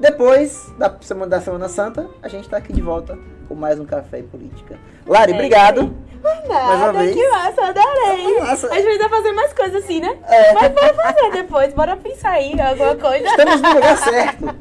[0.00, 3.84] Depois da semana, da semana Santa, a gente tá aqui de volta com mais um
[3.84, 4.76] Café e Política.
[5.06, 5.82] Lari, É obrigado.
[5.82, 7.14] Mais uma Nada, vez.
[7.14, 8.40] que massa, adorei.
[8.40, 8.68] Nossa.
[8.68, 10.18] A gente precisa fazer mais coisas assim, né?
[10.28, 10.52] É.
[10.54, 13.26] Mas bora fazer depois, bora pensar aí alguma coisa.
[13.26, 14.54] Estamos no lugar certo.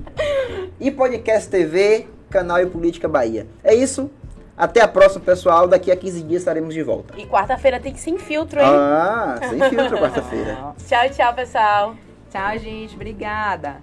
[0.80, 3.48] E Podcast TV, canal e Política Bahia.
[3.64, 4.10] É isso.
[4.58, 5.68] Até a próxima, pessoal.
[5.68, 7.14] Daqui a 15 dias estaremos de volta.
[7.18, 8.68] E quarta-feira tem que ser sem filtro, hein?
[8.68, 10.74] Ah, sem filtro quarta-feira.
[10.88, 11.96] Tchau, tchau, pessoal.
[12.30, 12.96] Tchau, gente.
[12.96, 13.78] Obrigada.